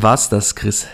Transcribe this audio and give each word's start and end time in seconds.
War's 0.00 0.28
das, 0.28 0.54
Chris? 0.54 0.86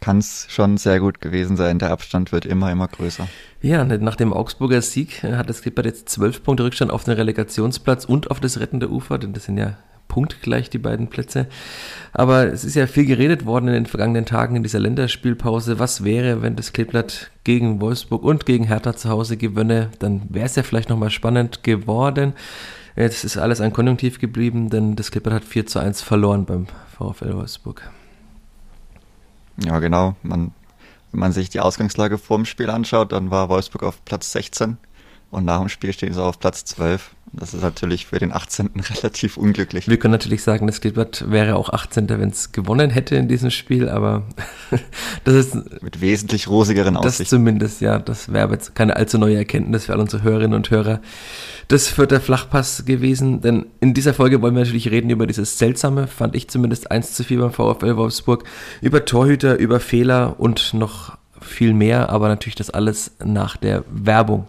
kann 0.00 0.18
es 0.18 0.46
schon 0.48 0.76
sehr 0.76 1.00
gut 1.00 1.20
gewesen 1.20 1.56
sein. 1.56 1.80
Der 1.80 1.90
Abstand 1.90 2.30
wird 2.30 2.46
immer, 2.46 2.70
immer 2.70 2.86
größer. 2.86 3.26
Ja, 3.60 3.84
nach 3.84 4.14
dem 4.14 4.32
Augsburger 4.32 4.80
Sieg 4.80 5.24
hat 5.24 5.50
das 5.50 5.62
Klippert 5.62 5.86
jetzt 5.86 6.08
zwölf 6.08 6.44
Punkte 6.44 6.62
Rückstand 6.62 6.92
auf 6.92 7.02
den 7.02 7.14
Relegationsplatz 7.14 8.04
und 8.04 8.30
auf 8.30 8.38
das 8.38 8.60
rettende 8.60 8.88
Ufer, 8.88 9.18
denn 9.18 9.32
das 9.32 9.44
sind 9.44 9.58
ja 9.58 9.76
punktgleich 10.06 10.70
die 10.70 10.78
beiden 10.78 11.08
Plätze. 11.08 11.48
Aber 12.12 12.46
es 12.46 12.64
ist 12.64 12.76
ja 12.76 12.86
viel 12.86 13.04
geredet 13.04 13.44
worden 13.44 13.66
in 13.66 13.74
den 13.74 13.86
vergangenen 13.86 14.24
Tagen 14.24 14.54
in 14.54 14.62
dieser 14.62 14.78
Länderspielpause. 14.78 15.80
Was 15.80 16.04
wäre, 16.04 16.40
wenn 16.40 16.54
das 16.54 16.72
Kleeblatt 16.72 17.32
gegen 17.42 17.80
Wolfsburg 17.80 18.22
und 18.22 18.46
gegen 18.46 18.64
Hertha 18.64 18.94
zu 18.94 19.08
Hause 19.08 19.36
gewönne? 19.36 19.90
Dann 19.98 20.22
wäre 20.28 20.46
es 20.46 20.54
ja 20.54 20.62
vielleicht 20.62 20.88
nochmal 20.88 21.10
spannend 21.10 21.64
geworden. 21.64 22.34
Jetzt 22.98 23.22
ist 23.22 23.36
alles 23.36 23.60
ein 23.60 23.72
Konjunktiv 23.72 24.18
geblieben, 24.18 24.70
denn 24.70 24.96
das 24.96 25.12
Kleeblatt 25.12 25.34
hat 25.34 25.44
4 25.44 25.66
zu 25.66 25.78
1 25.78 26.02
verloren 26.02 26.44
beim 26.46 26.66
VfL 26.98 27.32
Wolfsburg. 27.32 27.88
Ja, 29.64 29.78
genau. 29.78 30.16
Man, 30.24 30.50
wenn 31.12 31.20
man 31.20 31.30
sich 31.30 31.48
die 31.48 31.60
Ausgangslage 31.60 32.18
vor 32.18 32.38
dem 32.38 32.44
Spiel 32.44 32.70
anschaut, 32.70 33.12
dann 33.12 33.30
war 33.30 33.48
Wolfsburg 33.50 33.84
auf 33.84 34.04
Platz 34.04 34.32
16 34.32 34.78
und 35.30 35.44
nach 35.44 35.60
dem 35.60 35.68
Spiel 35.68 35.92
stehen 35.92 36.14
sie 36.14 36.22
auf 36.22 36.38
Platz 36.38 36.64
12. 36.64 37.10
Das 37.32 37.52
ist 37.52 37.62
natürlich 37.62 38.06
für 38.06 38.18
den 38.18 38.32
18. 38.32 38.70
relativ 38.96 39.36
unglücklich. 39.36 39.86
Wir 39.88 39.98
können 39.98 40.12
natürlich 40.12 40.42
sagen, 40.42 40.66
das 40.66 40.80
Kleeblatt 40.80 41.24
wäre 41.28 41.56
auch 41.56 41.68
18. 41.70 42.08
wenn 42.08 42.30
es 42.30 42.52
gewonnen 42.52 42.90
hätte 42.90 43.16
in 43.16 43.28
diesem 43.28 43.50
Spiel, 43.50 43.88
aber 43.88 44.22
das 45.24 45.34
ist. 45.34 45.82
Mit 45.82 46.00
wesentlich 46.00 46.48
rosigeren 46.48 46.96
Aussichten. 46.96 47.22
Das 47.22 47.28
zumindest, 47.28 47.80
ja. 47.80 47.98
Das 47.98 48.32
wäre 48.32 48.50
jetzt 48.52 48.74
keine 48.74 48.96
allzu 48.96 49.18
neue 49.18 49.36
Erkenntnis 49.36 49.86
für 49.86 49.92
all 49.92 50.00
unsere 50.00 50.22
Hörerinnen 50.22 50.54
und 50.54 50.70
Hörer. 50.70 51.00
Das 51.68 51.98
wird 51.98 52.10
der 52.10 52.22
Flachpass 52.22 52.86
gewesen, 52.86 53.42
denn 53.42 53.66
in 53.80 53.92
dieser 53.92 54.14
Folge 54.14 54.40
wollen 54.40 54.54
wir 54.54 54.64
natürlich 54.64 54.90
reden 54.90 55.10
über 55.10 55.26
dieses 55.26 55.58
seltsame, 55.58 56.06
fand 56.06 56.34
ich 56.34 56.48
zumindest 56.48 56.90
1 56.90 57.12
zu 57.12 57.24
4 57.24 57.40
beim 57.40 57.52
VfL 57.52 57.96
Wolfsburg, 57.96 58.44
über 58.80 59.04
Torhüter, 59.04 59.58
über 59.58 59.78
Fehler 59.78 60.36
und 60.38 60.72
noch 60.72 61.18
viel 61.42 61.74
mehr, 61.74 62.08
aber 62.08 62.28
natürlich 62.28 62.54
das 62.54 62.70
alles 62.70 63.12
nach 63.22 63.58
der 63.58 63.84
Werbung. 63.90 64.46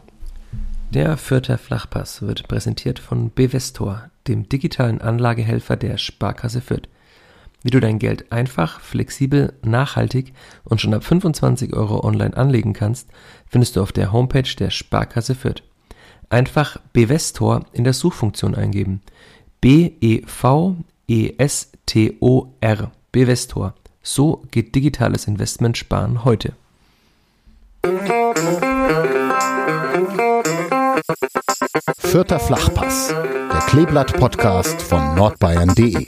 Der 0.91 1.17
Fürther 1.17 1.57
Flachpass 1.59 2.23
wird 2.23 2.47
präsentiert 2.47 2.97
von 2.97 3.29
Bevestor, 3.29 4.09
dem 4.27 4.49
digitalen 4.49 5.01
Anlagehelfer 5.01 5.75
der 5.77 5.99
Sparkasse 5.99 6.61
Fürth. 6.61 6.89
Wie 7.61 7.69
du 7.69 7.79
dein 7.79 7.99
Geld 7.99 8.31
einfach, 8.31 8.79
flexibel, 8.79 9.53
nachhaltig 9.61 10.33
und 10.63 10.81
schon 10.81 10.95
ab 10.95 11.03
25 11.03 11.73
Euro 11.73 12.03
online 12.03 12.35
anlegen 12.35 12.73
kannst, 12.73 13.07
findest 13.47 13.75
du 13.75 13.83
auf 13.83 13.91
der 13.91 14.11
Homepage 14.11 14.55
der 14.57 14.71
Sparkasse 14.71 15.35
Fürth. 15.35 15.61
Einfach 16.29 16.77
Bevestor 16.91 17.67
in 17.71 17.83
der 17.83 17.93
Suchfunktion 17.93 18.55
eingeben. 18.55 19.01
B-E-V-E-S-T-O-R. 19.61 20.31
Bevestor. 23.11 23.75
So 24.01 24.43
geht 24.49 24.73
digitales 24.73 25.27
Investment 25.27 25.77
sparen 25.77 26.23
heute. 26.25 26.53
Vierter 31.99 32.39
Flachpass, 32.39 33.09
der 33.09 33.61
Kleeblatt-Podcast 33.67 34.81
von 34.81 35.13
nordbayern.de. 35.13 36.03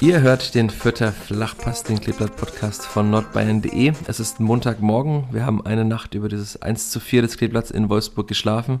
Ihr 0.00 0.20
hört 0.20 0.52
den 0.56 0.70
Vierter 0.70 1.12
Flachpass, 1.12 1.84
den 1.84 2.00
Kleeblatt-Podcast 2.00 2.84
von 2.84 3.08
nordbayern.de. 3.10 3.92
Es 4.08 4.18
ist 4.18 4.40
Montagmorgen. 4.40 5.28
Wir 5.30 5.46
haben 5.46 5.64
eine 5.64 5.84
Nacht 5.84 6.16
über 6.16 6.28
dieses 6.28 6.60
1 6.60 6.90
zu 6.90 6.98
4 6.98 7.22
des 7.22 7.36
Kleeblatts 7.36 7.70
in 7.70 7.88
Wolfsburg 7.88 8.26
geschlafen 8.26 8.80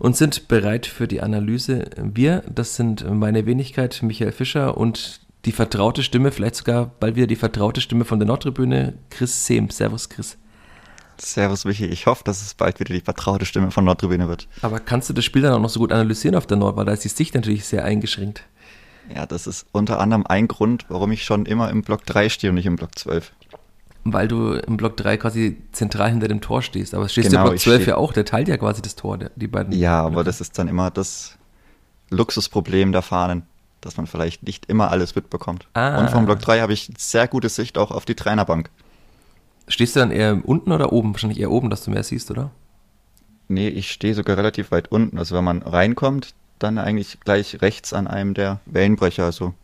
und 0.00 0.16
sind 0.16 0.48
bereit 0.48 0.86
für 0.86 1.06
die 1.06 1.20
Analyse. 1.20 1.84
Wir, 2.02 2.42
das 2.52 2.74
sind 2.74 3.08
meine 3.08 3.46
Wenigkeit, 3.46 4.02
Michael 4.02 4.32
Fischer 4.32 4.76
und 4.76 5.20
die 5.44 5.52
vertraute 5.52 6.02
Stimme, 6.02 6.32
vielleicht 6.32 6.56
sogar 6.56 6.90
bald 6.98 7.14
wieder 7.14 7.28
die 7.28 7.36
vertraute 7.36 7.80
Stimme 7.80 8.04
von 8.04 8.18
der 8.18 8.26
Nordtribüne, 8.26 8.94
Chris 9.08 9.46
Sehm. 9.46 9.70
Servus, 9.70 10.08
Chris. 10.08 10.36
Servus 11.22 11.64
Michi, 11.64 11.86
ich 11.86 12.06
hoffe, 12.06 12.24
dass 12.24 12.42
es 12.42 12.54
bald 12.54 12.80
wieder 12.80 12.94
die 12.94 13.00
vertraute 13.00 13.44
Stimme 13.44 13.70
von 13.70 13.84
Nordtribüne 13.84 14.28
wird. 14.28 14.48
Aber 14.62 14.80
kannst 14.80 15.08
du 15.08 15.12
das 15.12 15.24
Spiel 15.24 15.42
dann 15.42 15.52
auch 15.52 15.60
noch 15.60 15.70
so 15.70 15.80
gut 15.80 15.92
analysieren 15.92 16.34
auf 16.36 16.46
der 16.46 16.56
Nord, 16.56 16.76
weil 16.76 16.84
da 16.84 16.92
ist 16.92 17.04
die 17.04 17.08
Sicht 17.08 17.34
natürlich 17.34 17.64
sehr 17.64 17.84
eingeschränkt. 17.84 18.44
Ja, 19.14 19.26
das 19.26 19.46
ist 19.46 19.66
unter 19.72 20.00
anderem 20.00 20.26
ein 20.26 20.48
Grund, 20.48 20.86
warum 20.88 21.12
ich 21.12 21.24
schon 21.24 21.46
immer 21.46 21.70
im 21.70 21.82
Block 21.82 22.06
3 22.06 22.28
stehe 22.28 22.50
und 22.50 22.54
nicht 22.54 22.66
im 22.66 22.76
Block 22.76 22.98
12. 22.98 23.32
Weil 24.04 24.28
du 24.28 24.52
im 24.52 24.76
Block 24.76 24.96
3 24.96 25.16
quasi 25.18 25.58
zentral 25.72 26.10
hinter 26.10 26.28
dem 26.28 26.40
Tor 26.40 26.62
stehst. 26.62 26.94
Aber 26.94 27.08
stehst 27.08 27.28
genau, 27.28 27.42
du 27.42 27.48
im 27.48 27.52
Block 27.52 27.60
12 27.60 27.86
ja 27.86 27.96
auch, 27.96 28.12
der 28.12 28.24
teilt 28.24 28.48
ja 28.48 28.56
quasi 28.56 28.82
das 28.82 28.96
Tor, 28.96 29.18
die 29.18 29.46
beiden. 29.46 29.72
Ja, 29.72 30.02
aber 30.02 30.24
das 30.24 30.40
ist 30.40 30.58
dann 30.58 30.68
immer 30.68 30.90
das 30.90 31.36
Luxusproblem 32.10 32.92
der 32.92 33.02
Fahnen, 33.02 33.42
dass 33.80 33.96
man 33.96 34.06
vielleicht 34.06 34.42
nicht 34.42 34.66
immer 34.66 34.90
alles 34.90 35.14
mitbekommt. 35.14 35.66
Ah. 35.74 35.98
Und 35.98 36.10
vom 36.10 36.24
Block 36.24 36.38
3 36.40 36.60
habe 36.60 36.72
ich 36.72 36.90
sehr 36.96 37.28
gute 37.28 37.48
Sicht 37.48 37.78
auch 37.78 37.90
auf 37.90 38.04
die 38.04 38.14
Trainerbank. 38.14 38.70
Stehst 39.70 39.94
du 39.94 40.00
dann 40.00 40.10
eher 40.10 40.40
unten 40.44 40.72
oder 40.72 40.92
oben? 40.92 41.14
Wahrscheinlich 41.14 41.40
eher 41.40 41.50
oben, 41.50 41.70
dass 41.70 41.84
du 41.84 41.90
mehr 41.90 42.02
siehst, 42.02 42.30
oder? 42.30 42.50
Nee, 43.48 43.68
ich 43.68 43.90
stehe 43.90 44.14
sogar 44.14 44.36
relativ 44.36 44.72
weit 44.72 44.90
unten. 44.90 45.16
Also 45.16 45.36
wenn 45.36 45.44
man 45.44 45.62
reinkommt, 45.62 46.34
dann 46.58 46.78
eigentlich 46.78 47.20
gleich 47.20 47.62
rechts 47.62 47.92
an 47.92 48.06
einem 48.06 48.34
der 48.34 48.60
Wellenbrecher, 48.66 49.24
also 49.24 49.54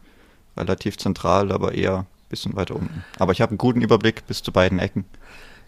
relativ 0.57 0.97
zentral, 0.97 1.51
aber 1.51 1.75
eher 1.75 1.99
ein 1.99 2.07
bisschen 2.29 2.55
weiter 2.57 2.77
unten. 2.77 3.05
Aber 3.19 3.33
ich 3.33 3.41
habe 3.41 3.51
einen 3.51 3.59
guten 3.59 3.83
Überblick 3.83 4.27
bis 4.27 4.43
zu 4.43 4.53
beiden 4.53 4.79
Ecken. 4.79 5.05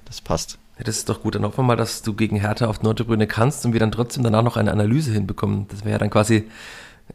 Das 0.05 0.21
passt. 0.21 0.59
Ja, 0.79 0.85
das 0.85 0.99
ist 0.99 1.09
doch 1.09 1.23
gut. 1.23 1.35
Dann 1.35 1.43
hoffen 1.43 1.59
wir 1.59 1.65
mal, 1.65 1.77
dass 1.77 2.03
du 2.03 2.15
gegen 2.15 2.37
Hertha 2.37 2.67
auf 2.67 2.83
Nordtribüne 2.83 3.27
kannst 3.27 3.67
und 3.67 3.73
wir 3.73 3.81
dann 3.81 3.91
trotzdem 3.91 4.23
danach 4.23 4.45
noch 4.45 4.57
eine 4.57 4.71
Analyse 4.71 5.13
hinbekommen. 5.13 5.67
Das 5.69 5.81
wäre 5.81 5.93
ja 5.93 5.99
dann 5.99 6.11
quasi 6.11 6.49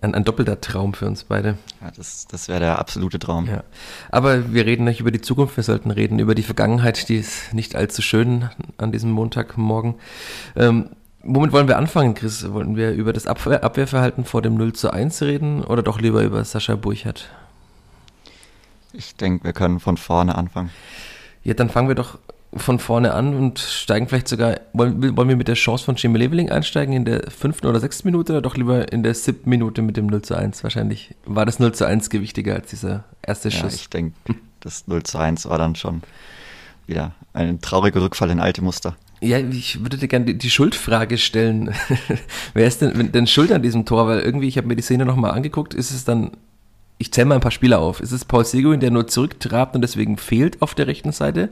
ein, 0.01 0.15
ein, 0.15 0.23
doppelter 0.23 0.59
Traum 0.59 0.93
für 0.93 1.05
uns 1.05 1.23
beide. 1.23 1.57
Ja, 1.81 1.91
das, 1.95 2.27
das 2.27 2.47
wäre 2.47 2.59
der 2.59 2.79
absolute 2.79 3.19
Traum. 3.19 3.47
Ja. 3.47 3.63
Aber 4.09 4.53
wir 4.53 4.65
reden 4.65 4.85
nicht 4.85 4.99
über 4.99 5.11
die 5.11 5.21
Zukunft, 5.21 5.57
wir 5.57 5.63
sollten 5.63 5.91
reden 5.91 6.19
über 6.19 6.35
die 6.35 6.43
Vergangenheit, 6.43 7.09
die 7.09 7.17
ist 7.17 7.53
nicht 7.53 7.75
allzu 7.75 8.01
schön 8.01 8.49
an 8.77 8.91
diesem 8.91 9.11
Montagmorgen. 9.11 9.95
Ähm, 10.55 10.89
womit 11.21 11.51
wollen 11.51 11.67
wir 11.67 11.77
anfangen, 11.77 12.15
Chris? 12.15 12.51
Wollen 12.51 12.75
wir 12.75 12.91
über 12.91 13.13
das 13.13 13.27
Abwehr, 13.27 13.63
Abwehrverhalten 13.63 14.25
vor 14.25 14.41
dem 14.41 14.55
0 14.55 14.73
zu 14.73 14.91
1 14.91 15.21
reden 15.21 15.63
oder 15.63 15.83
doch 15.83 15.99
lieber 15.99 16.23
über 16.23 16.43
Sascha 16.43 16.75
Burchardt? 16.75 17.29
Ich 18.93 19.15
denke, 19.15 19.45
wir 19.45 19.53
können 19.53 19.79
von 19.79 19.97
vorne 19.97 20.35
anfangen. 20.35 20.69
Ja, 21.43 21.53
dann 21.53 21.69
fangen 21.69 21.87
wir 21.87 21.95
doch 21.95 22.19
von 22.55 22.79
vorne 22.79 23.13
an 23.13 23.33
und 23.33 23.59
steigen 23.59 24.07
vielleicht 24.07 24.27
sogar, 24.27 24.59
wollen, 24.73 25.15
wollen 25.17 25.29
wir 25.29 25.35
mit 25.35 25.47
der 25.47 25.55
Chance 25.55 25.85
von 25.85 25.95
Jimmy 25.95 26.19
Leveling 26.19 26.49
einsteigen 26.49 26.93
in 26.93 27.05
der 27.05 27.29
fünften 27.29 27.67
oder 27.67 27.79
sechsten 27.79 28.07
Minute 28.07 28.33
oder 28.33 28.41
doch 28.41 28.55
lieber 28.55 28.91
in 28.91 29.03
der 29.03 29.13
siebten 29.13 29.49
Minute 29.49 29.81
mit 29.81 29.97
dem 29.97 30.07
0 30.07 30.21
zu 30.21 30.35
1? 30.35 30.63
Wahrscheinlich 30.63 31.15
war 31.25 31.45
das 31.45 31.59
0 31.59 31.73
zu 31.73 31.85
1 31.85 32.09
gewichtiger 32.09 32.55
als 32.55 32.69
dieser 32.69 33.05
erste 33.21 33.51
Schuss. 33.51 33.73
Ja, 33.73 33.79
ich 33.81 33.89
denke, 33.89 34.15
das 34.59 34.87
0 34.87 35.03
zu 35.03 35.17
1 35.17 35.47
war 35.47 35.57
dann 35.57 35.75
schon 35.75 36.03
wieder 36.85 37.13
ein 37.33 37.61
trauriger 37.61 38.01
Rückfall 38.01 38.29
in 38.29 38.39
alte 38.39 38.61
Muster. 38.61 38.95
Ja, 39.21 39.39
ich 39.39 39.81
würde 39.81 39.97
dir 39.97 40.09
gerne 40.09 40.25
die, 40.25 40.37
die 40.37 40.49
Schuldfrage 40.49 41.17
stellen. 41.17 41.73
Wer 42.53 42.67
ist 42.67 42.81
denn, 42.81 43.11
denn 43.11 43.25
schuld 43.25 43.51
an 43.53 43.61
diesem 43.61 43.85
Tor? 43.85 44.07
Weil 44.07 44.19
irgendwie, 44.19 44.47
ich 44.47 44.57
habe 44.57 44.67
mir 44.67 44.75
die 44.75 44.81
Szene 44.81 45.05
nochmal 45.05 45.31
angeguckt, 45.31 45.73
ist 45.73 45.91
es 45.91 46.03
dann 46.03 46.31
ich 47.03 47.11
zähle 47.11 47.25
mal 47.25 47.35
ein 47.35 47.41
paar 47.41 47.51
Spieler 47.51 47.79
auf. 47.79 47.99
Ist 47.99 48.13
es 48.13 48.23
Paul 48.23 48.45
Seguin, 48.45 48.79
der 48.79 48.89
nur 48.89 49.07
zurücktrabt 49.07 49.75
und 49.75 49.81
deswegen 49.81 50.15
fehlt 50.15 50.61
auf 50.61 50.73
der 50.73 50.87
rechten 50.87 51.11
Seite? 51.11 51.49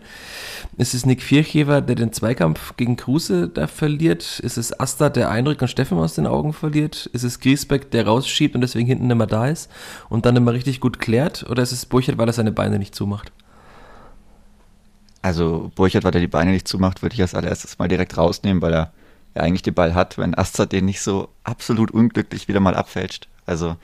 Ist 0.77 0.93
es 0.93 1.05
Nick 1.05 1.21
Vierchever, 1.21 1.81
der 1.81 1.95
den 1.95 2.13
Zweikampf 2.13 2.77
gegen 2.77 2.95
Kruse 2.95 3.49
da 3.49 3.67
verliert? 3.67 4.39
Ist 4.39 4.57
es 4.57 4.79
Asta, 4.79 5.09
der 5.09 5.29
Eindruck 5.29 5.61
und 5.61 5.67
Steffen 5.67 5.97
aus 5.97 6.13
den 6.13 6.25
Augen 6.25 6.53
verliert? 6.53 7.07
Ist 7.11 7.23
es 7.23 7.41
Griesbeck, 7.41 7.91
der 7.91 8.07
rausschiebt 8.07 8.55
und 8.55 8.61
deswegen 8.61 8.87
hinten 8.87 9.11
immer 9.11 9.27
da 9.27 9.47
ist 9.47 9.69
und 10.07 10.25
dann 10.25 10.37
immer 10.37 10.53
richtig 10.53 10.79
gut 10.79 10.99
klärt? 10.99 11.45
Oder 11.49 11.63
ist 11.63 11.73
es 11.73 11.85
Burchert, 11.85 12.17
weil 12.17 12.29
er 12.29 12.33
seine 12.33 12.53
Beine 12.53 12.79
nicht 12.79 12.95
zumacht? 12.95 13.33
Also 15.21 15.69
Burchert, 15.75 16.05
weil 16.05 16.15
er 16.15 16.21
die 16.21 16.27
Beine 16.27 16.51
nicht 16.51 16.69
zumacht, 16.69 17.01
würde 17.01 17.15
ich 17.15 17.21
als 17.21 17.35
allererstes 17.35 17.77
mal 17.77 17.89
direkt 17.89 18.17
rausnehmen, 18.17 18.61
weil 18.61 18.73
er 18.73 18.93
ja 19.35 19.41
eigentlich 19.41 19.63
den 19.63 19.73
Ball 19.73 19.95
hat, 19.95 20.17
wenn 20.17 20.33
Asta 20.33 20.65
den 20.65 20.85
nicht 20.85 21.01
so 21.01 21.27
absolut 21.43 21.91
unglücklich 21.91 22.47
wieder 22.47 22.61
mal 22.61 22.75
abfälscht. 22.75 23.27
Also 23.45 23.75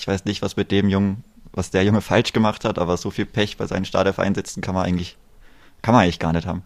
ich 0.00 0.08
weiß 0.08 0.24
nicht, 0.24 0.40
was 0.42 0.56
mit 0.56 0.70
dem 0.70 0.88
Jungen, 0.88 1.24
was 1.52 1.70
der 1.70 1.84
Junge 1.84 2.00
falsch 2.00 2.32
gemacht 2.32 2.64
hat, 2.64 2.78
aber 2.78 2.96
so 2.96 3.10
viel 3.10 3.26
Pech 3.26 3.58
bei 3.58 3.66
seinen 3.66 3.84
Startelf-Einsätzen 3.84 4.62
kann 4.62 4.74
man 4.74 4.86
eigentlich, 4.86 5.18
kann 5.82 5.94
man 5.94 6.04
eigentlich 6.04 6.18
gar 6.18 6.32
nicht 6.32 6.46
haben. 6.46 6.62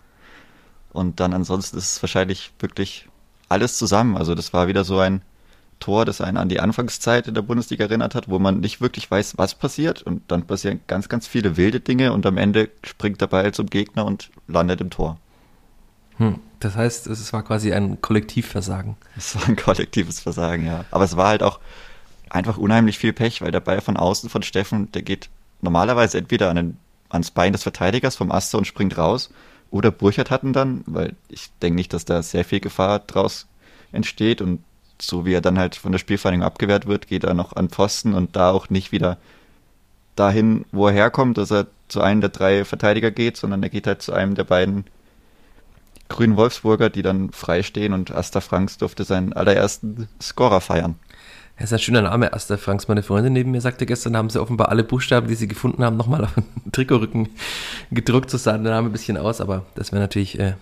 Und 0.92 1.18
dann 1.18 1.32
ansonsten 1.32 1.76
ist 1.76 1.96
es 1.96 2.02
wahrscheinlich 2.02 2.52
wirklich 2.60 3.08
alles 3.48 3.76
zusammen. 3.76 4.16
Also 4.16 4.36
das 4.36 4.52
war 4.52 4.68
wieder 4.68 4.84
so 4.84 5.00
ein 5.00 5.22
Tor, 5.80 6.04
das 6.04 6.20
einen 6.20 6.36
an 6.36 6.48
die 6.48 6.60
Anfangszeit 6.60 7.26
in 7.26 7.34
der 7.34 7.42
Bundesliga 7.42 7.86
erinnert 7.86 8.14
hat, 8.14 8.28
wo 8.28 8.38
man 8.38 8.60
nicht 8.60 8.80
wirklich 8.80 9.10
weiß, 9.10 9.36
was 9.36 9.56
passiert. 9.56 10.02
Und 10.02 10.22
dann 10.28 10.46
passieren 10.46 10.80
ganz, 10.86 11.08
ganz 11.08 11.26
viele 11.26 11.56
wilde 11.56 11.80
Dinge 11.80 12.12
und 12.12 12.24
am 12.26 12.38
Ende 12.38 12.70
springt 12.84 13.20
der 13.20 13.26
Ball 13.26 13.52
zum 13.52 13.66
Gegner 13.66 14.04
und 14.04 14.30
landet 14.46 14.80
im 14.80 14.90
Tor. 14.90 15.18
Hm, 16.18 16.38
das 16.60 16.76
heißt, 16.76 17.08
es 17.08 17.32
war 17.32 17.42
quasi 17.42 17.72
ein 17.72 18.00
Kollektivversagen. 18.00 18.96
Es 19.16 19.34
war 19.34 19.48
ein 19.48 19.56
kollektives 19.56 20.20
Versagen, 20.20 20.64
ja. 20.64 20.84
Aber 20.92 21.04
es 21.04 21.16
war 21.16 21.26
halt 21.26 21.42
auch 21.42 21.58
einfach 22.34 22.58
unheimlich 22.58 22.98
viel 22.98 23.12
Pech, 23.12 23.40
weil 23.40 23.52
der 23.52 23.60
Ball 23.60 23.80
von 23.80 23.96
außen 23.96 24.28
von 24.28 24.42
Steffen, 24.42 24.90
der 24.92 25.02
geht 25.02 25.30
normalerweise 25.62 26.18
entweder 26.18 26.50
an 26.50 26.56
den, 26.56 26.76
ans 27.08 27.30
Bein 27.30 27.52
des 27.52 27.62
Verteidigers 27.62 28.16
vom 28.16 28.32
Aster 28.32 28.58
und 28.58 28.66
springt 28.66 28.98
raus, 28.98 29.30
oder 29.70 29.90
Burchard 29.90 30.30
hatten 30.30 30.52
dann, 30.52 30.82
weil 30.86 31.14
ich 31.28 31.50
denke 31.62 31.76
nicht, 31.76 31.92
dass 31.92 32.04
da 32.04 32.22
sehr 32.22 32.44
viel 32.44 32.60
Gefahr 32.60 33.00
draus 33.00 33.46
entsteht 33.92 34.40
und 34.40 34.62
so 35.00 35.26
wie 35.26 35.32
er 35.32 35.40
dann 35.40 35.58
halt 35.58 35.74
von 35.74 35.92
der 35.92 35.98
Spielvereinigung 35.98 36.46
abgewehrt 36.46 36.86
wird, 36.86 37.08
geht 37.08 37.24
er 37.24 37.34
noch 37.34 37.56
an 37.56 37.68
Pfosten 37.68 38.14
und 38.14 38.36
da 38.36 38.50
auch 38.50 38.70
nicht 38.70 38.92
wieder 38.92 39.18
dahin, 40.14 40.64
wo 40.70 40.86
er 40.88 40.92
herkommt, 40.92 41.38
dass 41.38 41.50
er 41.50 41.66
zu 41.88 42.00
einem 42.00 42.20
der 42.20 42.30
drei 42.30 42.64
Verteidiger 42.64 43.10
geht, 43.10 43.36
sondern 43.36 43.62
er 43.62 43.68
geht 43.68 43.86
halt 43.86 44.02
zu 44.02 44.12
einem 44.12 44.34
der 44.34 44.44
beiden 44.44 44.84
grünen 46.08 46.36
Wolfsburger, 46.36 46.90
die 46.90 47.02
dann 47.02 47.32
frei 47.32 47.62
stehen 47.62 47.92
und 47.92 48.12
Asta 48.12 48.40
Franks 48.40 48.78
durfte 48.78 49.04
seinen 49.04 49.32
allerersten 49.32 50.08
Scorer 50.20 50.60
feiern. 50.60 50.96
Das 51.56 51.66
ist 51.66 51.72
ein 51.72 51.78
schöner 51.78 52.02
Name, 52.02 52.32
Asta 52.32 52.56
Franks. 52.56 52.88
Meine 52.88 53.02
Freundin 53.02 53.32
neben 53.32 53.52
mir 53.52 53.60
sagte 53.60 53.86
gestern, 53.86 54.16
haben 54.16 54.28
sie 54.28 54.40
offenbar 54.40 54.70
alle 54.70 54.82
Buchstaben, 54.82 55.28
die 55.28 55.36
sie 55.36 55.46
gefunden 55.46 55.84
haben, 55.84 55.96
nochmal 55.96 56.24
auf 56.24 56.34
den 56.34 56.44
Trikotrücken 56.72 57.28
gedruckt. 57.92 58.30
So 58.30 58.38
sah 58.38 58.58
der 58.58 58.72
Name 58.72 58.88
ein 58.88 58.92
bisschen 58.92 59.16
aus, 59.16 59.40
aber 59.40 59.64
das 59.76 59.92
wäre 59.92 60.02
natürlich 60.02 60.38
äh, 60.40 60.54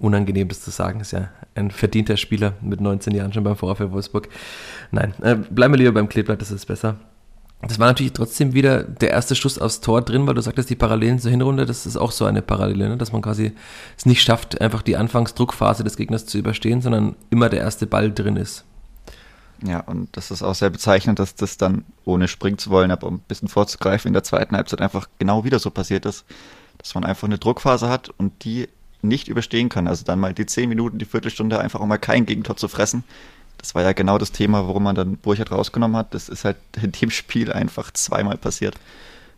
unangenehm, 0.00 0.48
das 0.48 0.62
zu 0.62 0.70
sagen. 0.70 1.00
Ist 1.00 1.12
ja 1.12 1.28
ein 1.54 1.70
verdienter 1.70 2.16
Spieler 2.16 2.54
mit 2.60 2.80
19 2.80 3.14
Jahren 3.14 3.32
schon 3.32 3.44
beim 3.44 3.56
VfL 3.56 3.92
Wolfsburg. 3.92 4.28
Nein, 4.90 5.14
äh, 5.22 5.36
bleiben 5.36 5.74
wir 5.74 5.78
lieber 5.78 5.92
beim 5.92 6.08
Kleeblatt, 6.08 6.40
das 6.40 6.50
ist 6.50 6.66
besser. 6.66 6.96
Das 7.62 7.78
war 7.78 7.86
natürlich 7.86 8.14
trotzdem 8.14 8.54
wieder 8.54 8.82
der 8.82 9.10
erste 9.10 9.34
Schuss 9.34 9.58
aufs 9.58 9.80
Tor 9.80 10.00
drin, 10.00 10.26
weil 10.26 10.34
du 10.34 10.40
sagtest, 10.40 10.70
die 10.70 10.76
Parallelen 10.76 11.18
zur 11.18 11.30
Hinrunde, 11.30 11.66
das 11.66 11.84
ist 11.84 11.98
auch 11.98 12.10
so 12.10 12.24
eine 12.24 12.40
Parallele, 12.40 12.88
ne? 12.88 12.96
dass 12.96 13.12
man 13.12 13.20
quasi 13.20 13.52
es 13.98 14.06
nicht 14.06 14.22
schafft, 14.22 14.60
einfach 14.62 14.80
die 14.80 14.96
Anfangsdruckphase 14.96 15.84
des 15.84 15.96
Gegners 15.96 16.24
zu 16.24 16.38
überstehen, 16.38 16.80
sondern 16.80 17.16
immer 17.28 17.50
der 17.50 17.60
erste 17.60 17.86
Ball 17.86 18.10
drin 18.10 18.36
ist. 18.36 18.64
Ja, 19.64 19.80
und 19.80 20.16
das 20.16 20.30
ist 20.30 20.42
auch 20.42 20.54
sehr 20.54 20.70
bezeichnend, 20.70 21.18
dass 21.18 21.34
das 21.34 21.56
dann, 21.58 21.84
ohne 22.04 22.28
springen 22.28 22.58
zu 22.58 22.70
wollen, 22.70 22.90
aber 22.90 23.06
um 23.06 23.16
ein 23.16 23.24
bisschen 23.28 23.48
vorzugreifen, 23.48 24.08
in 24.08 24.14
der 24.14 24.24
zweiten 24.24 24.56
Halbzeit 24.56 24.80
einfach 24.80 25.08
genau 25.18 25.44
wieder 25.44 25.58
so 25.58 25.70
passiert 25.70 26.06
ist, 26.06 26.24
dass 26.78 26.94
man 26.94 27.04
einfach 27.04 27.28
eine 27.28 27.38
Druckphase 27.38 27.88
hat 27.88 28.08
und 28.08 28.44
die 28.44 28.68
nicht 29.02 29.28
überstehen 29.28 29.68
kann. 29.68 29.86
Also 29.86 30.04
dann 30.04 30.18
mal 30.18 30.32
die 30.32 30.46
zehn 30.46 30.68
Minuten, 30.68 30.98
die 30.98 31.04
Viertelstunde 31.04 31.58
einfach 31.58 31.80
auch 31.80 31.86
mal 31.86 31.98
kein 31.98 32.26
Gegentor 32.26 32.56
zu 32.56 32.68
fressen, 32.68 33.04
das 33.60 33.74
war 33.74 33.82
ja 33.82 33.92
genau 33.92 34.16
das 34.16 34.32
Thema, 34.32 34.66
warum 34.66 34.84
man 34.84 34.94
dann 34.94 35.18
Burchard 35.18 35.52
rausgenommen 35.52 35.96
hat. 35.96 36.14
Das 36.14 36.28
ist 36.28 36.44
halt 36.44 36.56
in 36.82 36.92
dem 36.92 37.10
Spiel 37.10 37.52
einfach 37.52 37.90
zweimal 37.92 38.38
passiert. 38.38 38.76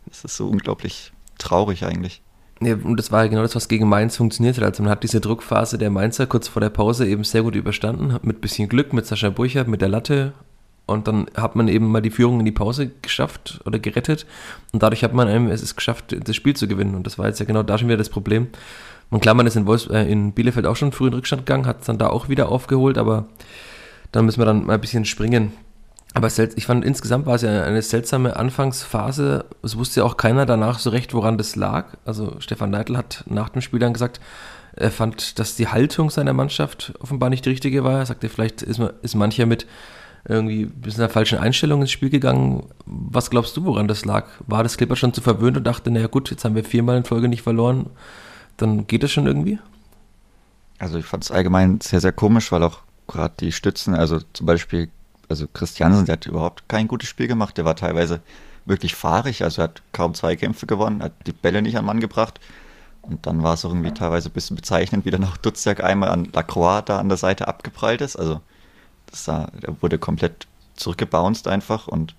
Das 0.07 0.25
ist 0.25 0.37
so 0.37 0.49
unglaublich 0.49 1.13
traurig 1.39 1.85
eigentlich. 1.85 2.23
Ja, 2.65 2.77
und 2.77 2.97
das 2.97 3.11
war 3.11 3.29
genau 3.29 3.43
das, 3.43 3.57
was 3.57 3.69
gegen 3.69 3.89
Mainz 3.89 4.17
funktioniert 4.17 4.57
hat. 4.57 4.65
Also 4.65 4.83
man 4.83 4.91
hat 4.91 5.03
diese 5.03 5.21
Druckphase 5.21 5.79
der 5.79 5.91
Mainzer 5.91 6.27
kurz 6.27 6.49
vor 6.49 6.61
der 6.61 6.71
Pause 6.71 7.07
eben 7.07 7.25
sehr 7.25 7.43
gut 7.43 7.57
überstanden, 7.57 8.17
mit 8.23 8.41
bisschen 8.41 8.69
Glück, 8.69 8.93
mit 8.93 9.07
Sascha 9.07 9.31
Burchard, 9.31 9.69
mit 9.69 9.81
der 9.81 9.89
Latte. 9.89 10.33
Und 10.87 11.09
dann 11.09 11.27
hat 11.37 11.57
man 11.57 11.69
eben 11.69 11.87
mal 11.91 12.03
die 12.03 12.11
Führung 12.11 12.41
in 12.41 12.45
die 12.45 12.53
Pause 12.53 12.91
geschafft 13.03 13.61
oder 13.65 13.79
gerettet. 13.79 14.27
Und 14.73 14.83
dadurch 14.83 15.03
hat 15.03 15.15
man 15.15 15.29
einem 15.29 15.49
es 15.49 15.63
ist 15.63 15.77
geschafft, 15.77 16.17
das 16.19 16.37
Spiel 16.37 16.55
zu 16.55 16.69
gewinnen. 16.69 16.95
Und 16.95 17.07
das 17.07 17.19
war 17.19 17.27
jetzt 17.27 17.41
ja 17.41 17.47
genau 17.47 17.63
da 17.63 17.79
schon 17.79 17.89
wieder 17.89 17.97
das 17.97 18.11
Problem. 18.11 18.49
Und 19.11 19.21
klar, 19.21 19.35
man 19.35 19.47
ist 19.47 19.57
in, 19.57 19.67
Wolfs 19.67 19.87
äh, 19.89 20.05
in 20.05 20.33
Bielefeld 20.33 20.67
auch 20.67 20.77
schon 20.77 20.93
früh 20.93 21.09
in 21.09 21.15
Rückstand 21.15 21.45
gegangen, 21.47 21.67
hat 21.67 21.81
es 21.81 21.87
dann 21.87 21.99
da 21.99 22.09
auch 22.09 22.29
wieder 22.29 22.49
aufgeholt, 22.49 22.97
aber 22.97 23.27
da 24.11 24.23
müssen 24.23 24.41
wir 24.41 24.47
dann 24.47 24.67
mal 24.67 24.75
ein 24.75 24.81
bisschen 24.81 25.05
springen. 25.05 25.53
Aber 26.15 26.29
ich 26.29 26.67
fand, 26.67 26.85
insgesamt 26.85 27.27
war 27.27 27.37
es 27.37 27.43
ja 27.43 27.65
eine 27.65 27.81
seltsame 27.81 28.37
Anfangsphase. 28.37 29.47
Es 29.63 29.79
wusste 29.79 30.01
ja 30.01 30.07
auch 30.07 30.19
keiner 30.19 30.45
danach 30.45 30.79
so 30.79 30.91
recht, 30.91 31.15
woran 31.15 31.39
das 31.39 31.57
lag. 31.57 31.87
Also 32.05 32.37
Stefan 32.41 32.71
Neidl 32.71 32.97
hat 32.97 33.25
nach 33.27 33.49
dem 33.49 33.63
Spiel 33.63 33.81
dann 33.81 33.95
gesagt, 33.95 34.21
er 34.75 34.91
fand, 34.91 35.39
dass 35.39 35.57
die 35.57 35.69
Haltung 35.69 36.11
seiner 36.11 36.33
Mannschaft 36.33 36.95
offenbar 37.01 37.31
nicht 37.31 37.45
die 37.45 37.51
richtige 37.51 37.85
war. 37.85 38.01
Er 38.01 38.07
sagte, 38.07 38.29
vielleicht 38.29 38.63
ist, 38.63 38.81
ist 39.03 39.15
mancher 39.15 39.47
mit 39.47 39.67
irgendwie 40.29 40.67
bis 40.67 40.95
in 40.95 41.01
der 41.01 41.09
falschen 41.09 41.39
Einstellung 41.39 41.81
ins 41.81 41.91
Spiel 41.91 42.11
gegangen. 42.11 42.69
Was 42.87 43.31
glaubst 43.31 43.57
du, 43.57 43.65
woran 43.65 43.89
das 43.89 44.05
lag? 44.05 44.27
War 44.47 44.63
das 44.63 44.77
Clipper 44.77 44.97
schon 44.97 45.15
zu 45.15 45.21
verwöhnt 45.21 45.57
und 45.57 45.65
dachte, 45.65 45.91
naja 45.91 46.07
gut, 46.07 46.31
jetzt 46.31 46.45
haben 46.45 46.55
wir 46.55 46.65
viermal 46.65 46.97
in 46.97 47.05
Folge 47.05 47.29
nicht 47.29 47.43
verloren, 47.43 47.91
dann 48.57 48.87
geht 48.87 49.03
das 49.03 49.11
schon 49.11 49.27
irgendwie? 49.27 49.59
Also 50.79 50.99
ich 50.99 51.07
fand 51.07 51.25
es 51.25 51.31
allgemein 51.31 51.81
sehr, 51.81 52.01
sehr 52.01 52.13
komisch, 52.13 52.53
weil 52.53 52.63
auch 52.63 52.81
gerade 53.09 53.35
die 53.41 53.53
Stützen, 53.53 53.95
also 53.95 54.21
zum 54.33 54.47
Beispiel, 54.47 54.91
also 55.33 55.49
Christiansen, 55.53 56.07
der 56.07 56.15
hat 56.15 56.27
überhaupt 56.27 56.69
kein 56.69 56.89
gutes 56.89 57.09
Spiel 57.09 57.27
gemacht, 57.27 57.57
der 57.57 57.65
war 57.65 57.75
teilweise 57.75 58.21
wirklich 58.65 58.95
fahrig, 58.95 59.43
also 59.43 59.63
er 59.63 59.65
hat 59.65 59.83
kaum 59.93 60.15
zwei 60.15 60.37
Kämpfe 60.37 60.67
gewonnen, 60.67 61.03
hat 61.03 61.13
die 61.27 61.33
Bälle 61.33 61.63
nicht 61.63 61.77
an 61.77 61.85
Mann 61.85 62.01
gebracht. 62.01 62.39
Und 63.01 63.27
dann 63.27 63.43
war 63.43 63.55
es 63.55 63.65
irgendwie 63.65 63.91
teilweise 63.91 64.29
ein 64.29 64.33
bisschen 64.33 64.55
bezeichnend, 64.55 65.05
wie 65.05 65.11
dann 65.11 65.25
auch 65.25 65.37
Dutzjak 65.37 65.83
einmal 65.83 66.11
an 66.11 66.29
Lacroix 66.33 66.85
da 66.85 66.99
an 66.99 67.09
der 67.09 67.19
Seite 67.19 67.49
abgeprallt 67.49 68.01
ist. 68.01 68.15
Also 68.15 68.41
das 69.07 69.25
sah, 69.25 69.51
der 69.61 69.83
wurde 69.83 69.99
komplett 69.99 70.47
zurückgebounced 70.77 71.49
einfach 71.49 71.89
und 71.89 72.15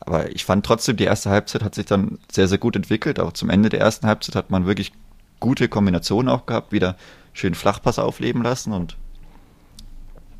aber 0.00 0.30
ich 0.30 0.44
fand 0.44 0.66
trotzdem, 0.66 0.96
die 0.96 1.04
erste 1.04 1.30
Halbzeit 1.30 1.62
hat 1.62 1.74
sich 1.74 1.86
dann 1.86 2.18
sehr, 2.30 2.46
sehr 2.46 2.58
gut 2.58 2.76
entwickelt. 2.76 3.18
Auch 3.18 3.32
zum 3.32 3.48
Ende 3.48 3.70
der 3.70 3.80
ersten 3.80 4.06
Halbzeit 4.06 4.36
hat 4.36 4.50
man 4.50 4.66
wirklich 4.66 4.92
gute 5.40 5.68
Kombinationen 5.68 6.28
auch 6.28 6.46
gehabt, 6.46 6.72
wieder 6.72 6.96
schön 7.32 7.54
Flachpass 7.54 7.98
aufleben 7.98 8.42
lassen 8.42 8.72
und 8.72 8.96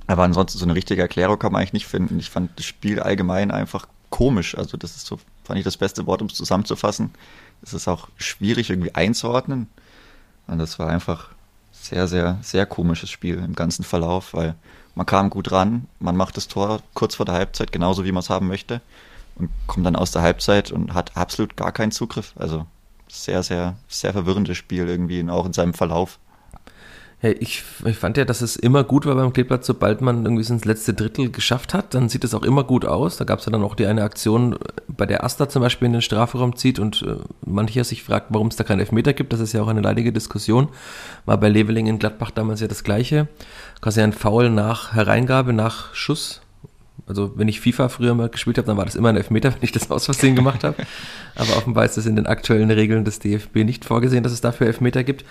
aber 0.06 0.22
ansonsten 0.24 0.58
so 0.58 0.64
eine 0.64 0.74
richtige 0.74 1.02
Erklärung 1.02 1.38
kann 1.38 1.52
man 1.52 1.60
eigentlich 1.60 1.72
nicht 1.72 1.86
finden. 1.86 2.18
Ich 2.18 2.30
fand 2.30 2.58
das 2.58 2.66
Spiel 2.66 3.00
allgemein 3.00 3.50
einfach 3.50 3.86
komisch. 4.10 4.56
Also 4.56 4.76
das 4.76 4.96
ist 4.96 5.06
so, 5.06 5.18
fand 5.44 5.58
ich 5.58 5.64
das 5.64 5.76
beste 5.76 6.06
Wort, 6.06 6.20
um 6.20 6.28
es 6.28 6.34
zusammenzufassen. 6.34 7.10
Es 7.62 7.72
ist 7.72 7.88
auch 7.88 8.08
schwierig 8.16 8.70
irgendwie 8.70 8.94
einzuordnen. 8.94 9.68
Und 10.46 10.58
das 10.58 10.78
war 10.78 10.88
einfach 10.88 11.30
sehr, 11.72 12.06
sehr, 12.06 12.38
sehr 12.42 12.66
komisches 12.66 13.10
Spiel 13.10 13.38
im 13.38 13.54
ganzen 13.54 13.84
Verlauf, 13.84 14.34
weil 14.34 14.54
man 14.94 15.06
kam 15.06 15.30
gut 15.30 15.50
ran, 15.50 15.88
man 15.98 16.16
macht 16.16 16.36
das 16.36 16.48
Tor 16.48 16.80
kurz 16.94 17.16
vor 17.16 17.26
der 17.26 17.34
Halbzeit, 17.34 17.72
genauso 17.72 18.04
wie 18.04 18.12
man 18.12 18.20
es 18.20 18.30
haben 18.30 18.46
möchte, 18.46 18.80
und 19.34 19.50
kommt 19.66 19.84
dann 19.84 19.96
aus 19.96 20.12
der 20.12 20.22
Halbzeit 20.22 20.70
und 20.70 20.94
hat 20.94 21.16
absolut 21.16 21.56
gar 21.56 21.72
keinen 21.72 21.90
Zugriff. 21.90 22.32
Also 22.36 22.66
sehr, 23.08 23.42
sehr, 23.42 23.76
sehr 23.88 24.12
verwirrendes 24.12 24.56
Spiel 24.56 24.88
irgendwie, 24.88 25.28
auch 25.28 25.46
in 25.46 25.52
seinem 25.52 25.74
Verlauf. 25.74 26.18
Ja, 27.24 27.30
ich, 27.30 27.62
ich, 27.86 27.96
fand 27.96 28.18
ja, 28.18 28.26
dass 28.26 28.42
es 28.42 28.54
immer 28.54 28.84
gut 28.84 29.06
war 29.06 29.14
beim 29.14 29.32
Kleeblatt, 29.32 29.64
sobald 29.64 30.02
man 30.02 30.26
irgendwie 30.26 30.46
ins 30.46 30.66
letzte 30.66 30.92
Drittel 30.92 31.30
geschafft 31.30 31.72
hat, 31.72 31.94
dann 31.94 32.10
sieht 32.10 32.22
es 32.22 32.34
auch 32.34 32.42
immer 32.42 32.64
gut 32.64 32.84
aus. 32.84 33.16
Da 33.16 33.24
gab 33.24 33.38
es 33.38 33.46
ja 33.46 33.52
dann 33.52 33.62
auch 33.62 33.74
die 33.74 33.86
eine 33.86 34.02
Aktion, 34.02 34.58
bei 34.88 35.06
der 35.06 35.24
Asta 35.24 35.48
zum 35.48 35.62
Beispiel 35.62 35.86
in 35.86 35.94
den 35.94 36.02
Strafraum 36.02 36.54
zieht 36.54 36.78
und 36.78 37.00
äh, 37.00 37.16
mancher 37.46 37.82
sich 37.84 38.02
fragt, 38.02 38.26
warum 38.28 38.48
es 38.48 38.56
da 38.56 38.64
keinen 38.64 38.80
Elfmeter 38.80 39.14
gibt. 39.14 39.32
Das 39.32 39.40
ist 39.40 39.54
ja 39.54 39.62
auch 39.62 39.68
eine 39.68 39.80
leidige 39.80 40.12
Diskussion. 40.12 40.68
War 41.24 41.38
bei 41.38 41.48
Leveling 41.48 41.86
in 41.86 41.98
Gladbach 41.98 42.30
damals 42.30 42.60
ja 42.60 42.68
das 42.68 42.84
Gleiche. 42.84 43.26
Quasi 43.80 44.02
ein 44.02 44.12
Foul 44.12 44.50
nach 44.50 44.92
Hereingabe, 44.92 45.54
nach 45.54 45.94
Schuss 45.94 46.42
also 47.06 47.32
wenn 47.36 47.48
ich 47.48 47.60
FIFA 47.60 47.88
früher 47.88 48.14
mal 48.14 48.28
gespielt 48.28 48.56
habe, 48.56 48.66
dann 48.66 48.76
war 48.76 48.84
das 48.86 48.94
immer 48.94 49.10
ein 49.10 49.16
Elfmeter, 49.16 49.52
wenn 49.54 49.62
ich 49.62 49.72
das 49.72 49.90
aus 49.90 50.06
Versehen 50.06 50.36
gemacht 50.36 50.64
habe. 50.64 50.76
Aber 51.34 51.56
offenbar 51.56 51.84
ist 51.84 51.96
das 51.96 52.06
in 52.06 52.16
den 52.16 52.26
aktuellen 52.26 52.70
Regeln 52.70 53.04
des 53.04 53.18
DFB 53.18 53.56
nicht 53.56 53.84
vorgesehen, 53.84 54.22
dass 54.22 54.32
es 54.32 54.40
dafür 54.40 54.66
Elfmeter 54.66 55.04
gibt. 55.04 55.24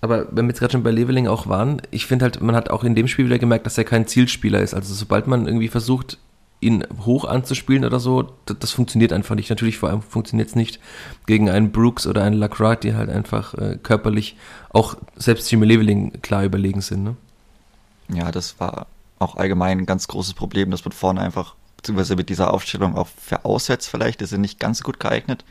Aber 0.00 0.26
wenn 0.30 0.46
wir 0.46 0.50
jetzt 0.50 0.60
gerade 0.60 0.72
schon 0.72 0.82
bei 0.82 0.90
Leveling 0.90 1.28
auch 1.28 1.46
waren, 1.46 1.82
ich 1.90 2.06
finde 2.06 2.24
halt, 2.24 2.40
man 2.40 2.56
hat 2.56 2.70
auch 2.70 2.84
in 2.84 2.94
dem 2.94 3.08
Spiel 3.08 3.26
wieder 3.26 3.38
gemerkt, 3.38 3.66
dass 3.66 3.78
er 3.78 3.84
kein 3.84 4.06
Zielspieler 4.06 4.60
ist. 4.60 4.74
Also 4.74 4.92
sobald 4.94 5.26
man 5.26 5.46
irgendwie 5.46 5.68
versucht, 5.68 6.18
ihn 6.60 6.84
hoch 7.06 7.24
anzuspielen 7.24 7.84
oder 7.84 8.00
so, 8.00 8.34
das, 8.44 8.58
das 8.58 8.72
funktioniert 8.72 9.12
einfach 9.12 9.34
nicht. 9.34 9.48
Natürlich 9.50 9.78
vor 9.78 9.88
allem 9.88 10.02
funktioniert 10.02 10.48
es 10.48 10.56
nicht 10.56 10.78
gegen 11.26 11.48
einen 11.48 11.72
Brooks 11.72 12.06
oder 12.06 12.22
einen 12.22 12.36
Lacroix, 12.36 12.78
die 12.80 12.94
halt 12.94 13.08
einfach 13.08 13.54
äh, 13.54 13.78
körperlich 13.82 14.36
auch 14.70 14.96
selbst 15.16 15.50
Jimmy 15.50 15.66
Leveling 15.66 16.20
klar 16.22 16.44
überlegen 16.44 16.80
sind. 16.80 17.04
Ne? 17.04 17.16
Ja, 18.12 18.30
das 18.30 18.60
war 18.60 18.86
auch 19.20 19.36
allgemein 19.36 19.78
ein 19.78 19.86
ganz 19.86 20.08
großes 20.08 20.34
Problem, 20.34 20.70
dass 20.72 20.84
man 20.84 20.92
vorne 20.92 21.20
einfach, 21.20 21.54
beziehungsweise 21.76 22.16
mit 22.16 22.28
dieser 22.28 22.52
Aufstellung 22.52 22.96
auch 22.96 23.06
für 23.06 23.44
auswärts 23.44 23.86
vielleicht, 23.86 24.22
ist 24.22 24.32
er 24.32 24.38
nicht 24.38 24.58
ganz 24.58 24.78
so 24.78 24.84
gut 24.84 24.98
geeignet, 24.98 25.44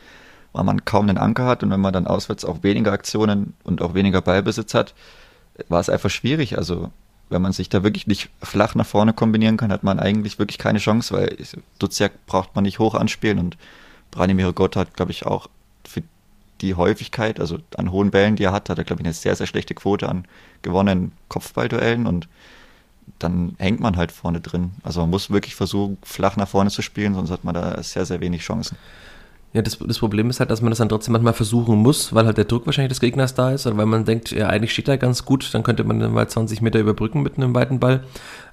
weil 0.51 0.65
man 0.65 0.83
kaum 0.83 1.07
den 1.07 1.17
Anker 1.17 1.45
hat 1.45 1.63
und 1.63 1.69
wenn 1.69 1.79
man 1.79 1.93
dann 1.93 2.07
auswärts 2.07 2.43
auch 2.43 2.63
weniger 2.63 2.91
Aktionen 2.91 3.53
und 3.63 3.81
auch 3.81 3.93
weniger 3.93 4.21
Ballbesitz 4.21 4.73
hat, 4.73 4.95
war 5.69 5.79
es 5.79 5.89
einfach 5.89 6.09
schwierig. 6.09 6.57
Also 6.57 6.91
wenn 7.29 7.43
man 7.43 7.53
sich 7.53 7.69
da 7.69 7.83
wirklich 7.83 8.07
nicht 8.07 8.29
flach 8.41 8.73
nach 8.73 8.87
vorne 8.87 9.13
kombinieren 9.13 9.57
kann, 9.57 9.71
hat 9.71 9.83
man 9.83 9.99
eigentlich 9.99 10.39
wirklich 10.39 10.57
keine 10.57 10.79
Chance, 10.79 11.13
weil 11.13 11.37
Duziak 11.77 12.25
braucht 12.25 12.55
man 12.55 12.63
nicht 12.63 12.79
hoch 12.79 12.95
anspielen 12.95 13.37
und 13.37 13.57
Branimir 14.09 14.51
Gott 14.53 14.75
hat, 14.75 14.95
glaube 14.95 15.11
ich, 15.11 15.27
auch 15.27 15.47
für 15.87 16.01
die 16.61 16.73
Häufigkeit, 16.73 17.39
also 17.39 17.59
an 17.77 17.91
hohen 17.91 18.09
Bällen, 18.09 18.35
die 18.35 18.45
er 18.45 18.51
hat, 18.51 18.69
hat 18.69 18.79
er, 18.79 18.83
glaube 18.83 19.03
ich, 19.03 19.05
eine 19.05 19.13
sehr, 19.13 19.35
sehr 19.35 19.45
schlechte 19.45 19.75
Quote 19.75 20.09
an 20.09 20.25
gewonnenen 20.63 21.11
Kopfballduellen 21.27 22.07
und 22.07 22.27
dann 23.19 23.55
hängt 23.57 23.79
man 23.79 23.97
halt 23.97 24.11
vorne 24.11 24.41
drin. 24.41 24.71
Also 24.83 25.01
man 25.01 25.09
muss 25.09 25.29
wirklich 25.29 25.55
versuchen, 25.55 25.97
flach 26.03 26.37
nach 26.37 26.47
vorne 26.47 26.69
zu 26.69 26.81
spielen, 26.81 27.13
sonst 27.13 27.31
hat 27.31 27.43
man 27.43 27.53
da 27.53 27.81
sehr, 27.83 28.05
sehr 28.05 28.21
wenig 28.21 28.41
Chancen. 28.41 28.77
Ja, 29.51 29.63
das, 29.63 29.79
das 29.79 29.97
Problem 29.97 30.29
ist 30.29 30.39
halt, 30.39 30.51
dass 30.51 30.61
man 30.61 30.69
das 30.69 30.77
dann 30.77 30.89
trotzdem 30.89 31.13
manchmal 31.13 31.33
versuchen 31.33 31.77
muss, 31.77 32.13
weil 32.13 32.25
halt 32.25 32.37
der 32.37 32.45
Druck 32.45 32.67
wahrscheinlich 32.67 32.89
des 32.89 32.99
Gegners 32.99 33.33
da 33.33 33.51
ist 33.51 33.65
oder 33.65 33.77
weil 33.77 33.87
man 33.87 34.05
denkt, 34.05 34.31
ja, 34.31 34.47
eigentlich 34.47 34.71
steht 34.71 34.87
er 34.87 34.97
ganz 34.97 35.25
gut, 35.25 35.53
dann 35.53 35.63
könnte 35.63 35.83
man 35.83 35.99
dann 35.99 36.13
mal 36.13 36.27
20 36.27 36.61
Meter 36.61 36.79
überbrücken 36.79 37.23
mit 37.23 37.37
einem 37.37 37.55
weiten 37.55 37.79
Ball. 37.79 38.03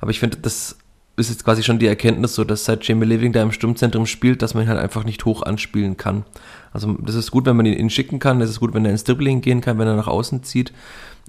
Aber 0.00 0.10
ich 0.10 0.20
finde, 0.20 0.38
das 0.38 0.78
ist 1.18 1.30
jetzt 1.30 1.44
quasi 1.44 1.62
schon 1.62 1.78
die 1.78 1.86
Erkenntnis 1.86 2.34
so, 2.34 2.44
dass 2.44 2.64
seit 2.64 2.86
Jamie 2.86 3.06
Living 3.06 3.32
da 3.32 3.42
im 3.42 3.52
Sturmzentrum 3.52 4.06
spielt, 4.06 4.40
dass 4.40 4.54
man 4.54 4.64
ihn 4.64 4.68
halt 4.68 4.78
einfach 4.78 5.04
nicht 5.04 5.24
hoch 5.26 5.42
anspielen 5.42 5.98
kann. 5.98 6.24
Also 6.72 6.94
das 6.94 7.14
ist 7.14 7.30
gut, 7.30 7.44
wenn 7.44 7.56
man 7.56 7.66
ihn, 7.66 7.78
ihn 7.78 7.90
schicken 7.90 8.18
kann, 8.18 8.40
das 8.40 8.50
ist 8.50 8.60
gut, 8.60 8.72
wenn 8.72 8.84
er 8.84 8.90
ins 8.90 9.04
Dribbling 9.04 9.42
gehen 9.42 9.60
kann, 9.60 9.78
wenn 9.78 9.88
er 9.88 9.96
nach 9.96 10.08
außen 10.08 10.44
zieht. 10.44 10.72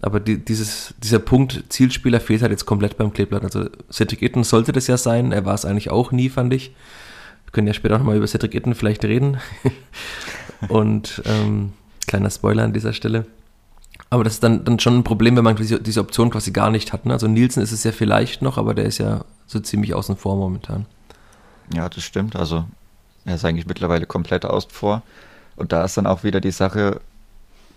Aber 0.02 0.20
die, 0.20 0.44
dieses, 0.44 0.94
dieser 1.02 1.20
Punkt 1.20 1.66
Zielspieler 1.70 2.20
fehlt 2.20 2.42
halt 2.42 2.52
jetzt 2.52 2.66
komplett 2.66 2.98
beim 2.98 3.14
Kleeblatt. 3.14 3.44
Also 3.44 3.66
Cedric 3.92 4.22
Itten 4.22 4.44
sollte 4.44 4.72
das 4.72 4.88
ja 4.88 4.98
sein. 4.98 5.32
Er 5.32 5.46
war 5.46 5.56
es 5.56 5.66
eigentlich 5.66 5.90
auch 5.90 6.12
nie, 6.12 6.30
fand 6.30 6.54
ich. 6.54 6.70
Wir 7.46 7.52
können 7.52 7.68
ja 7.68 7.74
später 7.74 7.96
auch 7.96 8.00
nochmal 8.00 8.18
über 8.18 8.28
Cedric 8.28 8.54
Itten 8.54 8.76
vielleicht 8.76 9.04
reden. 9.06 9.38
Und 10.68 11.22
ähm, 11.26 11.74
kleiner 12.08 12.30
Spoiler 12.30 12.64
an 12.64 12.74
dieser 12.74 12.94
Stelle. 12.94 13.26
Aber 14.10 14.24
das 14.24 14.34
ist 14.34 14.44
dann, 14.44 14.64
dann 14.64 14.80
schon 14.80 15.00
ein 15.00 15.04
Problem, 15.04 15.36
wenn 15.36 15.44
man 15.44 15.56
diese, 15.56 15.82
diese 15.82 16.00
Option 16.00 16.30
quasi 16.30 16.52
gar 16.52 16.70
nicht 16.70 16.94
hat. 16.94 17.06
Ne? 17.06 17.14
Also 17.14 17.28
Nielsen 17.28 17.62
ist 17.62 17.72
es 17.72 17.84
ja 17.84 17.92
vielleicht 17.92 18.42
noch, 18.42 18.58
aber 18.58 18.74
der 18.74 18.86
ist 18.86 19.00
ja 19.00 19.26
so 19.48 19.60
ziemlich 19.60 19.94
außen 19.94 20.16
vor 20.16 20.36
momentan. 20.36 20.86
Ja, 21.74 21.90
das 21.90 22.04
stimmt. 22.04 22.36
Also 22.36 22.66
er 23.26 23.36
ist 23.36 23.46
eigentlich 23.46 23.68
mittlerweile 23.68 24.06
komplett 24.06 24.46
außen 24.46 24.72
vor. 24.72 25.02
Und 25.56 25.72
da 25.72 25.84
ist 25.84 25.98
dann 25.98 26.08
auch 26.08 26.24
wieder 26.24 26.40
die 26.40 26.52
Sache, 26.52 27.02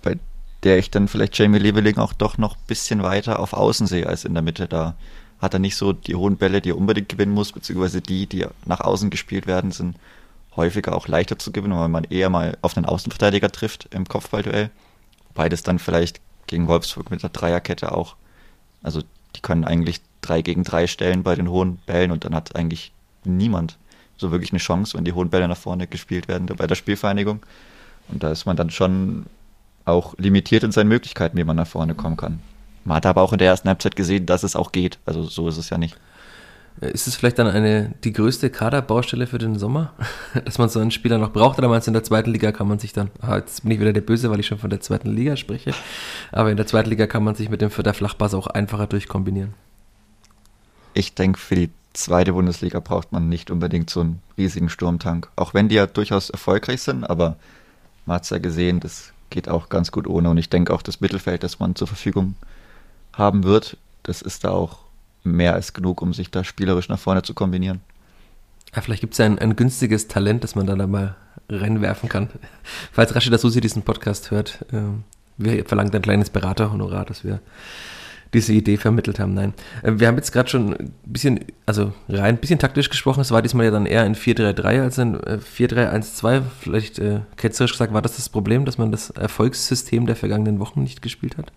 bei 0.02 0.18
der 0.62 0.78
ich 0.78 0.90
dann 0.90 1.08
vielleicht 1.08 1.38
Jamie 1.38 1.58
Leveling 1.58 1.98
auch 1.98 2.12
doch 2.12 2.38
noch 2.38 2.56
ein 2.56 2.66
bisschen 2.66 3.02
weiter 3.02 3.38
auf 3.38 3.52
Außen 3.52 3.86
sehe 3.86 4.06
als 4.06 4.24
in 4.24 4.34
der 4.34 4.42
Mitte. 4.42 4.68
Da 4.68 4.94
hat 5.40 5.54
er 5.54 5.60
nicht 5.60 5.76
so 5.76 5.92
die 5.92 6.14
hohen 6.14 6.36
Bälle, 6.36 6.60
die 6.60 6.70
er 6.70 6.76
unbedingt 6.76 7.08
gewinnen 7.08 7.32
muss, 7.32 7.52
beziehungsweise 7.52 8.00
die, 8.00 8.26
die 8.26 8.46
nach 8.66 8.80
außen 8.80 9.10
gespielt 9.10 9.46
werden, 9.46 9.70
sind 9.70 9.96
häufiger 10.56 10.94
auch 10.94 11.08
leichter 11.08 11.38
zu 11.38 11.52
gewinnen, 11.52 11.78
weil 11.78 11.88
man 11.88 12.04
eher 12.04 12.28
mal 12.28 12.58
auf 12.60 12.76
einen 12.76 12.86
Außenverteidiger 12.86 13.50
trifft 13.50 13.88
im 13.92 14.06
Kopfballduell. 14.06 14.70
Beides 15.34 15.62
dann 15.62 15.78
vielleicht 15.78 16.20
gegen 16.46 16.66
Wolfsburg 16.68 17.10
mit 17.10 17.22
der 17.22 17.30
Dreierkette 17.30 17.92
auch. 17.92 18.16
Also 18.82 19.02
die 19.36 19.40
können 19.40 19.64
eigentlich 19.64 20.00
drei 20.20 20.42
gegen 20.42 20.64
drei 20.64 20.86
stellen 20.86 21.22
bei 21.22 21.34
den 21.34 21.48
hohen 21.48 21.76
Bällen 21.86 22.10
und 22.10 22.24
dann 22.24 22.34
hat 22.34 22.56
eigentlich 22.56 22.92
niemand 23.24 23.78
so 24.16 24.30
wirklich 24.30 24.52
eine 24.52 24.58
Chance, 24.58 24.98
wenn 24.98 25.04
die 25.04 25.12
hohen 25.12 25.30
Bälle 25.30 25.48
nach 25.48 25.56
vorne 25.56 25.86
gespielt 25.86 26.28
werden 26.28 26.46
bei 26.46 26.66
der 26.66 26.74
Spielvereinigung. 26.74 27.40
Und 28.08 28.22
da 28.22 28.30
ist 28.30 28.44
man 28.44 28.56
dann 28.56 28.70
schon 28.70 29.26
auch 29.84 30.14
limitiert 30.18 30.62
in 30.62 30.72
seinen 30.72 30.88
Möglichkeiten, 30.88 31.36
wie 31.36 31.44
man 31.44 31.56
nach 31.56 31.66
vorne 31.66 31.94
kommen 31.94 32.16
kann. 32.16 32.40
Man 32.84 32.96
hat 32.96 33.06
aber 33.06 33.22
auch 33.22 33.32
in 33.32 33.38
der 33.38 33.48
ersten 33.48 33.68
Halbzeit 33.68 33.96
gesehen, 33.96 34.26
dass 34.26 34.42
es 34.42 34.56
auch 34.56 34.72
geht. 34.72 34.98
Also 35.04 35.22
so 35.22 35.48
ist 35.48 35.58
es 35.58 35.70
ja 35.70 35.78
nicht. 35.78 35.96
Ist 36.80 37.06
es 37.06 37.14
vielleicht 37.14 37.38
dann 37.38 37.46
eine, 37.46 37.94
die 38.04 38.12
größte 38.12 38.48
Kaderbaustelle 38.48 39.26
für 39.26 39.38
den 39.38 39.58
Sommer, 39.58 39.92
dass 40.44 40.58
man 40.58 40.68
so 40.68 40.80
einen 40.80 40.90
Spieler 40.90 41.18
noch 41.18 41.32
braucht? 41.32 41.58
Oder 41.58 41.68
meinst 41.68 41.86
du, 41.86 41.90
in 41.90 41.94
der 41.94 42.04
zweiten 42.04 42.30
Liga 42.30 42.52
kann 42.52 42.68
man 42.68 42.78
sich 42.78 42.92
dann, 42.92 43.10
ah, 43.20 43.36
jetzt 43.36 43.62
bin 43.62 43.72
ich 43.72 43.80
wieder 43.80 43.92
der 43.92 44.00
Böse, 44.00 44.30
weil 44.30 44.40
ich 44.40 44.46
schon 44.46 44.58
von 44.58 44.70
der 44.70 44.80
zweiten 44.80 45.10
Liga 45.10 45.36
spreche, 45.36 45.74
aber 46.32 46.50
in 46.50 46.56
der 46.56 46.66
zweiten 46.66 46.88
Liga 46.88 47.06
kann 47.06 47.22
man 47.22 47.34
sich 47.34 47.50
mit 47.50 47.60
dem 47.60 47.70
Vierter 47.70 47.92
Flachpass 47.92 48.32
auch 48.32 48.46
einfacher 48.46 48.86
durchkombinieren? 48.86 49.52
Ich 50.94 51.14
denke, 51.14 51.38
für 51.38 51.54
die 51.54 51.70
zweite 51.92 52.32
Bundesliga 52.32 52.80
braucht 52.80 53.12
man 53.12 53.28
nicht 53.28 53.50
unbedingt 53.50 53.90
so 53.90 54.00
einen 54.00 54.22
riesigen 54.38 54.70
Sturmtank. 54.70 55.28
Auch 55.36 55.52
wenn 55.52 55.68
die 55.68 55.74
ja 55.74 55.86
durchaus 55.86 56.30
erfolgreich 56.30 56.82
sind, 56.82 57.04
aber 57.04 57.36
man 58.06 58.16
hat 58.16 58.24
es 58.24 58.30
ja 58.30 58.38
gesehen, 58.38 58.80
das 58.80 59.12
geht 59.30 59.48
auch 59.48 59.68
ganz 59.68 59.92
gut 59.92 60.06
ohne. 60.06 60.30
Und 60.30 60.38
ich 60.38 60.50
denke 60.50 60.74
auch 60.74 60.82
das 60.82 61.00
Mittelfeld, 61.00 61.42
das 61.42 61.58
man 61.58 61.74
zur 61.74 61.86
Verfügung 61.86 62.34
haben 63.12 63.44
wird, 63.44 63.76
das 64.02 64.22
ist 64.22 64.44
da 64.44 64.50
auch 64.50 64.78
mehr 65.24 65.54
als 65.54 65.72
genug, 65.72 66.02
um 66.02 66.14
sich 66.14 66.30
da 66.30 66.44
spielerisch 66.44 66.88
nach 66.88 66.98
vorne 66.98 67.22
zu 67.22 67.34
kombinieren. 67.34 67.80
Ja, 68.74 68.82
vielleicht 68.82 69.00
gibt 69.00 69.14
es 69.14 69.18
ja 69.18 69.26
ein, 69.26 69.38
ein, 69.38 69.56
günstiges 69.56 70.08
Talent, 70.08 70.44
das 70.44 70.54
man 70.54 70.66
da, 70.66 70.76
da 70.76 70.86
mal 70.86 71.16
reinwerfen 71.48 72.08
kann. 72.08 72.28
Falls 72.92 73.14
Rashida 73.14 73.36
Susi 73.36 73.60
diesen 73.60 73.82
Podcast 73.82 74.30
hört, 74.30 74.64
äh, 74.72 74.82
wir 75.36 75.64
verlangen 75.64 75.92
ein 75.92 76.02
kleines 76.02 76.30
Beraterhonorar, 76.30 77.04
dass 77.04 77.24
wir 77.24 77.40
diese 78.34 78.52
Idee 78.52 78.76
vermittelt 78.76 79.18
haben. 79.18 79.34
Nein. 79.34 79.54
Äh, 79.82 79.92
wir 79.96 80.06
haben 80.06 80.16
jetzt 80.16 80.32
gerade 80.32 80.48
schon 80.48 80.74
ein 80.74 80.94
bisschen, 81.04 81.40
also 81.66 81.92
rein 82.08 82.36
ein 82.36 82.38
bisschen 82.38 82.58
taktisch 82.58 82.88
gesprochen. 82.90 83.20
Es 83.20 83.30
war 83.30 83.42
diesmal 83.42 83.66
ja 83.66 83.70
dann 83.70 83.86
eher 83.86 84.02
ein 84.02 84.14
4-3-3 84.14 84.82
als 84.82 84.98
ein 84.98 85.16
4-3-1-2. 85.18 86.36
Äh, 86.36 86.42
vielleicht 86.60 86.98
äh, 86.98 87.20
ketzerisch 87.36 87.72
gesagt, 87.72 87.92
war 87.92 88.02
das 88.02 88.16
das 88.16 88.28
Problem, 88.28 88.64
dass 88.64 88.78
man 88.78 88.92
das 88.92 89.10
Erfolgssystem 89.10 90.06
der 90.06 90.16
vergangenen 90.16 90.60
Wochen 90.60 90.82
nicht 90.82 91.02
gespielt 91.02 91.36
hat? 91.36 91.52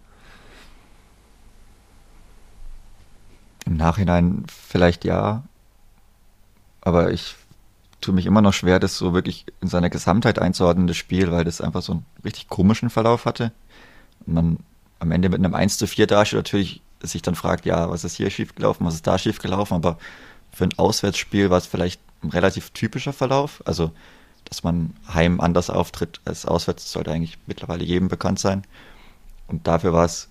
Im 3.66 3.78
Nachhinein 3.78 4.44
vielleicht 4.48 5.06
ja, 5.06 5.44
aber 6.82 7.14
ich 7.14 7.36
tue 8.02 8.14
mich 8.14 8.26
immer 8.26 8.42
noch 8.42 8.52
schwer, 8.52 8.80
das 8.80 8.98
so 8.98 9.14
wirklich 9.14 9.46
in 9.62 9.70
seiner 9.70 9.90
Gesamtheit 9.90 10.38
einzuordnen, 10.38 10.88
das 10.88 10.98
Spiel, 10.98 11.32
weil 11.32 11.46
das 11.46 11.62
einfach 11.62 11.82
so 11.82 11.94
einen 11.94 12.06
richtig 12.26 12.50
komischen 12.50 12.90
Verlauf 12.90 13.26
hatte. 13.26 13.54
Man 14.26 14.58
am 15.04 15.12
Ende 15.12 15.30
mit 15.30 15.40
einem 15.40 15.54
1 15.54 15.78
zu 15.78 15.86
4 15.86 16.08
dasteht, 16.08 16.38
natürlich 16.38 16.82
sich 17.02 17.22
dann 17.22 17.36
fragt, 17.36 17.66
ja, 17.66 17.90
was 17.90 18.06
ist 18.06 18.16
hier 18.16 18.30
schiefgelaufen, 18.30 18.86
was 18.86 18.96
ist 18.96 19.06
da 19.06 19.18
schiefgelaufen, 19.18 19.76
aber 19.76 19.98
für 20.52 20.64
ein 20.64 20.78
Auswärtsspiel 20.78 21.50
war 21.50 21.58
es 21.58 21.68
vielleicht 21.68 22.02
ein 22.24 22.30
relativ 22.30 22.70
typischer 22.72 23.12
Verlauf. 23.12 23.62
Also, 23.66 23.92
dass 24.46 24.64
man 24.64 24.96
heim 25.14 25.42
anders 25.42 25.70
auftritt 25.70 26.22
als 26.26 26.46
auswärts, 26.46 26.92
sollte 26.92 27.12
eigentlich 27.12 27.38
mittlerweile 27.46 27.84
jedem 27.84 28.08
bekannt 28.08 28.40
sein. 28.40 28.64
Und 29.48 29.68
dafür 29.68 29.92
war 29.94 30.06
es 30.06 30.30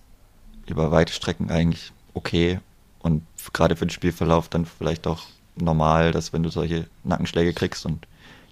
über 0.65 0.91
weite 0.91 1.13
Strecken 1.13 1.51
eigentlich 1.51 1.91
okay 2.13 2.59
und 2.99 3.21
gerade 3.51 3.75
für 3.75 3.85
den 3.85 3.91
Spielverlauf 3.91 4.49
dann 4.49 4.65
vielleicht 4.65 5.05
auch 5.05 5.21
normal, 5.55 6.11
dass 6.11 6.33
wenn 6.33 6.41
du 6.41 6.49
solche 6.49 6.87
Nackenschläge 7.03 7.53
kriegst 7.53 7.85
und 7.85 8.07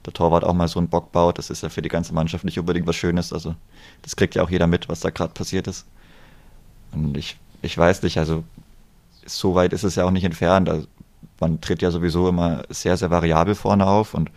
der 0.06 0.14
Torwart 0.14 0.44
auch 0.44 0.54
mal 0.54 0.68
so 0.68 0.80
einen 0.80 0.90
Bock 0.90 1.12
baut, 1.12 1.38
das 1.38 1.50
ist 1.50 1.64
ja 1.64 1.70
für 1.70 1.82
die 1.82 1.90
ganze 1.90 2.14
Mannschaft 2.14 2.44
nicht 2.44 2.60
unbedingt 2.60 2.86
was 2.86 2.96
Schönes. 2.96 3.34
Also 3.34 3.56
das 4.02 4.16
kriegt 4.16 4.36
ja 4.36 4.44
auch 4.44 4.50
jeder 4.50 4.68
mit, 4.68 4.90
was 4.90 5.00
da 5.00 5.10
gerade 5.10 5.34
passiert 5.34 5.68
ist. 5.68 5.86
Und 6.92 7.18
ich, 7.18 7.38
ich 7.62 7.78
weiß 7.78 8.04
nicht, 8.04 8.18
also 8.18 8.44
so 9.26 9.56
weit 9.56 9.74
ist 9.74 9.84
es 9.84 9.96
ja 9.96 10.06
auch 10.06 10.12
nicht 10.12 10.24
entfernt. 10.24 10.70
Also, 10.70 10.88
man 11.40 11.60
tritt 11.60 11.82
ja 11.82 11.92
sowieso 11.92 12.30
immer 12.30 12.64
sehr, 12.70 12.98
sehr 12.98 13.10
variabel 13.10 13.56
vorne 13.56 13.88
auf 13.88 14.14
und 14.14 14.30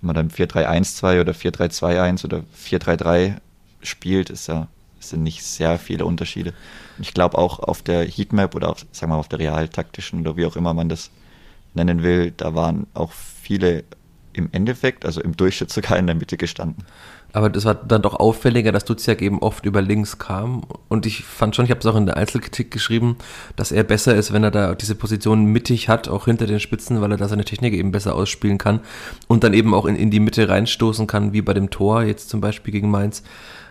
wenn 0.00 0.06
man 0.06 0.16
dann 0.16 0.30
4-3-1-2 0.30 1.20
oder 1.20 1.32
4-3-2-1 1.32 2.24
oder 2.24 2.44
4-3-3 2.56 3.36
spielt, 3.82 4.30
ist 4.30 4.48
ja, 4.48 4.68
sind 5.00 5.22
nicht 5.22 5.42
sehr 5.42 5.78
viele 5.78 6.04
Unterschiede. 6.04 6.54
Ich 7.00 7.14
glaube 7.14 7.38
auch 7.38 7.58
auf 7.58 7.82
der 7.82 8.04
Heatmap 8.04 8.54
oder 8.54 8.70
auf, 8.70 8.86
sagen 8.92 9.10
wir 9.12 9.16
mal, 9.16 9.20
auf 9.20 9.28
der 9.28 9.40
realtaktischen 9.40 10.20
oder 10.20 10.36
wie 10.36 10.46
auch 10.46 10.56
immer 10.56 10.74
man 10.74 10.88
das 10.88 11.10
nennen 11.74 12.02
will, 12.02 12.32
da 12.36 12.54
waren 12.54 12.86
auch 12.94 13.12
viele 13.12 13.84
im 14.32 14.48
Endeffekt, 14.52 15.04
also 15.04 15.20
im 15.20 15.36
Durchschnitt 15.36 15.70
sogar 15.72 15.98
in 15.98 16.06
der 16.06 16.16
Mitte 16.16 16.36
gestanden. 16.36 16.84
Aber 17.34 17.48
das 17.48 17.64
war 17.64 17.74
dann 17.74 18.02
doch 18.02 18.14
auffälliger, 18.14 18.72
dass 18.72 18.84
Duziak 18.84 19.22
eben 19.22 19.38
oft 19.38 19.64
über 19.64 19.80
links 19.80 20.18
kam. 20.18 20.64
Und 20.88 21.06
ich 21.06 21.24
fand 21.24 21.56
schon, 21.56 21.64
ich 21.64 21.70
habe 21.70 21.80
es 21.80 21.86
auch 21.86 21.96
in 21.96 22.04
der 22.04 22.18
Einzelkritik 22.18 22.70
geschrieben, 22.70 23.16
dass 23.56 23.72
er 23.72 23.84
besser 23.84 24.14
ist, 24.14 24.32
wenn 24.32 24.44
er 24.44 24.50
da 24.50 24.74
diese 24.74 24.94
Position 24.94 25.46
mittig 25.46 25.88
hat, 25.88 26.08
auch 26.08 26.26
hinter 26.26 26.46
den 26.46 26.60
Spitzen, 26.60 27.00
weil 27.00 27.10
er 27.10 27.16
da 27.16 27.28
seine 27.28 27.46
Technik 27.46 27.72
eben 27.72 27.90
besser 27.90 28.14
ausspielen 28.14 28.58
kann 28.58 28.80
und 29.28 29.44
dann 29.44 29.54
eben 29.54 29.72
auch 29.72 29.86
in, 29.86 29.96
in 29.96 30.10
die 30.10 30.20
Mitte 30.20 30.48
reinstoßen 30.48 31.06
kann, 31.06 31.32
wie 31.32 31.40
bei 31.40 31.54
dem 31.54 31.70
Tor 31.70 32.02
jetzt 32.02 32.28
zum 32.28 32.42
Beispiel 32.42 32.72
gegen 32.72 32.90
Mainz. 32.90 33.22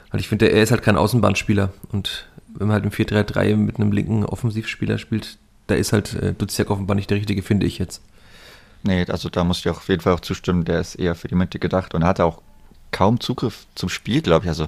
Weil 0.09 0.19
ich 0.19 0.27
finde, 0.27 0.51
er 0.51 0.63
ist 0.63 0.71
halt 0.71 0.81
kein 0.81 0.97
Außenbahnspieler 0.97 1.71
und 1.91 2.27
wenn 2.53 2.67
man 2.67 2.73
halt 2.73 2.83
im 2.83 2.91
4-3-3 2.91 3.55
mit 3.55 3.77
einem 3.77 3.91
linken 3.91 4.25
Offensivspieler 4.25 4.97
spielt, 4.97 5.37
da 5.67 5.75
ist 5.75 5.93
halt 5.93 6.15
äh, 6.15 6.33
Duziak 6.33 6.69
offenbar 6.69 6.95
nicht 6.95 7.09
der 7.09 7.17
richtige, 7.17 7.43
finde 7.43 7.65
ich 7.65 7.77
jetzt. 7.77 8.01
Nee, 8.83 9.05
also 9.07 9.29
da 9.29 9.43
muss 9.43 9.59
ich 9.59 9.69
auch 9.69 9.77
auf 9.77 9.87
jeden 9.87 10.01
Fall 10.01 10.13
auch 10.13 10.19
zustimmen, 10.19 10.65
der 10.65 10.81
ist 10.81 10.95
eher 10.95 11.15
für 11.15 11.27
die 11.27 11.35
Mitte 11.35 11.59
gedacht 11.59 11.93
und 11.93 12.03
hatte 12.03 12.25
auch 12.25 12.41
kaum 12.91 13.19
Zugriff 13.19 13.65
zum 13.75 13.89
Spiel, 13.89 14.21
glaube 14.21 14.45
ich. 14.45 14.49
Also 14.49 14.67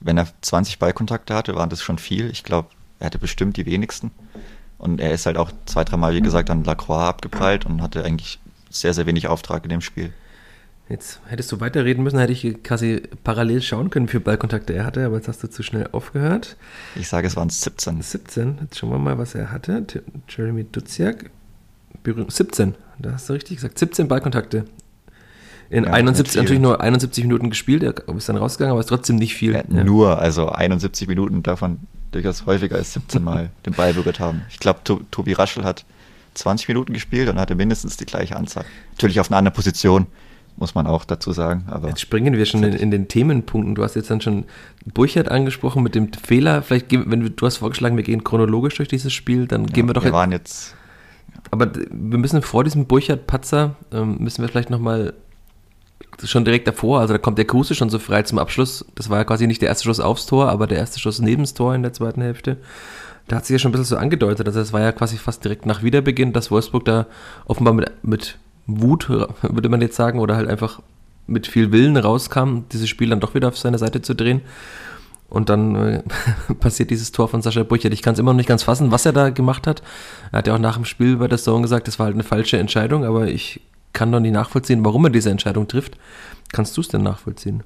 wenn 0.00 0.18
er 0.18 0.28
20 0.42 0.78
Ballkontakte 0.78 1.34
hatte, 1.34 1.54
waren 1.54 1.70
das 1.70 1.82
schon 1.82 1.98
viel. 1.98 2.30
Ich 2.30 2.44
glaube, 2.44 2.68
er 3.00 3.06
hatte 3.06 3.18
bestimmt 3.18 3.56
die 3.56 3.66
wenigsten. 3.66 4.10
Und 4.78 5.00
er 5.00 5.12
ist 5.12 5.26
halt 5.26 5.36
auch 5.36 5.50
zwei, 5.66 5.84
dreimal, 5.84 6.14
wie 6.14 6.20
gesagt, 6.20 6.50
an 6.50 6.64
Lacroix 6.64 7.08
abgeprallt 7.08 7.64
und 7.64 7.80
hatte 7.80 8.04
eigentlich 8.04 8.38
sehr, 8.70 8.92
sehr 8.92 9.06
wenig 9.06 9.28
Auftrag 9.28 9.64
in 9.64 9.70
dem 9.70 9.80
Spiel. 9.80 10.12
Jetzt 10.88 11.20
hättest 11.26 11.50
du 11.50 11.60
weiterreden 11.60 12.04
müssen, 12.04 12.18
hätte 12.18 12.34
ich 12.34 12.62
quasi 12.62 13.02
parallel 13.22 13.62
schauen 13.62 13.88
können, 13.88 14.06
wie 14.06 14.12
viele 14.12 14.24
Ballkontakte 14.24 14.74
er 14.74 14.84
hatte, 14.84 15.06
aber 15.06 15.16
jetzt 15.16 15.28
hast 15.28 15.42
du 15.42 15.48
zu 15.48 15.62
schnell 15.62 15.88
aufgehört. 15.92 16.56
Ich 16.94 17.08
sage, 17.08 17.26
es 17.26 17.36
waren 17.36 17.48
17. 17.48 18.02
17, 18.02 18.58
jetzt 18.60 18.78
schauen 18.78 18.90
wir 18.90 18.98
mal, 18.98 19.16
was 19.16 19.34
er 19.34 19.50
hatte. 19.50 19.86
Jeremy 20.28 20.64
Duziak, 20.64 21.30
17, 22.04 22.74
da 22.98 23.12
hast 23.12 23.30
du 23.30 23.32
richtig 23.32 23.56
gesagt, 23.56 23.78
17 23.78 24.08
Ballkontakte. 24.08 24.66
In 25.74 25.82
ja, 25.82 25.90
71, 25.90 26.36
natürlich 26.36 26.62
nur 26.62 26.80
71 26.80 27.24
Minuten 27.24 27.50
gespielt, 27.50 27.82
er 27.82 27.94
ist 28.16 28.28
dann 28.28 28.36
rausgegangen, 28.36 28.70
aber 28.70 28.80
ist 28.80 28.86
trotzdem 28.86 29.16
nicht 29.16 29.34
viel. 29.34 29.54
Ja, 29.54 29.64
ja. 29.68 29.82
Nur, 29.82 30.20
also 30.20 30.48
71 30.48 31.08
Minuten 31.08 31.42
davon 31.42 31.80
durchaus 32.12 32.46
häufiger 32.46 32.76
als 32.76 32.92
17 32.92 33.24
Mal 33.24 33.50
den 33.66 33.72
Ball 33.72 33.92
berührt 33.92 34.20
haben. 34.20 34.42
Ich 34.50 34.60
glaube, 34.60 34.80
Tobi 34.84 35.32
Raschel 35.32 35.64
hat 35.64 35.84
20 36.34 36.68
Minuten 36.68 36.92
gespielt 36.92 37.28
und 37.28 37.40
hatte 37.40 37.56
mindestens 37.56 37.96
die 37.96 38.04
gleiche 38.04 38.36
Anzahl. 38.36 38.64
Natürlich 38.92 39.18
auf 39.18 39.32
einer 39.32 39.38
anderen 39.38 39.56
Position 39.56 40.06
muss 40.56 40.76
man 40.76 40.86
auch 40.86 41.04
dazu 41.04 41.32
sagen. 41.32 41.64
Aber 41.66 41.88
jetzt 41.88 42.00
springen 42.00 42.34
wir 42.34 42.46
schon 42.46 42.62
in, 42.62 42.74
in, 42.74 42.92
den 42.92 43.08
Themenpunkten. 43.08 43.74
Du 43.74 43.82
hast 43.82 43.96
jetzt 43.96 44.12
dann 44.12 44.20
schon 44.20 44.44
Burchard 44.86 45.28
angesprochen 45.28 45.82
mit 45.82 45.96
dem 45.96 46.12
Fehler. 46.12 46.62
Vielleicht, 46.62 46.88
gehen, 46.88 47.06
wenn 47.08 47.34
du, 47.34 47.46
hast 47.46 47.56
vorgeschlagen, 47.56 47.96
wir 47.96 48.04
gehen 48.04 48.22
chronologisch 48.22 48.76
durch 48.76 48.88
dieses 48.88 49.12
Spiel, 49.12 49.48
dann 49.48 49.64
ja, 49.64 49.72
gehen 49.72 49.88
wir 49.88 49.94
doch. 49.94 50.02
Wir 50.02 50.10
jetzt, 50.10 50.14
waren 50.14 50.30
jetzt. 50.30 50.76
Aber 51.50 51.72
wir 51.74 52.18
müssen 52.18 52.40
vor 52.42 52.62
diesem 52.62 52.86
Burchard-Patzer, 52.86 53.74
ähm, 53.92 54.18
müssen 54.20 54.42
wir 54.42 54.48
vielleicht 54.48 54.70
nochmal 54.70 55.14
schon 56.24 56.44
direkt 56.44 56.68
davor, 56.68 57.00
also 57.00 57.12
da 57.14 57.18
kommt 57.18 57.38
der 57.38 57.44
Kruse 57.44 57.74
schon 57.74 57.90
so 57.90 57.98
frei 57.98 58.22
zum 58.22 58.38
Abschluss. 58.38 58.84
Das 58.94 59.10
war 59.10 59.18
ja 59.18 59.24
quasi 59.24 59.46
nicht 59.46 59.62
der 59.62 59.68
erste 59.68 59.84
Schuss 59.84 60.00
aufs 60.00 60.26
Tor, 60.26 60.48
aber 60.48 60.66
der 60.66 60.78
erste 60.78 61.00
Schuss 61.00 61.20
neben 61.20 61.42
das 61.42 61.54
Tor 61.54 61.74
in 61.74 61.82
der 61.82 61.92
zweiten 61.92 62.22
Hälfte. 62.22 62.56
Da 63.28 63.36
hat 63.36 63.46
sich 63.46 63.54
ja 63.54 63.58
schon 63.58 63.70
ein 63.70 63.72
bisschen 63.72 63.84
so 63.86 63.96
angedeutet, 63.96 64.46
also 64.46 64.60
das 64.60 64.72
war 64.72 64.80
ja 64.80 64.92
quasi 64.92 65.16
fast 65.16 65.44
direkt 65.44 65.66
nach 65.66 65.82
Wiederbeginn, 65.82 66.32
dass 66.32 66.50
Wolfsburg 66.50 66.84
da 66.84 67.06
offenbar 67.46 67.74
mit, 67.74 67.90
mit 68.02 68.38
Wut, 68.66 69.08
würde 69.42 69.68
man 69.68 69.80
jetzt 69.80 69.96
sagen, 69.96 70.20
oder 70.20 70.36
halt 70.36 70.48
einfach 70.48 70.80
mit 71.26 71.46
viel 71.46 71.72
Willen 71.72 71.96
rauskam, 71.96 72.64
dieses 72.72 72.88
Spiel 72.88 73.08
dann 73.08 73.20
doch 73.20 73.34
wieder 73.34 73.48
auf 73.48 73.58
seine 73.58 73.78
Seite 73.78 74.02
zu 74.02 74.14
drehen. 74.14 74.42
Und 75.30 75.48
dann 75.48 75.74
äh, 75.74 76.02
passiert 76.60 76.90
dieses 76.90 77.12
Tor 77.12 77.28
von 77.28 77.42
Sascha 77.42 77.62
Burchert. 77.62 77.92
Ich 77.92 78.02
kann 78.02 78.12
es 78.12 78.20
immer 78.20 78.32
noch 78.32 78.36
nicht 78.36 78.48
ganz 78.48 78.62
fassen, 78.62 78.92
was 78.92 79.06
er 79.06 79.12
da 79.12 79.30
gemacht 79.30 79.66
hat. 79.66 79.82
Er 80.30 80.38
hat 80.38 80.46
ja 80.46 80.54
auch 80.54 80.58
nach 80.58 80.76
dem 80.76 80.84
Spiel 80.84 81.16
bei 81.16 81.28
der 81.28 81.38
Zone 81.38 81.62
gesagt, 81.62 81.88
das 81.88 81.98
war 81.98 82.06
halt 82.06 82.14
eine 82.14 82.22
falsche 82.22 82.58
Entscheidung, 82.58 83.04
aber 83.04 83.26
ich 83.28 83.60
kann 83.94 84.12
doch 84.12 84.20
nicht 84.20 84.32
nachvollziehen, 84.32 84.84
warum 84.84 85.06
er 85.06 85.10
diese 85.10 85.30
Entscheidung 85.30 85.66
trifft. 85.66 85.96
Kannst 86.52 86.76
du 86.76 86.82
es 86.82 86.88
denn 86.88 87.02
nachvollziehen? 87.02 87.62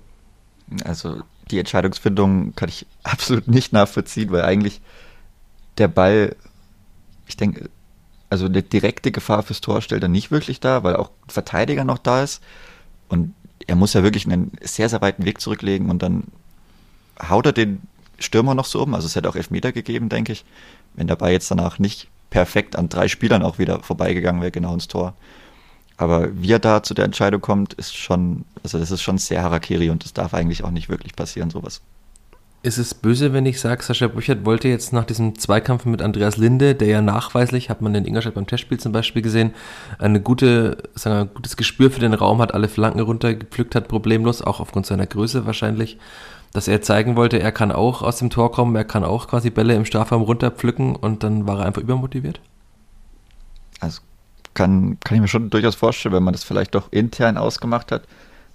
Also 0.85 1.23
die 1.51 1.59
Entscheidungsfindung 1.59 2.55
kann 2.55 2.69
ich 2.69 2.87
absolut 3.03 3.49
nicht 3.49 3.73
nachvollziehen, 3.73 4.31
weil 4.31 4.43
eigentlich 4.43 4.81
der 5.79 5.89
Ball, 5.89 6.37
ich 7.27 7.37
denke, 7.37 7.71
also 8.31 8.47
eine 8.47 8.63
direkte 8.63 9.11
Gefahr 9.11 9.43
fürs 9.43 9.61
Tor 9.61 9.81
stellt 9.81 10.03
er 10.03 10.09
nicht 10.09 10.31
wirklich 10.31 10.61
dar, 10.61 10.85
weil 10.85 10.97
auch 10.97 11.11
Verteidiger 11.27 11.85
noch 11.85 11.99
da 11.99 12.23
ist. 12.23 12.43
Und 13.09 13.35
er 13.67 13.75
muss 13.75 13.95
ja 13.95 14.03
wirklich 14.03 14.27
einen 14.27 14.53
sehr, 14.63 14.89
sehr 14.89 15.01
weiten 15.01 15.25
Weg 15.25 15.41
zurücklegen 15.41 15.91
und 15.91 16.03
dann 16.03 16.25
haut 17.21 17.47
er 17.47 17.53
den 17.53 17.83
Stürmer 18.19 18.55
noch 18.55 18.67
so 18.67 18.83
um. 18.83 18.95
Also 18.95 19.07
es 19.07 19.17
hätte 19.17 19.29
auch 19.29 19.37
Elfmeter 19.37 19.73
gegeben, 19.73 20.09
denke 20.09 20.33
ich, 20.33 20.45
wenn 20.95 21.07
der 21.07 21.17
Ball 21.17 21.33
jetzt 21.33 21.51
danach 21.51 21.79
nicht 21.79 22.09
perfekt 22.31 22.77
an 22.77 22.89
drei 22.89 23.09
Spielern 23.09 23.43
auch 23.43 23.59
wieder 23.59 23.83
vorbeigegangen 23.83 24.43
wäre, 24.43 24.51
genau 24.51 24.75
ins 24.75 24.89
Tor. 24.89 25.15
Aber 25.99 26.29
wie 26.33 26.53
er 26.53 26.61
da 26.61 26.83
zu 26.83 26.95
der 26.95 27.05
Entscheidung 27.05 27.41
kommt, 27.41 27.75
ist 27.75 27.95
schon, 27.95 28.45
also 28.63 28.79
das 28.79 28.93
ist 28.93 29.03
schon 29.03 29.19
sehr 29.19 29.43
Harakiri 29.43 29.91
und 29.91 30.05
das 30.05 30.13
darf 30.15 30.33
eigentlich 30.33 30.63
auch 30.63 30.71
nicht 30.71 30.89
wirklich 30.89 31.15
passieren, 31.15 31.51
sowas. 31.51 31.83
Ist 32.63 32.79
es 32.79 32.95
böse, 32.95 33.33
wenn 33.33 33.47
ich 33.47 33.61
sage, 33.61 33.83
Sascha 33.83 34.07
Burchert 34.07 34.45
wollte 34.45 34.69
jetzt 34.69 34.93
nach 34.93 35.05
diesem 35.05 35.39
Zweikampf 35.39 35.85
mit 35.85 36.01
Andreas 36.01 36.37
Linde, 36.37 36.77
der 36.77 36.89
ja 36.89 37.03
nachweislich, 37.03 37.69
hat 37.69 37.83
man 37.83 37.95
in 37.97 38.05
Ingolstadt 38.05 38.35
beim 38.35 38.47
Testspiel 38.47 38.79
zum 38.79 38.93
Beispiel 38.93 39.23
gesehen, 39.23 39.55
eine 39.99 40.21
gute, 40.21 40.79
sagen 40.95 41.17
wir, 41.17 41.21
ein 41.23 41.35
gutes 41.35 41.57
Gespür 41.57 41.91
für 41.91 42.01
den 42.01 42.15
Raum 42.15 42.41
hat, 42.41 42.55
alle 42.55 42.69
Flanken 42.69 43.01
runtergepflückt 43.01 43.75
hat, 43.75 43.89
problemlos, 43.89 44.43
auch 44.43 44.61
aufgrund 44.61 44.87
seiner 44.87 45.07
Größe 45.07 45.47
wahrscheinlich, 45.47 45.99
dass 46.53 46.69
er 46.69 46.81
zeigen 46.81 47.17
wollte, 47.17 47.41
er 47.41 47.53
kann 47.53 47.73
auch 47.73 48.03
aus 48.03 48.19
dem 48.19 48.31
Tor 48.31 48.53
kommen, 48.53 48.75
er 48.77 48.85
kann 48.85 49.05
auch 49.05 49.29
quasi 49.29 49.51
Bälle 49.51 49.75
im 49.75 49.85
Strafraum 49.85 50.23
runterpflücken 50.23 50.95
und 50.95 51.23
dann 51.23 51.47
war 51.47 51.61
er 51.61 51.67
einfach 51.67 51.83
übermotiviert? 51.83 52.41
Also 53.81 54.01
kann, 54.59 54.99
kann 55.01 55.15
ich 55.15 55.21
mir 55.21 55.29
schon 55.29 55.51
durchaus 55.51 55.77
vorstellen, 55.77 56.15
wenn 56.15 56.25
man 56.25 56.33
das 56.33 56.43
vielleicht 56.43 56.75
doch 56.75 56.91
intern 56.91 57.39
ausgemacht 57.39 57.93
hat, 57.93 58.03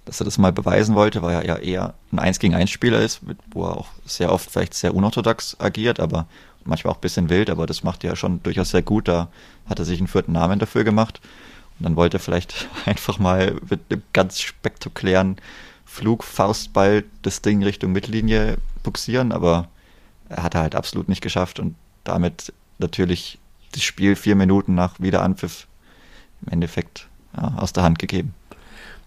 dass 0.04 0.20
er 0.20 0.26
das 0.26 0.36
mal 0.36 0.52
beweisen 0.52 0.94
wollte, 0.94 1.22
weil 1.22 1.34
er 1.34 1.46
ja 1.46 1.56
eher 1.56 1.94
ein 2.12 2.18
1 2.18 2.38
gegen 2.40 2.54
1 2.54 2.70
Spieler 2.70 3.00
ist, 3.00 3.20
wo 3.50 3.64
er 3.64 3.78
auch 3.78 3.88
sehr 4.04 4.30
oft 4.30 4.50
vielleicht 4.50 4.74
sehr 4.74 4.94
unorthodox 4.94 5.56
agiert, 5.58 6.00
aber 6.00 6.26
manchmal 6.66 6.92
auch 6.92 6.98
ein 6.98 7.00
bisschen 7.00 7.30
wild, 7.30 7.48
aber 7.48 7.64
das 7.64 7.84
macht 7.84 8.04
er 8.04 8.10
ja 8.10 8.16
schon 8.16 8.42
durchaus 8.42 8.70
sehr 8.70 8.82
gut. 8.82 9.08
Da 9.08 9.28
hat 9.66 9.78
er 9.78 9.86
sich 9.86 9.98
einen 9.98 10.06
vierten 10.06 10.32
Namen 10.32 10.58
dafür 10.58 10.84
gemacht. 10.84 11.22
Und 11.78 11.84
dann 11.84 11.96
wollte 11.96 12.18
er 12.18 12.20
vielleicht 12.20 12.68
einfach 12.84 13.18
mal 13.18 13.56
mit 13.70 13.80
einem 13.88 14.02
ganz 14.12 14.40
spektakulären 14.40 15.36
Flugfaustball 15.86 17.04
das 17.22 17.40
Ding 17.40 17.62
Richtung 17.62 17.92
Mittellinie 17.92 18.58
buxieren, 18.82 19.32
aber 19.32 19.68
er 20.28 20.42
hat 20.42 20.54
er 20.54 20.60
halt 20.60 20.74
absolut 20.74 21.08
nicht 21.08 21.22
geschafft 21.22 21.58
und 21.58 21.76
damit 22.04 22.52
natürlich 22.78 23.38
das 23.72 23.82
Spiel 23.82 24.16
vier 24.16 24.36
Minuten 24.36 24.74
nach 24.74 25.00
Wiederanpfiff 25.00 25.66
im 26.44 26.52
Endeffekt 26.52 27.08
ja, 27.36 27.54
aus 27.56 27.72
der 27.72 27.82
Hand 27.82 27.98
gegeben. 27.98 28.34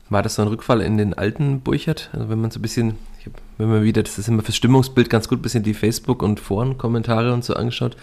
War 0.09 0.23
das 0.23 0.35
so 0.35 0.41
ein 0.41 0.47
Rückfall 0.47 0.81
in 0.81 0.97
den 0.97 1.13
alten 1.13 1.59
Burchert? 1.59 2.09
Also 2.13 2.29
wenn 2.29 2.39
man 2.39 2.51
so 2.51 2.59
ein 2.59 2.61
bisschen, 2.61 2.95
ich 3.19 3.25
hab, 3.25 3.33
wenn 3.57 3.69
man 3.69 3.83
wieder, 3.83 4.03
das 4.03 4.17
ist 4.17 4.29
immer 4.29 4.41
fürs 4.41 4.55
Stimmungsbild 4.55 5.09
ganz 5.09 5.27
gut, 5.27 5.39
ein 5.39 5.41
bisschen 5.41 5.63
die 5.63 5.73
Facebook- 5.73 6.23
und 6.23 6.39
Foren-Kommentare 6.39 7.33
und 7.33 7.43
so 7.43 7.55
angeschaut. 7.55 7.97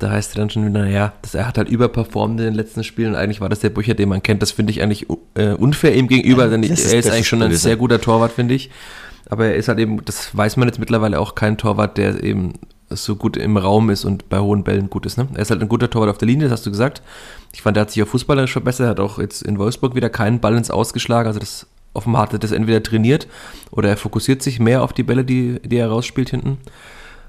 Da 0.00 0.10
heißt 0.10 0.30
es 0.30 0.36
dann 0.36 0.50
schon 0.50 0.66
wieder, 0.66 0.80
naja, 0.80 1.12
dass 1.22 1.34
er 1.34 1.46
hat 1.46 1.58
halt 1.58 1.68
überperformt 1.68 2.38
in 2.40 2.46
den 2.46 2.54
letzten 2.54 2.84
Spielen. 2.84 3.14
Eigentlich 3.14 3.40
war 3.40 3.48
das 3.48 3.60
der 3.60 3.70
Burchert, 3.70 3.98
den 3.98 4.08
man 4.08 4.22
kennt. 4.22 4.42
Das 4.42 4.52
finde 4.52 4.72
ich 4.72 4.82
eigentlich 4.82 5.06
äh, 5.34 5.52
unfair 5.52 5.94
ihm 5.94 6.08
gegenüber, 6.08 6.44
ja, 6.44 6.50
denn 6.50 6.62
ist, 6.62 6.92
er 6.92 6.98
ist 6.98 7.10
eigentlich 7.10 7.28
schon 7.28 7.42
ein 7.42 7.54
sehr 7.54 7.76
guter 7.76 8.00
Torwart, 8.00 8.32
finde 8.32 8.54
ich. 8.54 8.70
Aber 9.28 9.46
er 9.46 9.56
ist 9.56 9.68
halt 9.68 9.78
eben, 9.78 10.04
das 10.04 10.36
weiß 10.36 10.56
man 10.56 10.68
jetzt 10.68 10.78
mittlerweile 10.78 11.20
auch 11.20 11.34
kein 11.34 11.58
Torwart, 11.58 11.98
der 11.98 12.22
eben 12.22 12.54
so 12.90 13.16
gut 13.16 13.36
im 13.36 13.56
Raum 13.56 13.90
ist 13.90 14.04
und 14.04 14.28
bei 14.28 14.38
hohen 14.38 14.64
Bällen 14.64 14.90
gut 14.90 15.06
ist. 15.06 15.18
Ne? 15.18 15.28
Er 15.34 15.42
ist 15.42 15.50
halt 15.50 15.60
ein 15.60 15.68
guter 15.68 15.90
Torwart 15.90 16.10
auf 16.10 16.18
der 16.18 16.28
Linie, 16.28 16.48
das 16.48 16.58
hast 16.58 16.66
du 16.66 16.70
gesagt. 16.70 17.02
Ich 17.52 17.62
fand, 17.62 17.76
er 17.76 17.82
hat 17.82 17.90
sich 17.90 18.02
auch 18.02 18.08
fußballerisch 18.08 18.52
verbessert, 18.52 18.86
er 18.86 18.90
hat 18.90 19.00
auch 19.00 19.18
jetzt 19.18 19.42
in 19.42 19.58
Wolfsburg 19.58 19.94
wieder 19.94 20.10
keinen 20.10 20.40
Ball 20.40 20.56
ins 20.56 20.70
Ausgeschlagen. 20.70 21.26
Also 21.26 21.40
das 21.40 21.66
offenbar 21.92 22.22
hat 22.22 22.32
er 22.32 22.38
das 22.38 22.52
entweder 22.52 22.82
trainiert 22.82 23.26
oder 23.70 23.88
er 23.88 23.96
fokussiert 23.96 24.42
sich 24.42 24.60
mehr 24.60 24.82
auf 24.82 24.92
die 24.92 25.02
Bälle, 25.02 25.24
die, 25.24 25.60
die 25.60 25.76
er 25.76 25.88
rausspielt 25.88 26.30
hinten. 26.30 26.58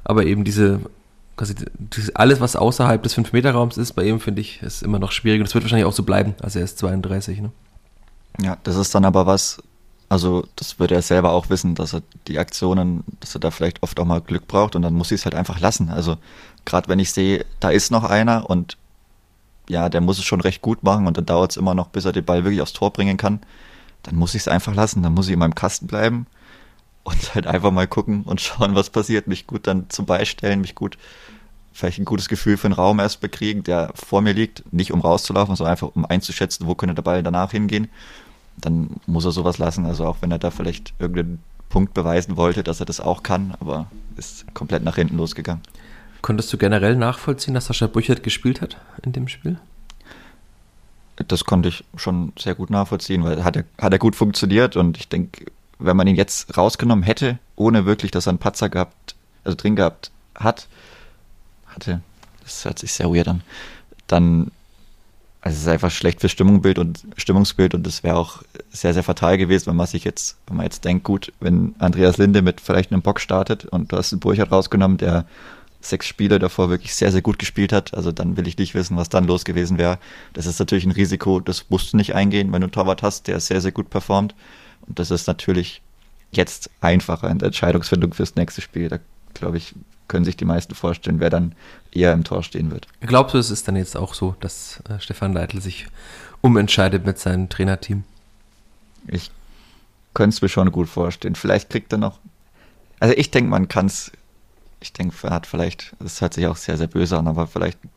Aber 0.04 0.26
eben 0.26 0.44
diese, 0.44 0.80
quasi 1.36 1.56
alles, 2.14 2.40
was 2.40 2.56
außerhalb 2.56 3.02
des 3.04 3.18
5-Meter-Raums 3.18 3.78
ist, 3.78 3.94
bei 3.94 4.04
ihm 4.04 4.20
finde 4.20 4.42
ich, 4.42 4.62
ist 4.62 4.84
immer 4.84 5.00
noch 5.00 5.12
schwierig. 5.12 5.40
Und 5.40 5.48
das 5.48 5.54
wird 5.54 5.64
wahrscheinlich 5.64 5.88
auch 5.88 5.94
so 5.94 6.04
bleiben. 6.04 6.36
Also 6.42 6.60
er 6.60 6.66
ist 6.66 6.80
32. 6.80 7.42
Ne? 7.42 7.52
Ja, 8.42 8.58
das 8.64 8.76
ist 8.76 8.94
dann 8.96 9.06
aber 9.06 9.26
was, 9.26 9.62
also 10.10 10.44
das 10.56 10.80
würde 10.80 10.96
er 10.96 11.04
selber 11.04 11.32
auch 11.32 11.50
wissen, 11.52 11.76
dass 11.76 11.94
er 11.94 12.02
die 12.28 12.40
Aktionen, 12.40 13.04
dass 13.20 13.36
er 13.36 13.40
da 13.40 13.52
vielleicht 13.52 13.84
oft 13.84 14.00
auch 14.00 14.06
mal 14.06 14.22
Glück 14.22 14.48
braucht 14.48 14.76
und 14.76 14.82
dann 14.82 14.96
muss 14.96 15.12
ich 15.12 15.22
es 15.22 15.26
halt 15.26 15.36
einfach 15.36 15.60
lassen. 15.60 15.90
Also 15.90 16.18
gerade 16.66 16.90
wenn 16.90 16.98
ich 16.98 17.12
sehe, 17.12 17.46
da 17.60 17.70
ist 17.70 17.92
noch 17.92 18.04
einer 18.04 18.50
und 18.50 18.78
ja, 19.70 19.88
der 19.88 20.02
muss 20.02 20.18
es 20.18 20.26
schon 20.26 20.42
recht 20.42 20.64
gut 20.64 20.82
machen 20.82 21.06
und 21.06 21.16
dann 21.18 21.28
dauert 21.28 21.52
es 21.52 21.58
immer 21.58 21.76
noch, 21.76 21.90
bis 21.90 22.06
er 22.06 22.12
den 22.12 22.26
Ball 22.26 22.44
wirklich 22.44 22.62
aufs 22.62 22.74
Tor 22.74 22.92
bringen 22.92 23.18
kann, 23.18 23.40
dann 24.02 24.16
muss 24.16 24.34
ich 24.34 24.42
es 24.42 24.48
einfach 24.48 24.74
lassen, 24.74 25.04
dann 25.04 25.14
muss 25.14 25.28
ich 25.28 25.34
in 25.34 25.40
meinem 25.40 25.54
Kasten 25.54 25.86
bleiben 25.86 26.26
und 27.04 27.36
halt 27.36 27.46
einfach 27.46 27.72
mal 27.72 27.88
gucken 27.88 28.24
und 28.24 28.42
schauen, 28.42 28.74
was 28.74 28.90
passiert, 28.90 29.28
mich 29.28 29.46
gut 29.46 29.68
dann 29.68 29.92
zum 29.92 30.08
Beistellen, 30.08 30.62
mich 30.62 30.74
gut 30.74 30.98
vielleicht 31.72 32.00
ein 32.00 32.06
gutes 32.06 32.30
Gefühl 32.30 32.58
für 32.58 32.66
einen 32.66 32.74
Raum 32.74 33.00
erst 33.00 33.22
bekriegen, 33.22 33.62
der 33.62 33.92
vor 33.94 34.22
mir 34.22 34.34
liegt, 34.34 34.74
nicht 34.74 34.92
um 34.92 35.02
rauszulaufen, 35.02 35.56
sondern 35.56 35.72
einfach 35.72 35.92
um 35.94 36.04
einzuschätzen, 36.04 36.66
wo 36.66 36.74
könnte 36.74 36.96
der 36.96 37.04
Ball 37.04 37.22
danach 37.22 37.52
hingehen 37.52 37.90
dann 38.62 38.90
muss 39.06 39.26
er 39.26 39.32
sowas 39.32 39.58
lassen. 39.58 39.86
Also 39.86 40.06
auch 40.06 40.18
wenn 40.22 40.32
er 40.32 40.40
da 40.40 40.52
vielleicht 40.52 40.94
irgendeinen 41.00 41.40
Punkt 41.70 41.94
beweisen 41.94 42.38
wollte, 42.38 42.64
dass 42.64 42.80
er 42.80 42.86
das 42.86 43.00
auch 43.00 43.24
kann, 43.24 43.54
aber 43.60 43.88
ist 44.18 44.54
komplett 44.54 44.84
nach 44.84 44.96
hinten 44.96 45.18
losgegangen. 45.18 45.62
Konntest 46.22 46.52
du 46.52 46.58
generell 46.58 46.96
nachvollziehen, 46.96 47.54
dass 47.54 47.68
Sascha 47.68 47.88
Büchert 47.88 48.24
gespielt 48.24 48.62
hat 48.62 48.78
in 49.04 49.14
dem 49.14 49.28
Spiel? 49.28 49.58
Das 51.28 51.46
konnte 51.46 51.70
ich 51.70 51.84
schon 51.96 52.34
sehr 52.38 52.56
gut 52.56 52.70
nachvollziehen, 52.70 53.24
weil 53.24 53.44
hat 53.44 53.56
er, 53.56 53.66
hat 53.80 53.94
er 53.94 54.00
gut 54.00 54.16
funktioniert 54.16 54.76
und 54.76 54.98
ich 54.98 55.08
denke, 55.10 55.46
wenn 55.78 55.96
man 55.96 56.08
ihn 56.08 56.16
jetzt 56.16 56.58
rausgenommen 56.58 57.04
hätte, 57.04 57.40
ohne 57.56 57.86
wirklich, 57.86 58.12
dass 58.12 58.28
er 58.28 58.32
einen 58.32 58.40
Patzer 58.40 58.70
gehabt, 58.70 59.16
also 59.44 59.56
drin 59.56 59.76
gehabt 59.76 60.12
hat, 60.36 60.68
hatte, 61.68 62.02
das 62.44 62.66
hört 62.66 62.80
sich 62.80 62.94
sehr 62.94 63.14
weird 63.14 63.28
an, 63.28 63.42
dann 64.08 64.52
also 65.42 65.56
es 65.56 65.62
ist 65.62 65.68
einfach 65.68 65.92
schlecht 65.92 66.20
für 66.20 66.28
Stimmungsbild 66.28 66.80
und 66.80 67.06
Stimmungsbild 67.16 67.74
und 67.74 67.88
es 67.88 68.04
wäre 68.04 68.18
auch 68.18 68.44
sehr, 68.72 68.94
sehr 68.94 69.04
fatal 69.04 69.38
gewesen, 69.38 69.68
wenn 69.68 69.78
man 69.78 69.88
sich 69.88 70.04
jetzt, 70.04 70.38
wenn 70.48 70.58
man 70.58 70.66
jetzt 70.66 70.84
denkt, 70.84 71.06
gut, 71.06 71.32
wenn 71.40 71.76
Andreas 71.80 72.18
Linde 72.18 72.42
mit 72.42 72.60
vielleicht 72.60 72.92
einem 72.92 73.02
Bock 73.02 73.22
startet 73.22 73.66
und 73.66 73.92
du 73.92 73.98
hast 73.98 74.12
einen 74.12 74.20
Burchard 74.20 74.52
rausgenommen, 74.52 74.98
der 74.98 75.26
sechs 75.82 76.08
Spiele 76.08 76.40
davor 76.40 76.70
wirklich 76.70 76.94
sehr, 76.94 77.12
sehr 77.14 77.22
gut 77.22 77.40
gespielt 77.40 77.72
hat, 77.72 77.94
also 77.94 78.12
dann 78.12 78.36
will 78.36 78.48
ich 78.48 78.58
nicht 78.58 78.76
wissen, 78.76 78.98
was 78.98 79.08
dann 79.08 79.28
los 79.28 79.46
gewesen 79.46 79.78
wäre. 79.78 79.98
Das 80.34 80.46
ist 80.46 80.60
natürlich 80.60 80.86
ein 80.86 80.92
Risiko, 80.92 81.40
das 81.40 81.70
musst 81.70 81.94
du 81.94 81.98
nicht 81.98 82.16
eingehen, 82.16 82.52
wenn 82.52 82.60
du 82.60 82.66
einen 82.66 82.74
Torwart 82.74 83.02
hast, 83.02 83.28
der 83.28 83.40
sehr, 83.40 83.62
sehr 83.62 83.72
gut 83.72 83.90
performt. 83.90 84.36
Und 84.88 85.00
das 85.00 85.10
ist 85.10 85.28
natürlich 85.28 85.82
jetzt 86.32 86.70
einfacher 86.82 87.30
in 87.30 87.40
der 87.40 87.48
Entscheidungsfindung 87.48 88.14
fürs 88.14 88.36
nächste 88.36 88.60
Spiel. 88.60 88.90
Da 88.90 89.00
glaube 89.34 89.58
ich, 89.58 89.74
können 90.10 90.26
sich 90.26 90.36
die 90.36 90.46
meisten 90.46 90.76
vorstellen, 90.76 91.22
wer 91.22 91.30
dann 91.30 91.56
eher 91.92 92.12
im 92.12 92.26
Tor 92.26 92.44
stehen 92.44 92.72
wird. 92.72 92.88
Glaubst 93.00 93.34
du, 93.34 93.38
es 93.38 93.50
ist 93.50 93.68
dann 93.68 93.78
jetzt 93.78 93.96
auch 93.96 94.14
so, 94.14 94.36
dass 94.42 94.84
äh, 94.90 95.00
Stefan 95.00 95.32
Leitl 95.32 95.62
sich 95.62 95.88
umentscheidet 96.42 97.06
mit 97.06 97.18
seinem 97.18 97.48
Trainerteam? 97.48 98.04
Ich 99.08 99.32
könnte 100.14 100.36
es 100.36 100.42
mir 100.42 100.50
schon 100.50 100.72
gut 100.72 100.90
vorstellen. 100.90 101.36
Vielleicht 101.36 101.70
kriegt 101.70 101.94
er 101.94 101.98
noch. 101.98 102.20
Also 103.00 103.16
ich 103.16 103.32
denke, 103.32 103.50
man 103.50 103.70
kann 103.70 103.86
es. 103.86 104.12
Ich 104.82 104.94
denke, 104.94 105.16
er 105.24 105.32
hat 105.32 105.46
vielleicht, 105.46 105.96
das 106.00 106.22
hört 106.22 106.34
sich 106.34 106.48
auch 106.48 106.56
sehr, 106.56 106.78
sehr 106.78 106.88
böse 106.88 107.18
an, 107.18 107.28
aber 107.28 107.48
vielleicht 107.48 107.80
einen 107.84 107.92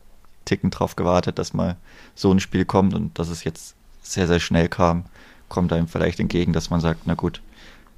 Ticken 0.45 0.69
drauf 0.69 0.95
gewartet, 0.95 1.39
dass 1.39 1.53
mal 1.53 1.77
so 2.13 2.31
ein 2.31 2.41
Spiel 2.41 2.65
kommt 2.65 2.93
und 2.93 3.17
dass 3.17 3.29
es 3.29 3.43
jetzt 3.45 3.75
sehr, 4.01 4.27
sehr 4.27 4.41
schnell 4.41 4.67
kam, 4.67 5.05
kommt 5.47 5.71
einem 5.71 5.87
vielleicht 5.87 6.19
entgegen, 6.19 6.51
dass 6.51 6.69
man 6.69 6.81
sagt, 6.81 7.01
na 7.05 7.13
gut, 7.13 7.41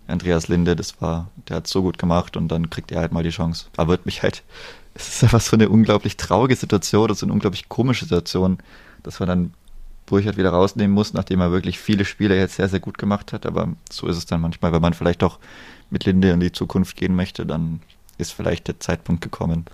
Andreas 0.08 0.48
Linde, 0.48 0.76
das 0.76 1.02
war, 1.02 1.30
der 1.48 1.58
hat 1.58 1.68
so 1.68 1.82
gut 1.82 1.98
gemacht 1.98 2.38
und 2.38 2.50
dann 2.50 2.70
kriegt 2.70 2.91
er 2.91 3.02
halt 3.02 3.12
mal 3.12 3.24
die 3.24 3.30
Chance. 3.30 3.68
Aber 3.78 3.89
wird 3.89 4.06
mich 4.06 4.24
halt, 4.24 4.44
es 4.94 5.08
ist 5.08 5.24
einfach 5.24 5.41
so 5.41 5.56
eine 5.56 5.70
unglaublich 5.70 6.18
traurige 6.18 6.56
Situation, 6.56 7.08
das 7.08 7.18
ist 7.18 7.24
eine 7.24 7.34
unglaublich 7.34 7.70
komische 7.70 8.06
Situation, 8.06 8.60
dass 9.04 9.20
man 9.20 9.30
dann 9.30 9.54
Burchard 10.06 10.38
wieder 10.38 10.52
rausnehmen 10.52 10.94
muss, 10.94 11.13
nachdem 11.13 11.41
er 11.41 11.52
wirklich 11.52 11.80
viele 11.80 12.06
Spiele 12.06 12.38
jetzt 12.38 12.56
sehr, 12.56 12.70
sehr 12.70 12.80
gut 12.80 12.98
gemacht 12.98 13.34
hat. 13.34 13.46
Aber 13.46 13.70
so 13.91 14.08
ist 14.08 14.18
es 14.18 14.26
dann 14.26 14.41
manchmal, 14.41 14.72
wenn 14.72 14.82
man 14.82 14.94
vielleicht 14.94 15.22
doch 15.22 15.39
mit 15.89 16.06
Linde 16.06 16.30
in 16.30 16.39
die 16.39 16.52
Zukunft 16.52 16.96
gehen 16.96 17.15
möchte, 17.15 17.46
dann 17.46 17.82
ist 18.18 18.32
vielleicht 18.32 18.68
der 18.68 18.80
Zeitpunkt 18.80 19.22
gekommen. 19.22 19.65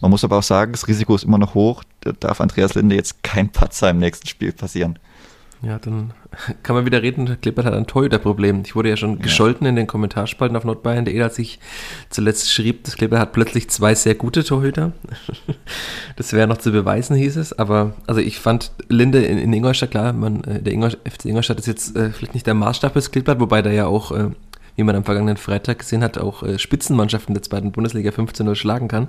Man 0.00 0.10
muss 0.10 0.24
aber 0.24 0.38
auch 0.38 0.42
sagen, 0.42 0.72
das 0.72 0.88
Risiko 0.88 1.14
ist 1.14 1.24
immer 1.24 1.38
noch 1.38 1.54
hoch. 1.54 1.84
Da 2.00 2.12
darf 2.12 2.40
Andreas 2.40 2.74
Linde 2.74 2.96
jetzt 2.96 3.22
kein 3.22 3.50
Patzer 3.50 3.90
im 3.90 3.98
nächsten 3.98 4.26
Spiel 4.26 4.52
passieren. 4.52 4.98
Ja, 5.62 5.78
dann 5.78 6.12
kann 6.62 6.76
man 6.76 6.84
wieder 6.84 7.02
reden, 7.02 7.40
Klippert 7.40 7.64
hat 7.64 7.74
ein 7.74 7.86
Torhüterproblem. 7.86 8.62
Ich 8.64 8.74
wurde 8.76 8.90
ja 8.90 8.96
schon 8.96 9.16
ja. 9.16 9.22
gescholten 9.22 9.66
in 9.66 9.76
den 9.76 9.86
Kommentarspalten 9.86 10.56
auf 10.56 10.64
Nordbayern.de, 10.64 11.20
als 11.22 11.38
ich 11.38 11.58
zuletzt 12.10 12.52
schrieb, 12.52 12.84
das 12.84 12.96
Klippert 12.96 13.18
hat 13.18 13.32
plötzlich 13.32 13.70
zwei 13.70 13.94
sehr 13.94 14.14
gute 14.14 14.44
Torhüter. 14.44 14.92
Das 16.16 16.32
wäre 16.32 16.46
noch 16.46 16.56
zu 16.56 16.72
beweisen, 16.72 17.14
hieß 17.14 17.36
es. 17.36 17.52
Aber 17.52 17.92
also 18.06 18.22
ich 18.22 18.38
fand 18.38 18.72
Linde 18.88 19.22
in, 19.22 19.36
in 19.36 19.52
Ingolstadt, 19.52 19.90
klar, 19.90 20.14
man, 20.14 20.42
äh, 20.44 20.62
der 20.62 20.72
Ingolstadt, 20.72 21.02
FC 21.06 21.26
Ingolstadt 21.26 21.58
ist 21.58 21.66
jetzt 21.66 21.94
äh, 21.94 22.10
vielleicht 22.10 22.32
nicht 22.32 22.46
der 22.46 22.54
Maßstab 22.54 22.94
fürs 22.94 23.10
Klippert, 23.10 23.38
wobei 23.38 23.60
da 23.60 23.70
ja 23.70 23.86
auch, 23.86 24.12
äh, 24.12 24.30
wie 24.76 24.82
man 24.82 24.96
am 24.96 25.04
vergangenen 25.04 25.36
Freitag 25.36 25.80
gesehen 25.80 26.02
hat, 26.02 26.16
auch 26.16 26.42
äh, 26.42 26.58
Spitzenmannschaften 26.58 27.34
der 27.34 27.42
zweiten 27.42 27.70
Bundesliga 27.70 28.10
15-0 28.10 28.54
schlagen 28.54 28.88
kann. 28.88 29.08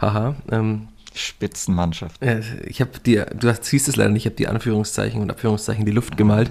Haha. 0.00 0.34
Ähm, 0.50 0.88
Spitzenmannschaft. 1.14 2.20
Ich 2.66 2.80
habe 2.80 2.98
dir, 2.98 3.26
du 3.26 3.52
siehst 3.60 3.88
es 3.88 3.96
leider 3.96 4.10
nicht, 4.10 4.22
ich 4.22 4.26
habe 4.26 4.36
die 4.36 4.48
Anführungszeichen 4.48 5.22
und 5.22 5.30
Abführungszeichen 5.30 5.82
in 5.82 5.86
die 5.86 5.92
Luft 5.92 6.16
gemalt. 6.16 6.50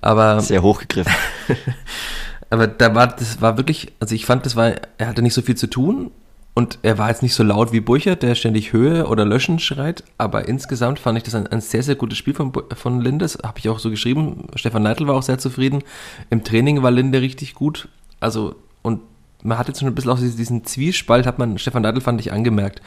Aber 0.00 0.40
sehr 0.40 0.62
hochgegriffen. 0.62 1.12
aber 2.50 2.66
da 2.66 2.94
war, 2.94 3.06
das 3.06 3.40
war 3.40 3.56
wirklich, 3.56 3.92
also 4.00 4.14
ich 4.14 4.26
fand, 4.26 4.46
das 4.46 4.56
war, 4.56 4.72
er 4.98 5.06
hatte 5.06 5.22
nicht 5.22 5.34
so 5.34 5.42
viel 5.42 5.56
zu 5.56 5.68
tun 5.68 6.10
und 6.54 6.78
er 6.82 6.98
war 6.98 7.08
jetzt 7.08 7.22
nicht 7.22 7.34
so 7.34 7.42
laut 7.42 7.72
wie 7.72 7.80
Burchert, 7.80 8.22
der 8.22 8.34
ständig 8.34 8.72
Höhe 8.72 9.06
oder 9.06 9.24
Löschen 9.24 9.58
schreit, 9.58 10.04
aber 10.18 10.48
insgesamt 10.48 10.98
fand 10.98 11.16
ich 11.18 11.24
das 11.24 11.34
ein, 11.34 11.46
ein 11.46 11.60
sehr, 11.60 11.82
sehr 11.82 11.94
gutes 11.94 12.18
Spiel 12.18 12.34
von, 12.34 12.52
von 12.74 13.00
Lindes, 13.00 13.38
habe 13.42 13.58
ich 13.58 13.68
auch 13.68 13.78
so 13.78 13.90
geschrieben. 13.90 14.48
Stefan 14.56 14.82
Neidl 14.82 15.06
war 15.06 15.14
auch 15.14 15.22
sehr 15.22 15.38
zufrieden. 15.38 15.82
Im 16.30 16.44
Training 16.44 16.82
war 16.82 16.90
Linde 16.90 17.22
richtig 17.22 17.54
gut. 17.54 17.88
Also, 18.20 18.56
und 18.82 19.00
man 19.42 19.58
hat 19.58 19.68
jetzt 19.68 19.80
schon 19.80 19.88
ein 19.88 19.94
bisschen 19.94 20.10
auch 20.10 20.18
diesen 20.18 20.64
Zwiespalt, 20.64 21.26
hat 21.26 21.38
man, 21.38 21.58
Stefan 21.58 21.82
Neidl 21.82 22.00
fand 22.00 22.20
ich 22.20 22.32
angemerkt. 22.32 22.80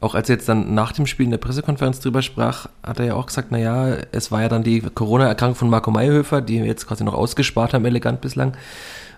Auch 0.00 0.14
als 0.14 0.28
er 0.28 0.36
jetzt 0.36 0.48
dann 0.48 0.74
nach 0.74 0.92
dem 0.92 1.06
Spiel 1.06 1.24
in 1.24 1.30
der 1.30 1.38
Pressekonferenz 1.38 2.00
drüber 2.00 2.22
sprach, 2.22 2.68
hat 2.82 2.98
er 2.98 3.06
ja 3.06 3.14
auch 3.14 3.26
gesagt, 3.26 3.50
naja, 3.50 3.96
es 4.12 4.30
war 4.30 4.42
ja 4.42 4.48
dann 4.48 4.62
die 4.62 4.80
Corona-Erkrankung 4.80 5.56
von 5.56 5.70
Marco 5.70 5.90
Mayhöfer, 5.90 6.42
die 6.42 6.60
wir 6.60 6.66
jetzt 6.66 6.86
quasi 6.86 7.04
noch 7.04 7.14
ausgespart 7.14 7.72
haben, 7.72 7.84
elegant 7.84 8.20
bislang. 8.20 8.56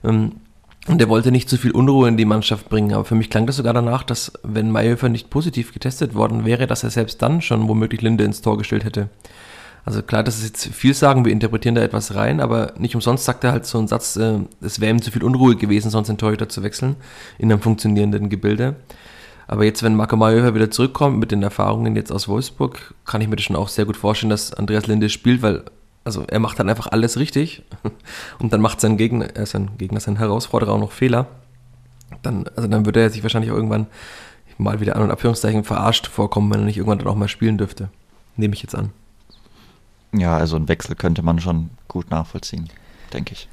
Ähm, 0.04 0.32
und 0.86 1.02
er 1.02 1.08
wollte 1.08 1.32
nicht 1.32 1.50
zu 1.50 1.58
viel 1.58 1.72
Unruhe 1.72 2.08
in 2.08 2.16
die 2.16 2.24
Mannschaft 2.24 2.68
bringen. 2.68 2.94
Aber 2.94 3.04
für 3.04 3.14
mich 3.14 3.28
klang 3.28 3.46
das 3.46 3.56
sogar 3.56 3.74
danach, 3.74 4.04
dass, 4.04 4.32
wenn 4.42 4.70
Mayhöfer 4.70 5.08
nicht 5.08 5.28
positiv 5.28 5.74
getestet 5.74 6.14
worden 6.14 6.46
wäre, 6.46 6.66
dass 6.66 6.84
er 6.84 6.90
selbst 6.90 7.20
dann 7.20 7.42
schon 7.42 7.68
womöglich 7.68 8.00
Linde 8.00 8.24
ins 8.24 8.40
Tor 8.40 8.56
gestellt 8.56 8.84
hätte. 8.84 9.10
Also 9.88 10.02
klar, 10.02 10.22
das 10.22 10.36
ist 10.36 10.44
jetzt 10.44 10.74
viel 10.74 10.92
sagen, 10.92 11.24
wir 11.24 11.32
interpretieren 11.32 11.74
da 11.74 11.80
etwas 11.80 12.14
rein, 12.14 12.40
aber 12.40 12.74
nicht 12.76 12.94
umsonst 12.94 13.24
sagt 13.24 13.42
er 13.44 13.52
halt 13.52 13.64
so 13.64 13.78
einen 13.78 13.88
Satz, 13.88 14.16
äh, 14.16 14.40
es 14.60 14.80
wäre 14.80 14.90
ihm 14.90 15.00
zu 15.00 15.10
viel 15.10 15.24
Unruhe 15.24 15.56
gewesen, 15.56 15.90
sonst 15.90 16.08
den 16.08 16.18
Torhüter 16.18 16.46
zu 16.46 16.62
wechseln 16.62 16.96
in 17.38 17.50
einem 17.50 17.62
funktionierenden 17.62 18.28
Gebilde. 18.28 18.76
Aber 19.46 19.64
jetzt, 19.64 19.82
wenn 19.82 19.94
Marco 19.94 20.14
Mayhöfer 20.14 20.54
wieder 20.54 20.70
zurückkommt 20.70 21.18
mit 21.18 21.30
den 21.30 21.42
Erfahrungen 21.42 21.96
jetzt 21.96 22.12
aus 22.12 22.28
Wolfsburg, 22.28 22.92
kann 23.06 23.22
ich 23.22 23.28
mir 23.28 23.36
das 23.36 23.46
schon 23.46 23.56
auch 23.56 23.68
sehr 23.68 23.86
gut 23.86 23.96
vorstellen, 23.96 24.28
dass 24.28 24.52
Andreas 24.52 24.86
Linde 24.88 25.08
spielt, 25.08 25.40
weil 25.40 25.64
also 26.04 26.22
er 26.28 26.38
macht 26.38 26.58
dann 26.58 26.68
einfach 26.68 26.88
alles 26.88 27.16
richtig 27.16 27.62
und 28.38 28.52
dann 28.52 28.60
macht 28.60 28.82
sein 28.82 28.98
Gegner, 28.98 29.34
äh, 29.38 29.46
sein 29.46 29.70
Gegner, 29.78 30.00
sein 30.00 30.16
Herausforderer 30.16 30.72
auch 30.72 30.80
noch 30.80 30.92
Fehler. 30.92 31.28
Dann, 32.20 32.44
also 32.56 32.68
dann 32.68 32.84
würde 32.84 33.00
er 33.00 33.08
sich 33.08 33.22
wahrscheinlich 33.22 33.50
auch 33.52 33.56
irgendwann 33.56 33.86
mal 34.58 34.80
wieder 34.80 34.96
an 34.96 35.02
und 35.04 35.10
Abführungszeichen 35.10 35.64
verarscht 35.64 36.08
vorkommen, 36.08 36.50
wenn 36.50 36.60
er 36.60 36.66
nicht 36.66 36.76
irgendwann 36.76 36.98
dann 36.98 37.08
auch 37.08 37.16
mal 37.16 37.28
spielen 37.28 37.56
dürfte. 37.56 37.88
Nehme 38.36 38.52
ich 38.52 38.60
jetzt 38.60 38.74
an. 38.74 38.90
Ja, 40.12 40.36
also 40.36 40.56
einen 40.56 40.68
Wechsel 40.68 40.96
könnte 40.96 41.22
man 41.22 41.40
schon 41.40 41.70
gut 41.86 42.10
nachvollziehen, 42.10 42.68
denke 43.12 43.34
ich. 43.34 43.48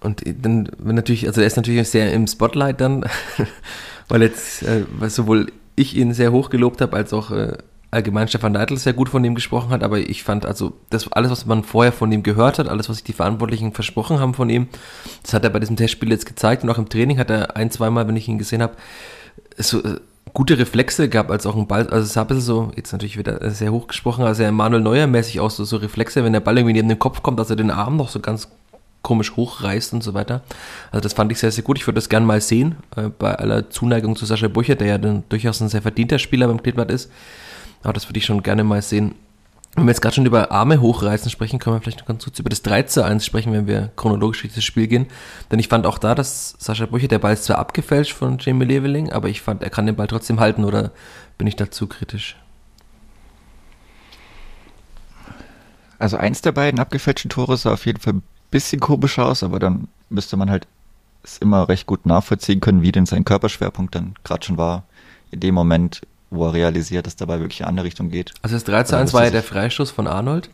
Und 0.00 0.22
dann, 0.24 0.70
natürlich, 0.82 1.26
also 1.26 1.40
er 1.40 1.46
ist 1.46 1.56
natürlich 1.56 1.88
sehr 1.88 2.12
im 2.12 2.26
Spotlight 2.26 2.80
dann, 2.80 3.04
weil 4.08 4.22
jetzt, 4.22 4.62
äh, 4.62 4.84
weil 4.98 5.10
sowohl 5.10 5.52
ich 5.74 5.96
ihn 5.96 6.12
sehr 6.12 6.32
hoch 6.32 6.50
gelobt 6.50 6.80
habe, 6.80 6.96
als 6.96 7.12
auch 7.12 7.30
äh, 7.30 7.56
allgemein 7.90 8.28
Stefan 8.28 8.52
Neidl 8.52 8.76
sehr 8.76 8.92
gut 8.92 9.08
von 9.08 9.24
ihm 9.24 9.34
gesprochen 9.34 9.70
hat, 9.70 9.82
aber 9.82 9.98
ich 9.98 10.22
fand 10.22 10.44
also, 10.44 10.74
das 10.90 11.10
alles, 11.12 11.30
was 11.30 11.46
man 11.46 11.64
vorher 11.64 11.92
von 11.92 12.12
ihm 12.12 12.22
gehört 12.22 12.58
hat, 12.58 12.68
alles, 12.68 12.88
was 12.88 12.96
sich 12.96 13.04
die 13.04 13.12
Verantwortlichen 13.12 13.72
versprochen 13.72 14.20
haben 14.20 14.34
von 14.34 14.50
ihm, 14.50 14.68
das 15.22 15.32
hat 15.32 15.44
er 15.44 15.50
bei 15.50 15.60
diesem 15.60 15.76
Testspiel 15.76 16.10
jetzt 16.10 16.26
gezeigt 16.26 16.62
und 16.62 16.70
auch 16.70 16.78
im 16.78 16.88
Training 16.88 17.18
hat 17.18 17.30
er 17.30 17.56
ein, 17.56 17.70
zweimal, 17.70 18.06
wenn 18.06 18.16
ich 18.16 18.28
ihn 18.28 18.38
gesehen 18.38 18.62
habe, 18.62 18.74
so 19.56 19.82
äh, 19.82 20.00
gute 20.36 20.58
Reflexe 20.58 21.08
gehabt, 21.08 21.30
als 21.30 21.46
auch 21.46 21.56
ein 21.56 21.66
Ball, 21.66 21.88
also 21.88 22.04
es 22.04 22.12
sah 22.12 22.26
ein 22.28 22.40
so, 22.40 22.70
jetzt 22.76 22.92
natürlich 22.92 23.16
wieder 23.16 23.50
sehr 23.50 23.72
hoch 23.72 23.86
gesprochen, 23.86 24.20
aber 24.20 24.34
sehr 24.34 24.52
Manuel 24.52 24.82
Neuer 24.82 25.06
mäßig 25.06 25.40
aus, 25.40 25.56
so, 25.56 25.64
so 25.64 25.78
Reflexe, 25.78 26.24
wenn 26.24 26.34
der 26.34 26.40
Ball 26.40 26.58
irgendwie 26.58 26.74
neben 26.74 26.90
den 26.90 26.98
Kopf 26.98 27.22
kommt, 27.22 27.40
dass 27.40 27.48
er 27.48 27.56
den 27.56 27.70
Arm 27.70 27.96
noch 27.96 28.10
so 28.10 28.20
ganz 28.20 28.46
komisch 29.00 29.34
hochreißt 29.34 29.94
und 29.94 30.02
so 30.02 30.12
weiter. 30.12 30.42
Also 30.90 31.00
das 31.00 31.14
fand 31.14 31.32
ich 31.32 31.38
sehr, 31.38 31.50
sehr 31.52 31.64
gut. 31.64 31.78
Ich 31.78 31.86
würde 31.86 31.94
das 31.94 32.10
gerne 32.10 32.26
mal 32.26 32.42
sehen, 32.42 32.76
äh, 32.96 33.08
bei 33.08 33.34
aller 33.34 33.70
Zuneigung 33.70 34.14
zu 34.14 34.26
Sascha 34.26 34.48
Burcher, 34.48 34.74
der 34.74 34.88
ja 34.88 34.98
dann 34.98 35.24
durchaus 35.30 35.62
ein 35.62 35.70
sehr 35.70 35.80
verdienter 35.80 36.18
Spieler 36.18 36.48
beim 36.48 36.62
Kleeblatt 36.62 36.90
ist. 36.90 37.10
Aber 37.82 37.94
das 37.94 38.06
würde 38.06 38.18
ich 38.18 38.26
schon 38.26 38.42
gerne 38.42 38.62
mal 38.62 38.82
sehen. 38.82 39.14
Wenn 39.76 39.84
wir 39.84 39.90
jetzt 39.90 40.00
gerade 40.00 40.14
schon 40.14 40.24
über 40.24 40.50
Arme 40.52 40.80
hochreißen 40.80 41.30
sprechen, 41.30 41.58
können 41.58 41.76
wir 41.76 41.82
vielleicht 41.82 42.00
noch 42.00 42.06
ganz 42.06 42.24
kurz 42.24 42.38
über 42.38 42.48
das 42.48 42.62
3 42.62 42.84
zu 42.84 43.04
1 43.04 43.26
sprechen, 43.26 43.52
wenn 43.52 43.66
wir 43.66 43.92
chronologisch 43.94 44.40
durch 44.40 44.54
das 44.54 44.64
Spiel 44.64 44.86
gehen. 44.86 45.06
Denn 45.50 45.58
ich 45.58 45.68
fand 45.68 45.84
auch 45.84 45.98
da, 45.98 46.14
dass 46.14 46.56
Sascha 46.58 46.86
Brüche, 46.86 47.08
der 47.08 47.18
Ball 47.18 47.34
ist 47.34 47.44
zwar 47.44 47.58
abgefälscht 47.58 48.14
von 48.14 48.38
Jamie 48.38 48.64
Leveling, 48.64 49.12
aber 49.12 49.28
ich 49.28 49.42
fand, 49.42 49.62
er 49.62 49.68
kann 49.68 49.84
den 49.84 49.94
Ball 49.94 50.06
trotzdem 50.06 50.40
halten 50.40 50.64
oder 50.64 50.92
bin 51.36 51.46
ich 51.46 51.56
dazu 51.56 51.86
kritisch? 51.86 52.36
Also 55.98 56.16
eins 56.16 56.40
der 56.40 56.52
beiden 56.52 56.80
abgefälschten 56.80 57.28
Tore 57.28 57.58
sah 57.58 57.74
auf 57.74 57.84
jeden 57.84 58.00
Fall 58.00 58.14
ein 58.14 58.22
bisschen 58.50 58.80
komisch 58.80 59.18
aus, 59.18 59.42
aber 59.42 59.58
dann 59.58 59.88
müsste 60.08 60.38
man 60.38 60.50
halt 60.50 60.66
es 61.22 61.36
immer 61.36 61.68
recht 61.68 61.86
gut 61.86 62.06
nachvollziehen 62.06 62.60
können, 62.60 62.80
wie 62.80 62.92
denn 62.92 63.04
sein 63.04 63.26
Körperschwerpunkt 63.26 63.94
dann 63.94 64.14
gerade 64.24 64.46
schon 64.46 64.56
war. 64.56 64.84
In 65.30 65.40
dem 65.40 65.54
Moment 65.54 66.00
wo 66.30 66.46
er 66.46 66.54
realisiert, 66.54 67.06
dass 67.06 67.16
dabei 67.16 67.40
wirklich 67.40 67.60
in 67.60 67.66
eine 67.66 67.70
andere 67.70 67.86
Richtung 67.86 68.10
geht. 68.10 68.32
Also 68.42 68.56
das 68.56 68.64
3 68.64 68.82
zu 68.84 68.96
1 68.96 69.12
war 69.14 69.24
ja 69.24 69.30
der 69.30 69.42
Freistoß 69.42 69.90
von 69.90 70.06
Arnold. 70.06 70.50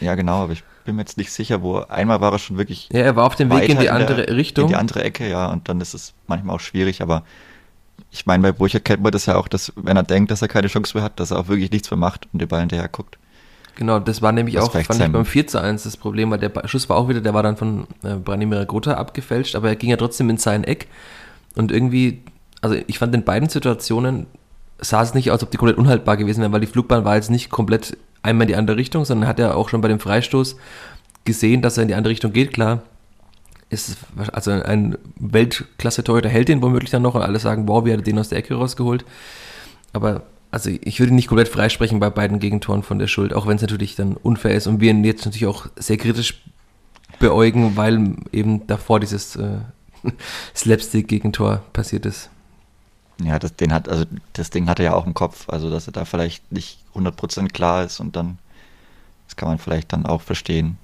Ja, 0.00 0.14
genau, 0.14 0.44
aber 0.44 0.52
ich 0.52 0.62
bin 0.84 0.96
mir 0.96 1.02
jetzt 1.02 1.16
nicht 1.16 1.32
sicher, 1.32 1.62
wo 1.62 1.78
einmal 1.78 2.20
war 2.20 2.32
er 2.32 2.38
schon 2.38 2.58
wirklich. 2.58 2.88
Ja, 2.92 3.00
er 3.00 3.16
war 3.16 3.24
auf 3.24 3.36
dem 3.36 3.50
Weg 3.50 3.68
in 3.68 3.78
die 3.78 3.90
andere 3.90 4.20
in 4.22 4.26
der, 4.26 4.36
Richtung. 4.36 4.64
In 4.64 4.70
die 4.70 4.76
andere 4.76 5.02
Ecke, 5.02 5.28
ja, 5.28 5.46
und 5.46 5.68
dann 5.68 5.80
ist 5.80 5.94
es 5.94 6.12
manchmal 6.26 6.56
auch 6.56 6.60
schwierig, 6.60 7.02
aber 7.02 7.22
ich 8.10 8.26
meine, 8.26 8.42
bei 8.42 8.52
Burcher 8.52 8.80
kennt 8.80 9.02
man 9.02 9.12
das 9.12 9.26
ja 9.26 9.36
auch, 9.36 9.48
dass 9.48 9.72
wenn 9.76 9.96
er 9.96 10.02
denkt, 10.02 10.30
dass 10.30 10.42
er 10.42 10.48
keine 10.48 10.68
Chance 10.68 10.96
mehr 10.96 11.04
hat, 11.04 11.18
dass 11.18 11.30
er 11.30 11.38
auch 11.38 11.48
wirklich 11.48 11.70
nichts 11.70 11.90
mehr 11.90 11.98
macht 11.98 12.28
und 12.32 12.40
den 12.40 12.48
Ball 12.48 12.60
hinterher 12.60 12.88
guckt. 12.88 13.18
Genau, 13.74 13.98
das 13.98 14.22
war 14.22 14.32
nämlich 14.32 14.54
das 14.54 14.64
auch, 14.64 14.72
fand 14.72 15.00
ich 15.00 15.12
beim 15.12 15.24
4 15.26 15.46
zu 15.46 15.60
1 15.60 15.82
das 15.82 15.98
Problem, 15.98 16.30
weil 16.30 16.38
der 16.38 16.50
Schuss 16.66 16.88
war 16.88 16.96
auch 16.96 17.08
wieder, 17.08 17.20
der 17.20 17.34
war 17.34 17.42
dann 17.42 17.56
von 17.56 17.86
äh, 18.02 18.14
Branimir 18.14 18.64
Gotha 18.64 18.94
abgefälscht, 18.94 19.54
aber 19.54 19.68
er 19.68 19.76
ging 19.76 19.90
ja 19.90 19.98
trotzdem 19.98 20.30
in 20.30 20.38
sein 20.38 20.64
Eck 20.64 20.88
und 21.56 21.70
irgendwie, 21.70 22.22
also 22.62 22.76
ich 22.86 22.98
fand 22.98 23.14
in 23.14 23.24
beiden 23.24 23.50
Situationen, 23.50 24.26
sah 24.78 25.02
es 25.02 25.14
nicht 25.14 25.30
aus, 25.30 25.42
ob 25.42 25.50
die 25.50 25.56
komplett 25.56 25.78
unhaltbar 25.78 26.16
gewesen 26.16 26.40
wären, 26.40 26.52
weil 26.52 26.60
die 26.60 26.66
Flugbahn 26.66 27.04
war 27.04 27.16
jetzt 27.16 27.30
nicht 27.30 27.50
komplett 27.50 27.96
einmal 28.22 28.44
in 28.44 28.48
die 28.48 28.56
andere 28.56 28.76
Richtung, 28.76 29.04
sondern 29.04 29.28
hat 29.28 29.38
er 29.38 29.56
auch 29.56 29.68
schon 29.68 29.80
bei 29.80 29.88
dem 29.88 30.00
Freistoß 30.00 30.56
gesehen, 31.24 31.62
dass 31.62 31.76
er 31.76 31.82
in 31.82 31.88
die 31.88 31.94
andere 31.94 32.10
Richtung 32.10 32.32
geht, 32.32 32.52
klar. 32.52 32.82
Ist 33.68 33.96
also 34.32 34.52
ein 34.52 34.96
Weltklasse-Torhüter 35.18 36.28
hält 36.28 36.48
den 36.48 36.62
womöglich 36.62 36.90
dann 36.90 37.02
noch 37.02 37.16
und 37.16 37.22
alle 37.22 37.40
sagen, 37.40 37.66
wow, 37.66 37.84
wie 37.84 37.92
hat 37.92 38.00
er 38.00 38.04
den 38.04 38.18
aus 38.18 38.28
der 38.28 38.38
Ecke 38.38 38.54
rausgeholt. 38.54 39.04
Aber 39.92 40.22
also 40.52 40.70
ich 40.70 41.00
würde 41.00 41.14
nicht 41.14 41.26
komplett 41.26 41.48
freisprechen 41.48 41.98
bei 41.98 42.08
beiden 42.08 42.38
Gegentoren 42.38 42.84
von 42.84 42.98
der 42.98 43.08
Schuld, 43.08 43.34
auch 43.34 43.46
wenn 43.46 43.56
es 43.56 43.62
natürlich 43.62 43.96
dann 43.96 44.16
unfair 44.16 44.54
ist 44.54 44.68
und 44.68 44.80
wir 44.80 44.90
ihn 44.90 45.02
jetzt 45.04 45.24
natürlich 45.24 45.46
auch 45.46 45.66
sehr 45.76 45.96
kritisch 45.96 46.42
beäugen, 47.18 47.76
weil 47.76 48.16
eben 48.32 48.66
davor 48.68 49.00
dieses 49.00 49.36
äh, 49.36 49.58
Slapstick-Gegentor 50.54 51.62
passiert 51.72 52.06
ist. 52.06 52.30
Ja, 53.22 53.38
das, 53.38 53.56
den 53.56 53.72
hat, 53.72 53.88
also 53.88 54.04
das 54.34 54.50
Ding 54.50 54.68
hat 54.68 54.78
er 54.78 54.86
ja 54.86 54.94
auch 54.94 55.06
im 55.06 55.14
Kopf, 55.14 55.48
also 55.48 55.70
dass 55.70 55.86
er 55.86 55.92
da 55.92 56.04
vielleicht 56.04 56.52
nicht 56.52 56.78
100% 56.94 57.48
klar 57.48 57.84
ist 57.84 57.98
und 58.00 58.14
dann, 58.14 58.38
das 59.26 59.36
kann 59.36 59.48
man 59.48 59.58
vielleicht 59.58 59.92
dann 59.92 60.04
auch 60.04 60.20
verstehen. 60.20 60.76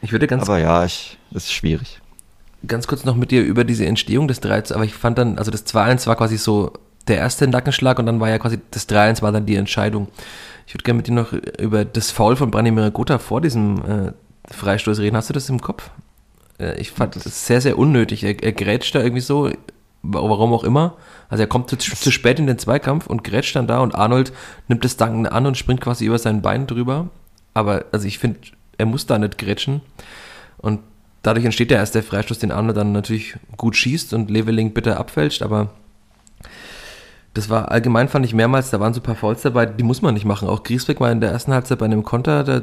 Ich 0.00 0.12
würde 0.12 0.26
ganz. 0.26 0.42
Aber 0.44 0.58
ja, 0.58 0.84
ich, 0.84 1.18
das 1.30 1.44
ist 1.44 1.52
schwierig. 1.52 2.00
Ganz 2.66 2.88
kurz 2.88 3.04
noch 3.04 3.14
mit 3.14 3.30
dir 3.30 3.42
über 3.42 3.64
diese 3.64 3.86
Entstehung 3.86 4.26
des 4.26 4.40
3 4.40 4.74
aber 4.74 4.84
ich 4.84 4.94
fand 4.94 5.18
dann, 5.18 5.38
also 5.38 5.50
das 5.50 5.64
2-1 5.66 6.08
war 6.08 6.16
quasi 6.16 6.36
so 6.36 6.72
der 7.06 7.18
erste 7.18 7.46
Nackenschlag 7.46 7.98
und 7.98 8.06
dann 8.06 8.18
war 8.18 8.28
ja 8.28 8.38
quasi 8.38 8.58
das 8.72 8.88
3-1 8.88 9.22
war 9.22 9.30
dann 9.30 9.46
die 9.46 9.54
Entscheidung. 9.54 10.08
Ich 10.66 10.74
würde 10.74 10.82
gerne 10.82 10.98
mit 10.98 11.06
dir 11.06 11.12
noch 11.12 11.32
über 11.32 11.84
das 11.84 12.10
Foul 12.10 12.36
von 12.36 12.50
Branimir 12.50 12.90
Gotha 12.90 13.18
vor 13.18 13.40
diesem 13.40 13.78
äh, 13.84 14.12
Freistoß 14.52 14.98
reden. 14.98 15.16
Hast 15.16 15.28
du 15.28 15.34
das 15.34 15.48
im 15.48 15.60
Kopf? 15.60 15.90
Äh, 16.58 16.78
ich 16.80 16.90
fand 16.90 17.16
das 17.16 17.46
sehr, 17.46 17.60
sehr 17.60 17.78
unnötig. 17.78 18.24
Er, 18.24 18.42
er 18.42 18.52
grätscht 18.52 18.94
da 18.94 19.00
irgendwie 19.00 19.22
so 19.22 19.50
warum 20.12 20.52
auch 20.52 20.64
immer. 20.64 20.94
Also 21.28 21.42
er 21.42 21.48
kommt 21.48 21.70
zu, 21.70 21.76
zu, 21.76 22.10
spät 22.10 22.38
in 22.38 22.46
den 22.46 22.58
Zweikampf 22.58 23.06
und 23.06 23.24
grätscht 23.24 23.56
dann 23.56 23.66
da 23.66 23.80
und 23.80 23.94
Arnold 23.94 24.32
nimmt 24.68 24.84
das 24.84 24.96
Danken 24.96 25.26
an 25.26 25.46
und 25.46 25.56
springt 25.56 25.80
quasi 25.80 26.06
über 26.06 26.18
sein 26.18 26.42
Bein 26.42 26.66
drüber. 26.66 27.08
Aber 27.54 27.84
also 27.92 28.06
ich 28.06 28.18
finde, 28.18 28.38
er 28.78 28.86
muss 28.86 29.06
da 29.06 29.18
nicht 29.18 29.38
grätschen. 29.38 29.82
Und 30.58 30.80
dadurch 31.22 31.44
entsteht 31.44 31.70
ja 31.70 31.78
erst 31.78 31.94
der 31.94 32.02
Freistoß, 32.02 32.38
den 32.38 32.52
Arnold 32.52 32.76
dann 32.76 32.92
natürlich 32.92 33.36
gut 33.56 33.76
schießt 33.76 34.14
und 34.14 34.30
Leveling 34.30 34.72
bitter 34.72 34.98
abfälscht, 34.98 35.42
aber 35.42 35.70
das 37.34 37.50
war 37.50 37.70
allgemein, 37.70 38.08
fand 38.08 38.24
ich 38.24 38.34
mehrmals, 38.34 38.70
da 38.70 38.80
waren 38.80 38.94
so 38.94 39.00
ein 39.00 39.04
paar 39.04 39.14
Fouls 39.14 39.42
dabei, 39.42 39.66
die 39.66 39.84
muss 39.84 40.02
man 40.02 40.14
nicht 40.14 40.24
machen. 40.24 40.48
Auch 40.48 40.62
Griesbeck 40.62 41.00
war 41.00 41.12
in 41.12 41.20
der 41.20 41.30
ersten 41.30 41.52
Halbzeit 41.52 41.78
bei 41.78 41.84
einem 41.84 42.02
Konter, 42.02 42.42
da 42.42 42.62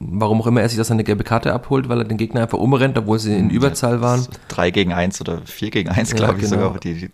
warum 0.00 0.40
auch 0.40 0.46
immer 0.46 0.62
er 0.62 0.68
sich 0.68 0.78
das 0.78 0.90
eine 0.90 1.04
gelbe 1.04 1.24
Karte 1.24 1.52
abholt, 1.52 1.88
weil 1.88 1.98
er 1.98 2.04
den 2.04 2.18
Gegner 2.18 2.42
einfach 2.42 2.58
umrennt, 2.58 2.96
obwohl 2.98 3.18
sie 3.18 3.36
in 3.36 3.50
Überzahl 3.50 4.00
waren. 4.00 4.26
Drei 4.48 4.70
gegen 4.70 4.92
eins 4.92 5.20
oder 5.20 5.42
vier 5.44 5.70
gegen 5.70 5.88
eins, 5.88 6.14
glaube 6.14 6.34
ja, 6.34 6.44
ich 6.44 6.50
genau. 6.50 6.66
sogar. 6.66 6.80
Die, 6.80 6.94
die 6.94 7.10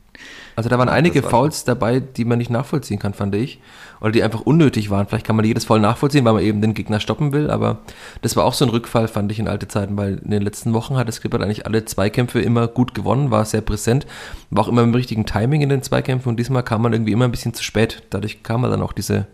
also 0.56 0.68
da 0.68 0.78
waren 0.78 0.88
einige 0.88 1.22
Fouls 1.22 1.64
dabei, 1.64 1.98
die 2.00 2.24
man 2.24 2.38
nicht 2.38 2.50
nachvollziehen 2.50 2.98
kann, 2.98 3.14
fand 3.14 3.34
ich. 3.34 3.60
Oder 4.00 4.12
die 4.12 4.22
einfach 4.22 4.42
unnötig 4.42 4.90
waren. 4.90 5.06
Vielleicht 5.06 5.26
kann 5.26 5.34
man 5.34 5.44
jedes 5.44 5.64
Foul 5.64 5.80
nachvollziehen, 5.80 6.24
weil 6.24 6.34
man 6.34 6.42
eben 6.42 6.60
den 6.60 6.74
Gegner 6.74 7.00
stoppen 7.00 7.32
will, 7.32 7.50
aber 7.50 7.78
das 8.22 8.36
war 8.36 8.44
auch 8.44 8.52
so 8.52 8.64
ein 8.64 8.68
Rückfall, 8.68 9.08
fand 9.08 9.32
ich 9.32 9.38
in 9.38 9.48
alte 9.48 9.66
Zeiten, 9.66 9.96
weil 9.96 10.18
in 10.18 10.30
den 10.30 10.42
letzten 10.42 10.74
Wochen 10.74 10.96
hat 10.96 11.08
das 11.08 11.20
Klippert 11.20 11.42
eigentlich 11.42 11.66
alle 11.66 11.84
Zweikämpfe 11.84 12.40
immer 12.40 12.68
gut 12.68 12.94
gewonnen, 12.94 13.30
war 13.30 13.44
sehr 13.44 13.62
präsent, 13.62 14.06
war 14.50 14.64
auch 14.64 14.68
immer 14.68 14.82
im 14.82 14.94
richtigen 14.94 15.26
Timing 15.26 15.62
in 15.62 15.70
den 15.70 15.82
Zweikämpfen 15.82 16.28
und 16.28 16.36
diesmal 16.36 16.62
kam 16.62 16.82
man 16.82 16.92
irgendwie 16.92 17.12
immer 17.12 17.24
ein 17.24 17.30
bisschen 17.30 17.54
zu 17.54 17.64
spät. 17.64 18.02
Dadurch 18.10 18.42
kam 18.42 18.60
man 18.60 18.70
dann 18.70 18.82
auch 18.82 18.92
diese 18.92 19.26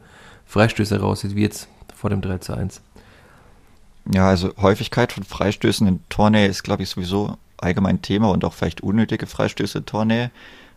Freistöße 0.46 1.00
raus, 1.00 1.24
wie 1.24 1.42
jetzt 1.42 1.68
vor 1.94 2.10
dem 2.10 2.22
3 2.22 2.38
zu 2.38 2.54
1. 2.54 2.80
Ja, 4.12 4.28
also 4.28 4.52
Häufigkeit 4.56 5.12
von 5.12 5.24
Freistößen 5.24 5.86
in 5.86 6.00
Tornähe 6.08 6.46
ist, 6.46 6.62
glaube 6.62 6.82
ich, 6.82 6.90
sowieso 6.90 7.36
allgemein 7.58 8.02
Thema 8.02 8.30
und 8.30 8.44
auch 8.44 8.54
vielleicht 8.54 8.80
unnötige 8.80 9.26
Freistöße 9.26 9.78
in 9.78 9.86
Tornähe. 9.86 10.30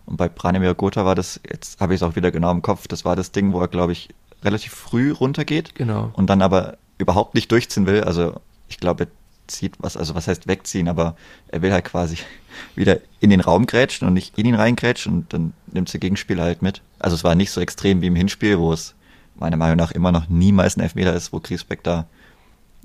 Und 0.06 0.18
bei 0.18 0.28
Branimir 0.28 0.74
Gotha 0.76 1.06
war 1.06 1.16
das, 1.16 1.40
jetzt 1.50 1.80
habe 1.80 1.94
ich 1.94 2.02
es 2.02 2.04
auch 2.04 2.16
wieder 2.16 2.32
genau 2.32 2.52
im 2.52 2.62
Kopf, 2.62 2.88
das 2.88 3.06
war 3.06 3.16
das 3.16 3.32
Ding, 3.32 3.54
wo 3.54 3.62
er, 3.62 3.70
glaube 3.70 3.94
ich, 3.94 4.10
relativ 4.44 4.74
früh 4.74 5.12
runtergeht. 5.12 5.76
Genau. 5.76 6.12
Und 6.14 6.30
dann 6.30 6.42
aber 6.42 6.78
überhaupt 6.98 7.34
nicht 7.34 7.52
durchziehen 7.52 7.86
will. 7.86 8.04
Also 8.04 8.40
ich 8.68 8.78
glaube, 8.78 9.08
wegzieht, 9.44 9.76
was, 9.80 9.98
also 9.98 10.16
was 10.16 10.28
heißt 10.28 10.48
wegziehen, 10.48 10.88
aber 10.88 11.16
er 11.48 11.62
will 11.62 11.72
halt 11.72 11.86
quasi 11.86 12.18
wieder 12.76 13.00
in 13.20 13.30
den 13.30 13.42
Raum 13.42 13.66
grätschen 13.66 14.08
und 14.08 14.14
nicht 14.14 14.38
in 14.38 14.46
ihn 14.46 14.56
reingrätschen 14.56 15.14
und 15.14 15.34
dann 15.34 15.54
nimmt 15.72 15.92
der 15.92 16.00
Gegenspieler 16.00 16.44
halt 16.44 16.62
mit. 16.62 16.82
Also 17.00 17.16
es 17.16 17.24
war 17.24 17.36
nicht 17.36 17.52
so 17.52 17.62
extrem 17.62 18.02
wie 18.02 18.08
im 18.08 18.16
Hinspiel, 18.16 18.60
wo 18.60 18.74
es 18.74 18.96
meiner 19.36 19.58
Meinung 19.58 19.78
nach 19.78 19.92
immer 19.92 20.12
noch 20.12 20.30
niemals 20.30 20.78
ein 20.78 20.82
Elfmeter 20.82 21.14
ist, 21.14 21.34
wo 21.34 21.40
Griesbeck 21.40 21.84
da 21.84 22.06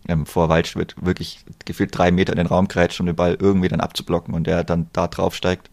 ähm, 0.09 0.27
vor 0.27 0.49
Waldschmidt 0.49 0.95
wirklich 1.01 1.45
gefühlt 1.65 1.97
drei 1.97 2.11
Meter 2.11 2.33
in 2.33 2.39
den 2.39 2.47
Raum 2.47 2.67
grätscht, 2.67 2.99
um 3.01 3.07
den 3.07 3.17
Ball 3.17 3.37
irgendwie 3.39 3.69
dann 3.69 3.81
abzublocken 3.81 4.35
und 4.35 4.47
der 4.47 4.65
dann 4.65 4.89
da 4.93 5.07
drauf 5.07 5.35
steigt. 5.35 5.71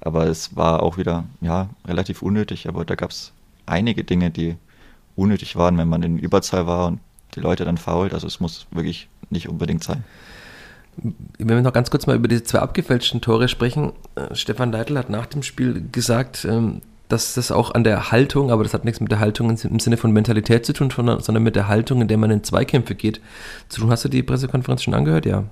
Aber 0.00 0.26
es 0.26 0.56
war 0.56 0.82
auch 0.82 0.98
wieder, 0.98 1.24
ja, 1.40 1.70
relativ 1.86 2.22
unnötig, 2.22 2.68
aber 2.68 2.84
da 2.84 2.96
gab 2.96 3.10
es 3.10 3.32
einige 3.66 4.02
Dinge, 4.02 4.30
die 4.30 4.56
unnötig 5.14 5.56
waren, 5.56 5.78
wenn 5.78 5.88
man 5.88 6.02
in 6.02 6.18
Überzahl 6.18 6.66
war 6.66 6.88
und 6.88 7.00
die 7.36 7.40
Leute 7.40 7.64
dann 7.64 7.78
fault. 7.78 8.12
Also 8.12 8.26
es 8.26 8.40
muss 8.40 8.66
wirklich 8.72 9.08
nicht 9.30 9.48
unbedingt 9.48 9.84
sein. 9.84 10.04
Wenn 10.96 11.48
wir 11.48 11.62
noch 11.62 11.72
ganz 11.72 11.90
kurz 11.90 12.06
mal 12.06 12.16
über 12.16 12.28
die 12.28 12.42
zwei 12.42 12.58
abgefälschten 12.58 13.20
Tore 13.20 13.48
sprechen. 13.48 13.92
Äh, 14.14 14.34
Stefan 14.34 14.72
Leitl 14.72 14.98
hat 14.98 15.08
nach 15.08 15.26
dem 15.26 15.42
Spiel 15.42 15.88
gesagt, 15.90 16.44
ähm, 16.44 16.82
dass 17.12 17.34
das 17.34 17.52
auch 17.52 17.74
an 17.74 17.84
der 17.84 18.10
Haltung, 18.10 18.50
aber 18.50 18.62
das 18.62 18.72
hat 18.72 18.84
nichts 18.84 19.00
mit 19.00 19.10
der 19.10 19.20
Haltung 19.20 19.50
im 19.50 19.78
Sinne 19.78 19.96
von 19.98 20.12
Mentalität 20.12 20.64
zu 20.64 20.72
tun, 20.72 20.90
sondern 20.90 21.42
mit 21.42 21.56
der 21.56 21.68
Haltung, 21.68 22.00
in 22.00 22.08
der 22.08 22.16
man 22.16 22.30
in 22.30 22.42
Zweikämpfe 22.42 22.94
geht, 22.94 23.20
zu 23.68 23.82
tun. 23.82 23.90
Hast 23.90 24.04
du 24.04 24.08
die 24.08 24.22
Pressekonferenz 24.22 24.82
schon 24.82 24.94
angehört? 24.94 25.26
Ja. 25.26 25.44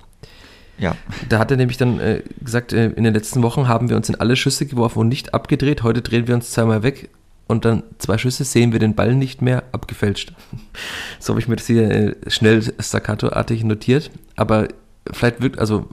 Ja. 0.79 0.95
Da 1.29 1.37
hat 1.37 1.51
er 1.51 1.57
nämlich 1.57 1.77
dann 1.77 1.99
äh, 1.99 2.23
gesagt, 2.43 2.73
äh, 2.73 2.87
in 2.87 3.03
den 3.03 3.13
letzten 3.13 3.43
Wochen 3.43 3.67
haben 3.67 3.89
wir 3.89 3.95
uns 3.95 4.09
in 4.09 4.15
alle 4.15 4.35
Schüsse 4.35 4.65
geworfen 4.65 4.99
und 4.99 5.09
nicht 5.09 5.35
abgedreht. 5.35 5.83
Heute 5.83 6.01
drehen 6.01 6.27
wir 6.27 6.33
uns 6.33 6.49
zweimal 6.49 6.81
weg 6.81 7.09
und 7.47 7.65
dann 7.65 7.83
zwei 7.99 8.17
Schüsse 8.17 8.43
sehen 8.43 8.71
wir 8.71 8.79
den 8.79 8.95
Ball 8.95 9.13
nicht 9.13 9.43
mehr 9.43 9.63
abgefälscht. 9.71 10.33
so 11.19 11.33
habe 11.33 11.39
ich 11.39 11.47
mir 11.47 11.57
das 11.57 11.67
hier 11.67 11.91
äh, 11.91 12.15
schnell 12.27 12.63
staccato-artig 12.79 13.63
notiert. 13.63 14.09
Aber 14.35 14.69
vielleicht 15.11 15.41
wirkt, 15.41 15.59
also 15.59 15.87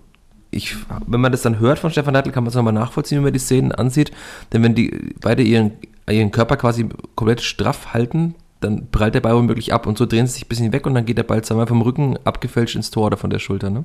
ich, 0.50 0.76
wenn 1.06 1.20
man 1.20 1.32
das 1.32 1.42
dann 1.42 1.58
hört 1.58 1.78
von 1.78 1.90
Stefan 1.90 2.14
Neidl, 2.14 2.32
kann 2.32 2.44
man 2.44 2.48
es 2.48 2.54
nochmal 2.54 2.72
nachvollziehen, 2.72 3.18
wenn 3.18 3.24
man 3.24 3.32
die 3.32 3.38
Szenen 3.38 3.72
ansieht. 3.72 4.12
Denn 4.52 4.62
wenn 4.62 4.74
die 4.74 5.14
beide 5.20 5.42
ihren, 5.42 5.72
ihren 6.08 6.30
Körper 6.30 6.56
quasi 6.56 6.88
komplett 7.14 7.42
straff 7.42 7.92
halten, 7.92 8.34
dann 8.60 8.90
prallt 8.90 9.14
der 9.14 9.20
Ball 9.20 9.36
womöglich 9.36 9.72
ab 9.72 9.86
und 9.86 9.98
so 9.98 10.06
drehen 10.06 10.26
sie 10.26 10.34
sich 10.34 10.44
ein 10.46 10.48
bisschen 10.48 10.72
weg 10.72 10.86
und 10.86 10.94
dann 10.94 11.06
geht 11.06 11.18
der 11.18 11.22
Ball 11.22 11.42
zweimal 11.42 11.66
vom 11.66 11.82
Rücken 11.82 12.18
abgefälscht 12.24 12.76
ins 12.76 12.90
Tor 12.90 13.06
oder 13.06 13.16
von 13.16 13.30
der 13.30 13.38
Schulter. 13.38 13.70
Ne? 13.70 13.84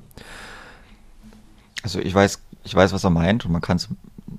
Also 1.83 1.99
ich 1.99 2.13
weiß, 2.13 2.41
ich 2.63 2.73
weiß, 2.73 2.93
was 2.93 3.03
er 3.03 3.09
meint 3.09 3.45
und 3.45 3.51
man 3.51 3.61
kann 3.61 3.77
es 3.77 3.89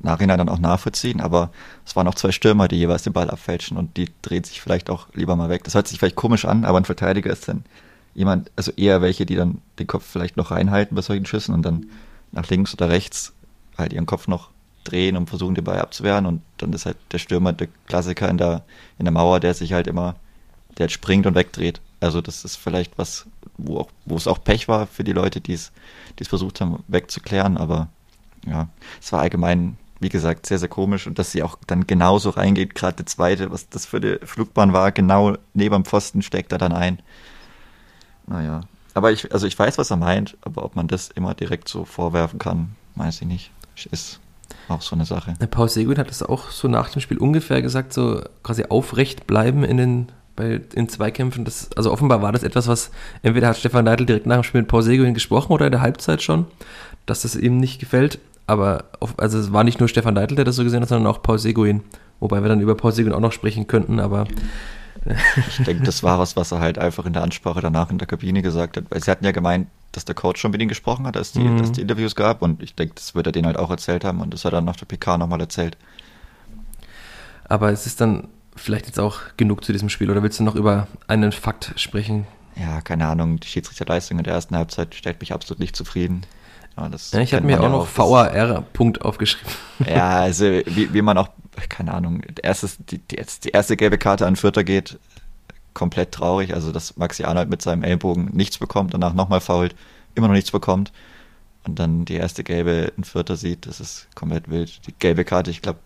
Nachhinein 0.03 0.39
dann 0.39 0.49
auch 0.49 0.59
nachvollziehen, 0.59 1.21
aber 1.21 1.51
es 1.87 1.95
waren 1.95 2.09
auch 2.09 2.15
zwei 2.15 2.33
Stürmer, 2.33 2.69
die 2.69 2.77
jeweils 2.77 3.05
den 3.05 3.13
Ball 3.13 3.31
abfälschen 3.31 3.77
und 3.77 3.97
die 3.97 4.09
dreht 4.23 4.47
sich 4.47 4.61
vielleicht 4.61 4.91
auch 4.91 5.07
lieber 5.15 5.37
mal 5.37 5.51
weg. 5.51 5.63
Das 5.65 5.75
hört 5.75 5.87
sich 5.87 5.99
vielleicht 5.99 6.17
komisch 6.17 6.45
an, 6.45 6.65
aber 6.65 6.79
ein 6.79 6.85
Verteidiger 6.85 7.31
ist 7.31 7.49
dann 7.49 7.65
jemand, 8.15 8.51
also 8.57 8.73
eher 8.73 9.03
welche, 9.03 9.27
die 9.27 9.37
dann 9.37 9.59
den 9.79 9.87
Kopf 9.87 10.05
vielleicht 10.05 10.37
noch 10.37 10.51
reinhalten 10.51 10.95
bei 10.95 11.03
solchen 11.03 11.27
Schüssen 11.27 11.55
und 11.55 11.63
dann 11.63 11.87
nach 12.35 12.49
links 12.49 12.75
oder 12.75 12.89
rechts 12.89 13.33
halt 13.79 13.93
ihren 13.93 14.07
Kopf 14.07 14.29
noch 14.29 14.51
drehen 14.85 15.17
und 15.17 15.29
versuchen, 15.29 15.55
den 15.55 15.65
Ball 15.65 15.81
abzuwehren 15.81 16.27
und 16.27 16.43
dann 16.59 16.73
ist 16.73 16.87
halt 16.87 16.99
der 17.13 17.19
Stürmer 17.19 17.53
der 17.53 17.69
Klassiker 17.87 18.29
in 18.29 18.39
der, 18.39 18.63
in 18.99 19.07
der 19.07 19.13
Mauer, 19.13 19.41
der 19.41 19.55
sich 19.55 19.73
halt 19.73 19.87
immer, 19.87 20.17
der 20.77 20.85
halt 20.85 20.93
springt 20.93 21.27
und 21.27 21.35
wegdreht. 21.35 21.81
Also 22.01 22.21
das 22.21 22.45
ist 22.45 22.57
vielleicht 22.57 22.99
was, 22.99 23.27
wo, 23.57 23.79
auch, 23.79 23.89
wo 24.05 24.17
es 24.17 24.27
auch 24.27 24.43
Pech 24.43 24.69
war 24.69 24.87
für 24.87 25.05
die 25.05 25.13
Leute, 25.13 25.41
die 25.41 25.55
es, 25.55 25.73
versucht 26.23 26.61
haben 26.61 26.85
wegzuklären, 26.89 27.57
aber 27.57 27.89
ja, 28.47 28.69
es 29.01 29.13
war 29.13 29.21
allgemein 29.21 29.79
wie 30.01 30.11
gesagt, 30.11 30.45
sehr, 30.45 30.59
sehr 30.59 30.69
komisch 30.69 31.07
und 31.07 31.19
dass 31.19 31.33
sie 31.33 31.43
auch 31.43 31.57
dann 31.67 31.87
genauso 31.87 32.29
reingeht, 32.29 32.75
gerade 32.75 32.97
der 32.97 33.07
zweite, 33.07 33.51
was 33.51 33.71
das 33.71 33.87
für 33.87 34.01
die 34.01 34.19
Flugbahn 34.23 34.75
war, 34.75 34.93
genau 34.93 35.37
neben 35.55 35.75
dem 35.75 35.85
Pfosten 35.87 36.21
steckt 36.21 36.53
er 36.53 36.59
dann 36.59 36.73
ein. 36.73 37.01
Naja. 38.27 38.61
Aber 38.95 39.13
ich, 39.13 39.33
also 39.33 39.47
ich 39.47 39.59
weiß, 39.59 39.79
was 39.79 39.91
er 39.91 39.97
meint, 39.97 40.37
aber 40.43 40.65
ob 40.65 40.77
man 40.77 40.87
das 40.87 41.11
immer 41.11 41.35
direkt 41.35 41.69
so 41.69 41.85
vorwerfen 41.85 42.39
kann, 42.39 42.77
weiß 42.95 43.23
ich 43.23 43.27
nicht. 43.27 43.51
Ist 43.91 44.21
auch 44.69 44.81
so 44.81 44.95
eine 44.95 45.05
Sache. 45.05 45.35
Paul 45.51 45.69
Seguin 45.69 45.99
hat 45.99 46.09
das 46.09 46.23
auch 46.23 46.51
so 46.51 46.69
nach 46.69 46.91
dem 46.91 47.01
Spiel 47.01 47.19
ungefähr 47.19 47.61
gesagt, 47.61 47.93
so 47.93 48.23
quasi 48.43 48.65
aufrecht 48.69 49.27
bleiben 49.27 49.65
in 49.65 49.77
den 49.77 50.13
bei, 50.37 50.61
in 50.75 50.89
Zweikämpfen. 50.89 51.45
Das, 51.45 51.71
also 51.77 51.93
offenbar 51.93 52.23
war 52.23 52.33
das 52.33 52.43
etwas, 52.43 52.69
was 52.69 52.91
entweder 53.23 53.49
hat 53.49 53.57
Stefan 53.57 53.85
Neidl 53.85 54.07
direkt 54.07 54.27
nach 54.27 54.37
dem 54.37 54.45
Spiel 54.45 54.63
mit 54.63 54.69
Paul 54.69 54.83
Seguin 54.83 55.15
gesprochen 55.15 55.53
oder 55.53 55.67
in 55.67 55.73
der 55.73 55.81
Halbzeit 55.81 56.23
schon, 56.23 56.47
dass 57.07 57.23
das 57.23 57.37
ihm 57.37 57.59
nicht 57.59 57.81
gefällt 57.81 58.21
aber 58.47 58.85
auf, 59.01 59.19
also 59.19 59.39
es 59.39 59.53
war 59.53 59.65
nicht 59.65 59.81
nur 59.81 59.89
Stefan 59.89 60.15
Deitel, 60.15 60.37
der 60.37 60.45
das 60.45 60.57
so 60.57 60.65
gesehen 60.65 60.83
hat, 60.83 60.89
sondern 60.89 61.11
auch 61.13 61.23
Paul 61.23 61.39
Seguin. 61.39 61.83
Wobei 62.21 62.43
wir 62.43 62.49
dann 62.49 62.61
über 62.61 62.75
Paul 62.75 62.93
Seguin 62.93 63.13
auch 63.13 63.21
noch 63.21 63.33
sprechen 63.33 63.67
könnten, 63.67 64.01
aber. 64.01 64.27
Ich 65.49 65.65
denke, 65.65 65.85
das 65.85 66.03
war 66.03 66.19
was, 66.19 66.37
was 66.37 66.53
er 66.53 66.61
halt 66.61 66.79
einfach 66.79 67.05
in 67.07 67.13
der 67.13 67.23
Ansprache 67.23 67.61
danach 67.61 67.91
in 67.91 67.99
der 67.99 68.07
Kabine 68.07 68.43
gesagt 68.43 68.77
hat. 68.77 68.85
Weil 68.91 69.03
sie 69.03 69.11
hatten 69.11 69.25
ja 69.25 69.33
gemeint, 69.33 69.69
dass 69.93 70.05
der 70.05 70.15
Coach 70.15 70.41
schon 70.41 70.51
mit 70.51 70.61
ihm 70.61 70.69
gesprochen 70.69 71.07
hat, 71.07 71.17
dass 71.17 71.33
die, 71.33 71.41
mhm. 71.41 71.59
dass 71.59 71.73
die 71.73 71.83
Interviews 71.83 72.17
gab 72.17 72.43
und 72.43 72.63
ich 72.63 72.75
denke, 72.75 72.95
das 72.97 73.15
wird 73.15 73.27
er 73.27 73.33
denen 73.33 73.47
halt 73.47 73.59
auch 73.59 73.71
erzählt 73.71 74.05
haben 74.05 74.21
und 74.21 74.33
das 74.33 74.45
hat 74.45 74.53
er 74.53 74.57
dann 74.57 74.65
nach 74.65 74.77
der 74.77 74.87
PK 74.87 75.19
nochmal 75.19 75.41
erzählt. 75.41 75.77
Aber 77.49 77.71
es 77.71 77.87
ist 77.87 78.01
dann 78.01 78.29
vielleicht 78.57 78.87
jetzt 78.87 78.99
auch 78.99 79.21
genug 79.37 79.65
zu 79.65 79.73
diesem 79.73 79.89
Spiel 79.89 80.11
oder 80.11 80.23
willst 80.23 80.41
du 80.41 80.45
noch 80.45 80.55
über 80.55 80.89
einen 81.07 81.33
Fakt 81.33 81.73
sprechen? 81.77 82.27
Ja, 82.57 82.81
keine 82.81 83.07
Ahnung, 83.07 83.41
die 83.41 83.49
Schiedsrichterleistung 83.49 84.19
in 84.19 84.25
der 84.25 84.35
ersten 84.35 84.57
Halbzeit 84.57 84.95
stellt 84.95 85.21
mich 85.21 85.33
absolut 85.33 85.61
nicht 85.61 85.77
zufrieden. 85.77 86.25
Ja, 86.77 86.89
ja, 86.89 87.21
ich 87.21 87.35
habe 87.35 87.47
mir 87.47 87.63
auch 87.63 87.71
noch 87.71 87.87
VAR-Punkt 87.87 89.03
aufgeschrieben. 89.03 89.53
Ja, 89.89 90.21
also 90.21 90.45
wie, 90.45 90.93
wie 90.95 91.03
man 91.03 91.19
auch, 91.19 91.29
keine 91.69 91.93
Ahnung, 91.95 92.23
erstes, 92.43 92.79
die, 92.79 92.99
die, 92.99 93.17
die 93.45 93.49
erste 93.49 93.77
gelbe 93.77 93.99
Karte 93.99 94.27
an 94.27 94.37
Vierter 94.37 94.63
geht, 94.63 94.99
komplett 95.73 96.13
traurig. 96.13 96.55
Also, 96.55 96.71
dass 96.71 96.97
Maxi 96.97 97.25
Arnold 97.25 97.51
mit 97.51 97.61
seinem 97.61 97.83
Ellbogen 97.83 98.31
nichts 98.33 98.59
bekommt, 98.59 98.95
danach 98.95 99.15
nochmal 99.15 99.41
fault, 99.41 99.75
immer 100.15 100.29
noch 100.29 100.35
nichts 100.35 100.53
bekommt 100.53 100.93
und 101.65 101.79
dann 101.79 102.05
die 102.05 102.15
erste 102.15 102.45
gelbe 102.45 102.93
in 102.97 103.05
Vierter 103.05 103.37
sieht, 103.37 103.67
das 103.67 103.81
ist 103.81 104.09
komplett 104.15 104.51
wild. 104.51 104.87
Die 104.87 104.95
gelbe 104.99 105.25
Karte, 105.25 105.51
ich 105.51 105.63
glaube, 105.63 105.79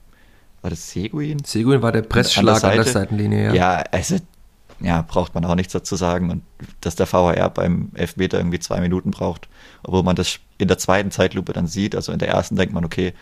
war 0.61 0.71
das 0.71 0.91
Seguin? 0.91 1.43
Seguin 1.45 1.83
war 1.83 1.93
der 1.93 2.03
Pressschlag 2.03 2.57
an 2.57 2.61
der, 2.61 2.71
an 2.71 2.77
der 2.77 2.85
Seitenlinie, 2.85 3.45
ja. 3.47 3.55
Ja, 3.55 3.85
also 3.93 4.17
ja, 4.81 5.03
braucht 5.03 5.35
man 5.35 5.45
auch 5.45 5.55
nichts 5.55 5.73
dazu 5.73 5.97
sagen. 5.97 6.31
Und 6.31 6.43
dass 6.81 6.97
der 6.97 7.07
VHR 7.07 7.51
beim 7.51 7.91
Elfmeter 7.95 8.39
irgendwie 8.39 8.59
zwei 8.59 8.81
Minuten 8.81 9.11
braucht, 9.11 9.49
obwohl 9.83 10.03
man 10.03 10.17
das 10.17 10.39
in 10.59 10.69
der 10.69 10.79
zweiten 10.79 11.11
Zeitlupe 11.11 11.53
dann 11.53 11.67
sieht. 11.67 11.95
Also 11.95 12.13
in 12.13 12.19
der 12.19 12.29
ersten 12.29 12.57
denkt 12.57 12.75
man, 12.75 12.85
okay, 12.85 13.13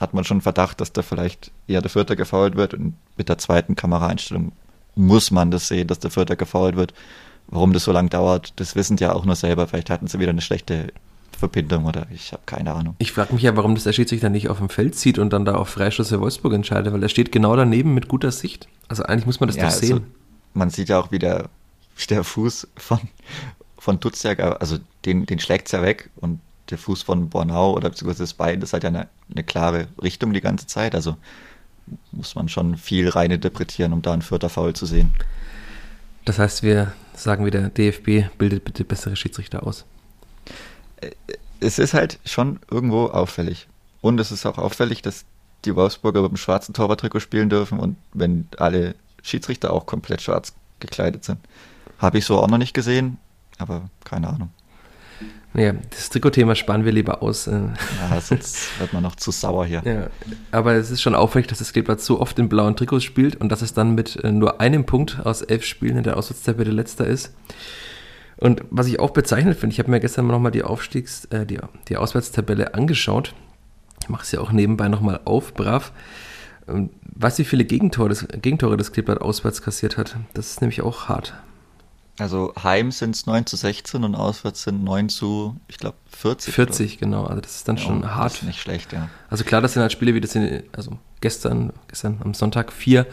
hat 0.00 0.14
man 0.14 0.24
schon 0.24 0.40
Verdacht, 0.40 0.80
dass 0.80 0.92
da 0.92 1.02
vielleicht 1.02 1.50
eher 1.66 1.82
der 1.82 1.90
Vierter 1.90 2.16
gefault 2.16 2.56
wird. 2.56 2.74
Und 2.74 2.94
mit 3.16 3.28
der 3.28 3.38
zweiten 3.38 3.76
Kameraeinstellung 3.76 4.52
muss 4.94 5.30
man 5.30 5.50
das 5.50 5.68
sehen, 5.68 5.88
dass 5.88 5.98
der 5.98 6.10
Vierter 6.10 6.36
gefault 6.36 6.76
wird. 6.76 6.94
Warum 7.46 7.72
das 7.72 7.84
so 7.84 7.92
lange 7.92 8.08
dauert, 8.08 8.54
das 8.56 8.74
wissen 8.74 8.96
ja 8.96 9.12
auch 9.12 9.26
nur 9.26 9.36
selber. 9.36 9.66
Vielleicht 9.66 9.90
hatten 9.90 10.06
sie 10.06 10.18
wieder 10.18 10.30
eine 10.30 10.40
schlechte 10.40 10.92
Verbindung 11.36 11.84
oder 11.84 12.06
ich 12.10 12.32
habe 12.32 12.42
keine 12.46 12.72
Ahnung. 12.72 12.94
Ich 12.98 13.12
frage 13.12 13.34
mich 13.34 13.42
ja, 13.42 13.54
warum 13.56 13.74
das 13.74 13.84
der 13.84 13.92
Schiedsrichter 13.92 14.30
nicht 14.30 14.48
auf 14.48 14.58
dem 14.58 14.70
Feld 14.70 14.94
zieht 14.94 15.18
und 15.18 15.32
dann 15.32 15.44
da 15.44 15.56
auf 15.56 15.68
Freistoß 15.68 16.08
für 16.08 16.20
Wolfsburg 16.20 16.54
entscheidet, 16.54 16.92
weil 16.92 17.02
er 17.02 17.08
steht 17.08 17.32
genau 17.32 17.54
daneben 17.54 17.92
mit 17.92 18.08
guter 18.08 18.32
Sicht. 18.32 18.68
Also 18.88 19.02
eigentlich 19.02 19.26
muss 19.26 19.40
man 19.40 19.48
das 19.48 19.56
ja, 19.56 19.64
doch 19.64 19.72
also 19.72 19.80
sehen. 19.80 19.92
Also 19.92 20.04
man 20.54 20.70
sieht 20.70 20.88
ja 20.88 20.98
auch, 20.98 21.10
wie 21.10 21.18
der, 21.18 21.50
der 22.08 22.24
Fuß 22.24 22.68
von, 22.76 23.00
von 23.78 24.00
Dutzjak, 24.00 24.40
also 24.40 24.78
den, 25.04 25.26
den 25.26 25.38
schlägt 25.38 25.66
es 25.66 25.72
ja 25.72 25.82
weg 25.82 26.10
und 26.16 26.40
der 26.70 26.78
Fuß 26.78 27.02
von 27.02 27.28
Bornau 27.28 27.74
oder 27.74 27.90
beziehungsweise 27.90 28.22
das 28.22 28.34
Bein, 28.34 28.60
das 28.60 28.72
hat 28.72 28.84
ja 28.84 28.88
eine, 28.88 29.08
eine 29.30 29.44
klare 29.44 29.88
Richtung 30.02 30.32
die 30.32 30.40
ganze 30.40 30.66
Zeit. 30.66 30.94
Also 30.94 31.16
muss 32.12 32.34
man 32.34 32.48
schon 32.48 32.76
viel 32.76 33.10
rein 33.10 33.30
interpretieren, 33.30 33.92
um 33.92 34.00
da 34.00 34.12
einen 34.12 34.22
vierter 34.22 34.48
Foul 34.48 34.74
zu 34.74 34.86
sehen. 34.86 35.10
Das 36.24 36.38
heißt, 36.38 36.62
wir 36.62 36.94
sagen 37.14 37.44
wieder, 37.44 37.68
DFB 37.68 38.34
bildet 38.38 38.64
bitte 38.64 38.84
bessere 38.84 39.16
Schiedsrichter 39.16 39.66
aus. 39.66 39.84
Äh, 41.02 41.10
es 41.60 41.78
ist 41.78 41.92
halt 41.94 42.18
schon 42.24 42.60
irgendwo 42.70 43.06
auffällig. 43.06 43.68
Und 44.00 44.18
es 44.20 44.32
ist 44.32 44.46
auch 44.46 44.58
auffällig, 44.58 45.02
dass 45.02 45.24
die 45.64 45.76
Wolfsburger 45.76 46.22
mit 46.22 46.32
dem 46.32 46.36
schwarzen 46.36 46.74
Torwarttrikot 46.74 47.20
spielen 47.20 47.48
dürfen 47.48 47.78
und 47.78 47.96
wenn 48.12 48.48
alle 48.58 48.94
Schiedsrichter 49.24 49.72
auch 49.72 49.86
komplett 49.86 50.22
schwarz 50.22 50.54
gekleidet 50.78 51.24
sind. 51.24 51.38
Habe 51.98 52.18
ich 52.18 52.24
so 52.24 52.38
auch 52.38 52.48
noch 52.48 52.58
nicht 52.58 52.74
gesehen, 52.74 53.18
aber 53.58 53.88
keine 54.04 54.28
Ahnung. 54.28 54.50
Naja, 55.56 55.74
das 55.90 56.10
Trikotthema 56.10 56.56
sparen 56.56 56.84
wir 56.84 56.90
lieber 56.90 57.22
aus. 57.22 57.46
Äh. 57.46 57.52
Ja, 58.10 58.20
sonst 58.20 58.78
wird 58.80 58.92
man 58.92 59.04
noch 59.04 59.14
zu 59.14 59.30
sauer 59.30 59.64
hier. 59.64 59.82
Ja, 59.84 60.08
aber 60.50 60.74
es 60.74 60.90
ist 60.90 61.00
schon 61.00 61.14
auffällig, 61.14 61.46
dass 61.46 61.58
das 61.58 61.72
Kleeblatt 61.72 62.00
so 62.00 62.20
oft 62.20 62.36
in 62.40 62.48
blauen 62.48 62.74
Trikots 62.74 63.04
spielt 63.04 63.36
und 63.36 63.50
dass 63.50 63.62
es 63.62 63.72
dann 63.72 63.94
mit 63.94 64.16
äh, 64.24 64.32
nur 64.32 64.60
einem 64.60 64.84
Punkt 64.84 65.20
aus 65.24 65.42
elf 65.42 65.64
Spielen 65.64 65.96
in 65.96 66.02
der 66.02 66.16
Auswärtstabelle 66.16 66.72
letzter 66.72 67.06
ist. 67.06 67.32
Und 68.36 68.64
was 68.70 68.88
ich 68.88 68.98
auch 68.98 69.10
bezeichnet 69.10 69.56
finde, 69.56 69.74
ich 69.74 69.78
habe 69.78 69.92
mir 69.92 70.00
gestern 70.00 70.26
nochmal 70.26 70.50
die 70.50 70.64
Aufstiegs-, 70.64 71.26
äh, 71.26 71.46
die, 71.46 71.60
die 71.88 71.96
Auswärtstabelle 71.96 72.74
angeschaut. 72.74 73.32
Ich 74.02 74.08
mache 74.08 74.24
es 74.24 74.32
ja 74.32 74.40
auch 74.40 74.50
nebenbei 74.50 74.88
nochmal 74.88 75.20
auf, 75.24 75.54
brav. 75.54 75.92
Ähm, 76.68 76.90
weißt 77.14 77.38
du, 77.38 77.42
wie 77.42 77.46
viele 77.46 77.64
Gegentore 77.64 78.08
das, 78.08 78.26
Gegentore 78.28 78.76
das 78.76 78.92
Kleeblatt 78.92 79.20
auswärts 79.20 79.62
kassiert 79.62 79.96
hat? 79.96 80.16
Das 80.34 80.50
ist 80.50 80.60
nämlich 80.60 80.82
auch 80.82 81.08
hart. 81.08 81.34
Also 82.18 82.52
Heim 82.62 82.92
sind 82.92 83.16
es 83.16 83.26
9 83.26 83.46
zu 83.46 83.56
16 83.56 84.04
und 84.04 84.14
auswärts 84.14 84.62
sind 84.62 84.84
9 84.84 85.08
zu, 85.08 85.56
ich 85.66 85.78
glaube, 85.78 85.96
40. 86.06 86.54
40, 86.54 86.92
oder? 86.92 87.00
genau. 87.00 87.24
Also 87.24 87.40
das 87.40 87.56
ist 87.56 87.68
dann 87.68 87.76
ja, 87.76 87.82
schon 87.82 88.14
hart. 88.14 88.32
Das 88.32 88.42
ist 88.42 88.44
nicht 88.44 88.60
schlecht, 88.60 88.92
ja. 88.92 89.08
Also 89.28 89.42
klar, 89.42 89.60
das 89.60 89.72
sind 89.72 89.82
halt 89.82 89.90
Spiele 89.90 90.14
wie 90.14 90.20
das 90.20 90.30
sind, 90.30 90.64
also 90.72 90.92
gestern, 91.20 91.72
gestern 91.88 92.20
am 92.22 92.32
Sonntag 92.34 92.72
vier 92.72 93.06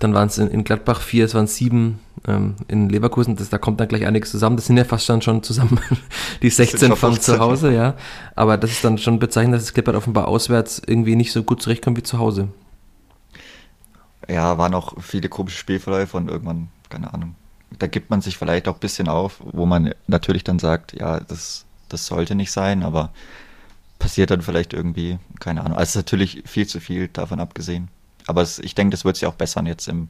Dann 0.00 0.14
waren 0.14 0.28
es 0.28 0.38
in, 0.38 0.48
in, 0.48 0.64
Gladbach 0.64 1.02
vier, 1.02 1.26
es 1.26 1.34
waren 1.34 1.46
sieben 1.46 2.00
ähm, 2.26 2.54
in 2.68 2.88
Leverkusen. 2.88 3.36
Das, 3.36 3.50
da 3.50 3.58
kommt 3.58 3.80
dann 3.80 3.88
gleich 3.88 4.06
einiges 4.06 4.30
zusammen. 4.30 4.56
Das 4.56 4.66
sind 4.66 4.78
ja 4.78 4.84
fast 4.84 5.06
dann 5.10 5.20
schon 5.20 5.42
zusammen 5.42 5.78
die 6.42 6.48
16 6.48 6.96
von 6.96 7.20
zu 7.20 7.38
Hause, 7.38 7.74
ja. 7.74 7.96
Aber 8.34 8.56
das 8.56 8.70
ist 8.70 8.82
dann 8.82 8.96
schon 8.96 9.18
bezeichnend, 9.18 9.56
dass 9.56 9.64
das 9.64 9.74
Klippert 9.74 9.94
offenbar 9.94 10.26
auswärts 10.26 10.80
irgendwie 10.86 11.16
nicht 11.16 11.32
so 11.32 11.42
gut 11.42 11.60
zurechtkommt 11.60 11.98
wie 11.98 12.02
zu 12.02 12.18
Hause. 12.18 12.48
Ja, 14.32 14.56
waren 14.56 14.74
auch 14.74 14.94
viele 15.00 15.28
komische 15.28 15.58
Spielverläufe 15.58 16.16
und 16.16 16.28
irgendwann, 16.28 16.68
keine 16.88 17.12
Ahnung, 17.12 17.34
da 17.78 17.86
gibt 17.86 18.10
man 18.10 18.20
sich 18.20 18.38
vielleicht 18.38 18.66
auch 18.66 18.74
ein 18.74 18.80
bisschen 18.80 19.08
auf, 19.08 19.40
wo 19.44 19.66
man 19.66 19.94
natürlich 20.06 20.44
dann 20.44 20.58
sagt, 20.58 20.94
ja, 20.94 21.20
das, 21.20 21.66
das 21.88 22.06
sollte 22.06 22.34
nicht 22.34 22.50
sein, 22.50 22.82
aber 22.82 23.10
passiert 23.98 24.30
dann 24.30 24.42
vielleicht 24.42 24.72
irgendwie, 24.72 25.18
keine 25.38 25.62
Ahnung. 25.64 25.76
Also 25.76 25.98
natürlich 25.98 26.42
viel 26.46 26.66
zu 26.66 26.80
viel 26.80 27.08
davon 27.08 27.40
abgesehen. 27.40 27.88
Aber 28.26 28.42
es, 28.42 28.58
ich 28.58 28.74
denke, 28.74 28.92
das 28.92 29.04
wird 29.04 29.16
sich 29.16 29.26
auch 29.26 29.34
bessern 29.34 29.66
jetzt 29.66 29.86
im, 29.86 30.08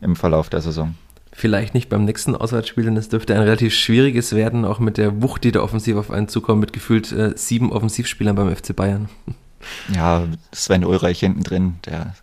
im 0.00 0.16
Verlauf 0.16 0.50
der 0.50 0.60
Saison. 0.60 0.94
Vielleicht 1.32 1.74
nicht 1.74 1.88
beim 1.88 2.04
nächsten 2.04 2.34
Auswärtsspiel, 2.34 2.84
denn 2.84 2.96
es 2.96 3.08
dürfte 3.08 3.34
ein 3.34 3.42
relativ 3.42 3.74
schwieriges 3.74 4.34
werden, 4.34 4.64
auch 4.64 4.78
mit 4.78 4.96
der 4.96 5.22
Wucht, 5.22 5.44
die 5.44 5.52
da 5.52 5.60
offensiv 5.60 5.96
auf 5.96 6.10
einen 6.10 6.28
zukommt, 6.28 6.60
mit 6.60 6.72
gefühlt 6.72 7.12
äh, 7.12 7.32
sieben 7.36 7.72
Offensivspielern 7.72 8.36
beim 8.36 8.54
FC 8.54 8.74
Bayern. 8.74 9.08
Ja, 9.94 10.24
Sven 10.52 10.84
Ulreich 10.84 11.20
hinten 11.20 11.42
drin, 11.42 11.76
der 11.84 12.14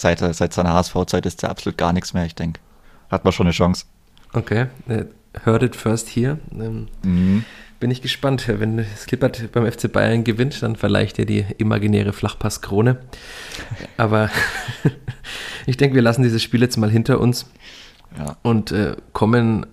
seit, 0.00 0.18
seit 0.34 0.52
seiner 0.52 0.74
HSV-Zeit 0.74 1.26
ist 1.26 1.42
der 1.42 1.50
absolut 1.50 1.76
gar 1.76 1.92
nichts 1.92 2.14
mehr, 2.14 2.24
ich 2.24 2.34
denke. 2.34 2.60
Hat 3.10 3.24
man 3.24 3.32
schon 3.32 3.46
eine 3.46 3.52
Chance. 3.52 3.84
Okay, 4.32 4.66
äh, 4.88 5.04
heard 5.44 5.62
it 5.62 5.76
first 5.76 6.08
here. 6.08 6.38
Ähm, 6.52 6.88
mhm. 7.02 7.44
Bin 7.80 7.90
ich 7.90 8.02
gespannt. 8.02 8.44
Wenn 8.48 8.84
Skippert 8.96 9.52
beim 9.52 9.70
FC 9.70 9.90
Bayern 9.90 10.24
gewinnt, 10.24 10.62
dann 10.62 10.76
verleicht 10.76 11.18
er 11.18 11.24
die 11.24 11.46
imaginäre 11.58 12.12
Flachpasskrone. 12.12 12.98
Aber 13.96 14.30
ich 15.66 15.76
denke, 15.76 15.94
wir 15.94 16.02
lassen 16.02 16.22
dieses 16.22 16.42
Spiel 16.42 16.60
jetzt 16.60 16.76
mal 16.76 16.90
hinter 16.90 17.20
uns 17.20 17.46
ja. 18.16 18.36
und 18.42 18.72
äh, 18.72 18.96
kommen. 19.12 19.66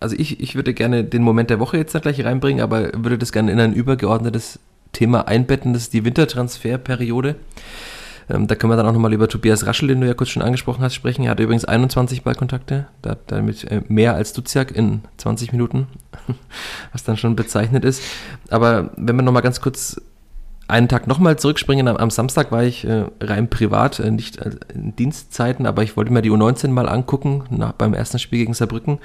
Also 0.00 0.16
ich, 0.16 0.40
ich 0.40 0.54
würde 0.54 0.72
gerne 0.74 1.04
den 1.04 1.22
Moment 1.22 1.50
der 1.50 1.60
Woche 1.60 1.76
jetzt 1.76 1.94
da 1.94 1.98
gleich 1.98 2.24
reinbringen, 2.24 2.62
aber 2.62 2.90
würde 2.94 3.18
das 3.18 3.32
gerne 3.32 3.52
in 3.52 3.60
ein 3.60 3.74
übergeordnetes 3.74 4.58
Thema 4.92 5.28
einbetten. 5.28 5.74
Das 5.74 5.82
ist 5.82 5.92
die 5.92 6.06
Wintertransferperiode. 6.06 7.36
Ähm, 8.30 8.46
da 8.46 8.54
können 8.54 8.72
wir 8.72 8.76
dann 8.76 8.86
auch 8.86 8.92
nochmal 8.92 9.12
über 9.12 9.28
Tobias 9.28 9.66
Raschel, 9.66 9.88
den 9.88 10.00
du 10.00 10.06
ja 10.06 10.14
kurz 10.14 10.30
schon 10.30 10.42
angesprochen 10.42 10.82
hast, 10.82 10.94
sprechen. 10.94 11.24
Er 11.24 11.32
hatte 11.32 11.42
übrigens 11.42 11.64
21 11.64 12.22
Ballkontakte, 12.22 12.86
da, 13.02 13.16
damit 13.26 13.64
äh, 13.64 13.82
mehr 13.88 14.14
als 14.14 14.32
Duziak 14.32 14.70
in 14.70 15.02
20 15.16 15.52
Minuten, 15.52 15.88
was 16.92 17.04
dann 17.04 17.16
schon 17.16 17.36
bezeichnet 17.36 17.84
ist. 17.84 18.02
Aber 18.48 18.90
wenn 18.96 19.16
wir 19.16 19.22
nochmal 19.22 19.42
ganz 19.42 19.60
kurz 19.60 20.00
einen 20.68 20.88
Tag 20.88 21.06
nochmal 21.06 21.38
zurückspringen, 21.38 21.88
am, 21.88 21.96
am, 21.96 22.10
Samstag 22.10 22.52
war 22.52 22.62
ich 22.62 22.84
äh, 22.84 23.06
rein 23.20 23.50
privat, 23.50 23.98
äh, 23.98 24.10
nicht 24.10 24.38
äh, 24.38 24.52
in 24.72 24.94
Dienstzeiten, 24.94 25.66
aber 25.66 25.82
ich 25.82 25.96
wollte 25.96 26.12
mir 26.12 26.22
die 26.22 26.30
U19 26.30 26.68
mal 26.68 26.88
angucken, 26.88 27.44
nach, 27.50 27.72
beim 27.72 27.92
ersten 27.92 28.18
Spiel 28.18 28.38
gegen 28.38 28.54
Saarbrücken. 28.54 28.98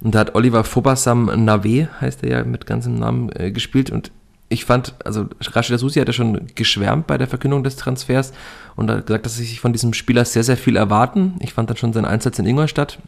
Und 0.00 0.14
da 0.14 0.20
hat 0.20 0.34
Oliver 0.34 0.64
Fobasam 0.64 1.44
Nave, 1.44 1.88
heißt 2.00 2.24
er 2.24 2.30
ja 2.30 2.44
mit 2.44 2.66
ganzem 2.66 2.98
Namen, 2.98 3.30
äh, 3.34 3.52
gespielt 3.52 3.90
und 3.90 4.10
ich 4.52 4.66
fand, 4.66 4.94
also 5.04 5.26
Rashida 5.40 5.78
Susi 5.78 5.98
hat 5.98 6.08
ja 6.08 6.12
schon 6.12 6.46
geschwärmt 6.54 7.06
bei 7.06 7.16
der 7.16 7.26
Verkündung 7.26 7.64
des 7.64 7.76
Transfers 7.76 8.32
und 8.76 8.90
hat 8.90 9.06
gesagt, 9.06 9.24
dass 9.24 9.36
sie 9.36 9.44
sich 9.44 9.60
von 9.60 9.72
diesem 9.72 9.94
Spieler 9.94 10.24
sehr, 10.24 10.44
sehr 10.44 10.58
viel 10.58 10.76
erwarten. 10.76 11.36
Ich 11.40 11.54
fand 11.54 11.70
dann 11.70 11.78
schon 11.78 11.92
seinen 11.92 12.04
Einsatz 12.04 12.38
in 12.38 12.46
Ingolstadt 12.46 12.98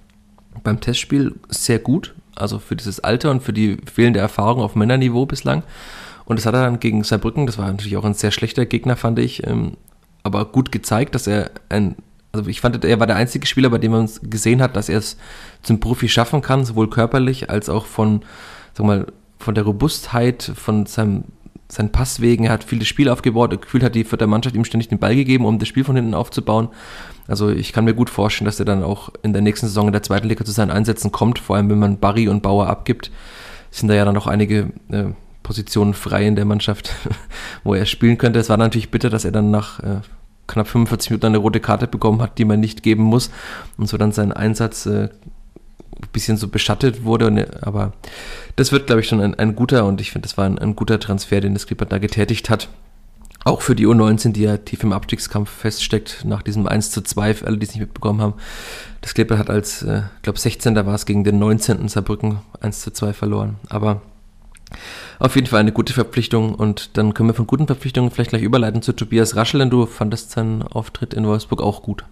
beim 0.62 0.80
Testspiel 0.80 1.34
sehr 1.48 1.78
gut, 1.78 2.14
also 2.34 2.58
für 2.58 2.76
dieses 2.76 3.00
Alter 3.00 3.30
und 3.30 3.42
für 3.42 3.52
die 3.52 3.76
fehlende 3.92 4.20
Erfahrung 4.20 4.62
auf 4.62 4.74
Männerniveau 4.74 5.26
bislang. 5.26 5.62
Und 6.24 6.38
das 6.38 6.46
hat 6.46 6.54
er 6.54 6.62
dann 6.62 6.80
gegen 6.80 7.04
Saarbrücken, 7.04 7.46
das 7.46 7.58
war 7.58 7.70
natürlich 7.70 7.98
auch 7.98 8.04
ein 8.04 8.14
sehr 8.14 8.30
schlechter 8.30 8.64
Gegner, 8.64 8.96
fand 8.96 9.18
ich, 9.18 9.46
ähm, 9.46 9.76
aber 10.22 10.46
gut 10.46 10.72
gezeigt, 10.72 11.14
dass 11.14 11.26
er 11.26 11.50
ein, 11.68 11.96
also 12.32 12.48
ich 12.48 12.62
fand, 12.62 12.82
er 12.82 13.00
war 13.00 13.06
der 13.06 13.16
einzige 13.16 13.46
Spieler, 13.46 13.68
bei 13.68 13.78
dem 13.78 13.92
man 13.92 14.08
gesehen 14.22 14.62
hat, 14.62 14.76
dass 14.76 14.88
er 14.88 14.98
es 14.98 15.18
zum 15.62 15.80
Profi 15.80 16.08
schaffen 16.08 16.40
kann, 16.40 16.64
sowohl 16.64 16.88
körperlich 16.88 17.50
als 17.50 17.68
auch 17.68 17.84
von, 17.84 18.22
sag 18.72 18.86
mal, 18.86 19.06
von 19.44 19.54
der 19.54 19.64
Robustheit, 19.64 20.42
von 20.54 20.86
seinem, 20.86 21.24
seinen 21.68 21.92
Passwegen. 21.92 22.46
Er 22.46 22.52
hat 22.52 22.64
viele 22.64 22.84
Spiele 22.84 23.12
aufgebaut. 23.12 23.60
Gefühlt 23.60 23.84
hat 23.84 23.94
die 23.94 24.04
vierte 24.04 24.26
Mannschaft 24.26 24.56
ihm 24.56 24.64
ständig 24.64 24.88
den 24.88 24.98
Ball 24.98 25.14
gegeben, 25.14 25.44
um 25.44 25.58
das 25.58 25.68
Spiel 25.68 25.84
von 25.84 25.96
hinten 25.96 26.14
aufzubauen. 26.14 26.68
Also 27.28 27.50
ich 27.50 27.72
kann 27.72 27.84
mir 27.84 27.94
gut 27.94 28.10
vorstellen, 28.10 28.46
dass 28.46 28.58
er 28.58 28.66
dann 28.66 28.82
auch 28.82 29.10
in 29.22 29.32
der 29.32 29.42
nächsten 29.42 29.66
Saison 29.66 29.86
in 29.86 29.92
der 29.92 30.02
zweiten 30.02 30.28
Liga 30.28 30.44
zu 30.44 30.52
seinen 30.52 30.70
Einsätzen 30.70 31.12
kommt. 31.12 31.38
Vor 31.38 31.56
allem, 31.56 31.70
wenn 31.70 31.78
man 31.78 31.98
Barry 31.98 32.28
und 32.28 32.42
Bauer 32.42 32.66
abgibt, 32.66 33.10
sind 33.70 33.88
da 33.88 33.94
ja 33.94 34.04
dann 34.04 34.14
noch 34.14 34.26
einige 34.26 34.72
äh, 34.90 35.04
Positionen 35.42 35.94
frei 35.94 36.26
in 36.26 36.36
der 36.36 36.44
Mannschaft, 36.44 36.92
wo 37.64 37.74
er 37.74 37.86
spielen 37.86 38.18
könnte. 38.18 38.40
Es 38.40 38.48
war 38.48 38.56
natürlich 38.56 38.90
bitter, 38.90 39.10
dass 39.10 39.24
er 39.24 39.32
dann 39.32 39.50
nach 39.50 39.80
äh, 39.80 40.00
knapp 40.46 40.68
45 40.68 41.10
Minuten 41.10 41.26
eine 41.26 41.38
rote 41.38 41.60
Karte 41.60 41.86
bekommen 41.86 42.20
hat, 42.20 42.38
die 42.38 42.44
man 42.44 42.60
nicht 42.60 42.82
geben 42.82 43.04
muss 43.04 43.30
und 43.78 43.88
so 43.88 43.96
dann 43.96 44.12
seinen 44.12 44.32
Einsatz 44.32 44.86
äh, 44.86 45.08
bisschen 46.12 46.36
so 46.36 46.48
beschattet 46.48 47.04
wurde. 47.04 47.26
Und, 47.26 47.62
aber 47.64 47.92
das 48.56 48.72
wird, 48.72 48.86
glaube 48.86 49.00
ich, 49.00 49.08
schon 49.08 49.20
ein, 49.20 49.34
ein, 49.34 49.54
guter 49.54 49.84
und 49.84 50.00
ich 50.00 50.12
finde, 50.12 50.28
das 50.28 50.36
war 50.36 50.46
ein, 50.46 50.58
ein, 50.58 50.76
guter 50.76 51.00
Transfer, 51.00 51.40
den 51.40 51.54
das 51.54 51.66
Clippert 51.66 51.92
da 51.92 51.98
getätigt 51.98 52.50
hat. 52.50 52.68
Auch 53.44 53.60
für 53.60 53.74
die 53.74 53.86
U19, 53.86 54.32
die 54.32 54.42
ja 54.42 54.56
tief 54.56 54.82
im 54.84 54.92
Abstiegskampf 54.92 55.50
feststeckt, 55.50 56.24
nach 56.24 56.42
diesem 56.42 56.66
1 56.66 56.90
zu 56.90 57.02
2, 57.02 57.34
für 57.34 57.46
alle, 57.46 57.58
die 57.58 57.66
es 57.66 57.72
nicht 57.72 57.80
mitbekommen 57.80 58.22
haben. 58.22 58.34
Das 59.02 59.12
Clippert 59.12 59.38
hat 59.38 59.50
als, 59.50 59.82
äh, 59.82 60.02
ich 60.16 60.22
glaube, 60.22 60.38
16. 60.38 60.74
war 60.74 60.94
es 60.94 61.04
gegen 61.04 61.24
den 61.24 61.38
19. 61.38 61.88
Saarbrücken 61.88 62.38
1 62.60 62.80
zu 62.80 62.90
2 62.90 63.12
verloren. 63.12 63.56
Aber 63.68 64.00
auf 65.18 65.36
jeden 65.36 65.46
Fall 65.46 65.60
eine 65.60 65.72
gute 65.72 65.92
Verpflichtung 65.92 66.54
und 66.54 66.96
dann 66.96 67.14
können 67.14 67.28
wir 67.28 67.34
von 67.34 67.46
guten 67.46 67.66
Verpflichtungen 67.66 68.10
vielleicht 68.10 68.30
gleich 68.30 68.42
überleiten 68.42 68.82
zu 68.82 68.92
Tobias 68.92 69.36
Raschel, 69.36 69.60
denn 69.60 69.70
du 69.70 69.86
fandest 69.86 70.30
seinen 70.30 70.62
Auftritt 70.62 71.14
in 71.14 71.26
Wolfsburg 71.26 71.62
auch 71.62 71.82
gut. 71.82 72.04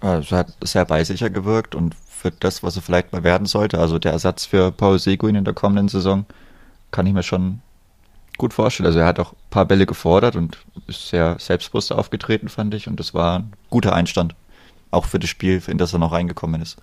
Also 0.00 0.36
hat 0.36 0.52
sehr 0.62 0.84
beisicher 0.84 1.30
gewirkt 1.30 1.74
und 1.74 1.94
für 2.26 2.32
das, 2.40 2.62
was 2.62 2.76
er 2.76 2.82
vielleicht 2.82 3.12
mal 3.12 3.22
werden 3.22 3.46
sollte, 3.46 3.78
also 3.78 3.98
der 3.98 4.12
Ersatz 4.12 4.44
für 4.44 4.72
Paul 4.72 4.98
Seguin 4.98 5.36
in 5.36 5.44
der 5.44 5.54
kommenden 5.54 5.88
Saison, 5.88 6.26
kann 6.90 7.06
ich 7.06 7.12
mir 7.12 7.22
schon 7.22 7.60
gut 8.36 8.52
vorstellen. 8.52 8.86
Also 8.86 8.98
er 8.98 9.06
hat 9.06 9.20
auch 9.20 9.32
ein 9.32 9.50
paar 9.50 9.64
Bälle 9.64 9.86
gefordert 9.86 10.34
und 10.34 10.58
ist 10.88 11.08
sehr 11.08 11.36
selbstbewusst 11.38 11.92
aufgetreten, 11.92 12.48
fand 12.48 12.74
ich. 12.74 12.88
Und 12.88 12.98
das 12.98 13.14
war 13.14 13.38
ein 13.38 13.52
guter 13.70 13.94
Einstand. 13.94 14.34
Auch 14.90 15.04
für 15.04 15.18
das 15.18 15.30
Spiel, 15.30 15.62
in 15.68 15.78
das 15.78 15.92
er 15.92 15.98
noch 15.98 16.12
reingekommen 16.12 16.60
ist. 16.60 16.78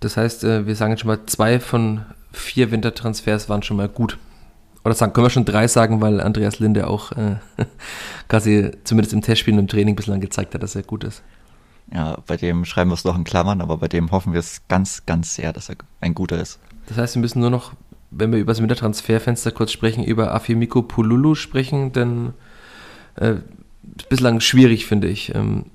Das 0.00 0.16
heißt, 0.16 0.44
äh, 0.44 0.66
wir 0.66 0.76
sagen 0.76 0.92
jetzt 0.92 1.00
schon 1.00 1.08
mal, 1.08 1.24
zwei 1.26 1.58
von 1.58 2.04
vier 2.32 2.70
Wintertransfers 2.70 3.48
waren 3.48 3.62
schon 3.62 3.76
mal 3.76 3.88
gut. 3.88 4.18
Oder 4.84 4.94
sagen, 4.94 5.12
können 5.12 5.26
wir 5.26 5.30
schon 5.30 5.44
drei 5.44 5.68
sagen, 5.68 6.00
weil 6.00 6.20
Andreas 6.20 6.58
Linde 6.58 6.86
auch 6.86 7.12
äh, 7.12 7.36
quasi 8.28 8.70
zumindest 8.84 9.12
im 9.12 9.22
Testspiel 9.22 9.54
und 9.54 9.60
im 9.60 9.68
Training 9.68 9.96
bislang 9.96 10.20
gezeigt 10.20 10.54
hat, 10.54 10.62
dass 10.62 10.74
er 10.74 10.82
gut 10.82 11.04
ist. 11.04 11.22
Ja, 11.92 12.18
bei 12.26 12.36
dem 12.36 12.64
schreiben 12.64 12.90
wir 12.90 12.94
es 12.94 13.04
noch 13.04 13.16
in 13.16 13.24
Klammern, 13.24 13.60
aber 13.60 13.78
bei 13.78 13.88
dem 13.88 14.10
hoffen 14.12 14.32
wir 14.32 14.40
es 14.40 14.62
ganz, 14.68 15.04
ganz 15.06 15.34
sehr, 15.34 15.52
dass 15.52 15.68
er 15.68 15.76
ein 16.00 16.14
guter 16.14 16.40
ist. 16.40 16.60
Das 16.86 16.96
heißt, 16.98 17.16
wir 17.16 17.20
müssen 17.20 17.40
nur 17.40 17.50
noch, 17.50 17.72
wenn 18.10 18.32
wir 18.32 18.38
über 18.38 18.52
das 18.52 18.60
Wintertransferfenster 18.60 19.50
kurz 19.50 19.72
sprechen, 19.72 20.04
über 20.04 20.32
Afimiko 20.32 20.82
Pululu 20.82 21.34
sprechen, 21.34 21.92
denn 21.92 22.32
äh, 23.16 23.36
bislang 24.08 24.40
schwierig, 24.40 24.86
finde 24.86 25.08
ich. 25.08 25.34
Ähm, 25.34 25.66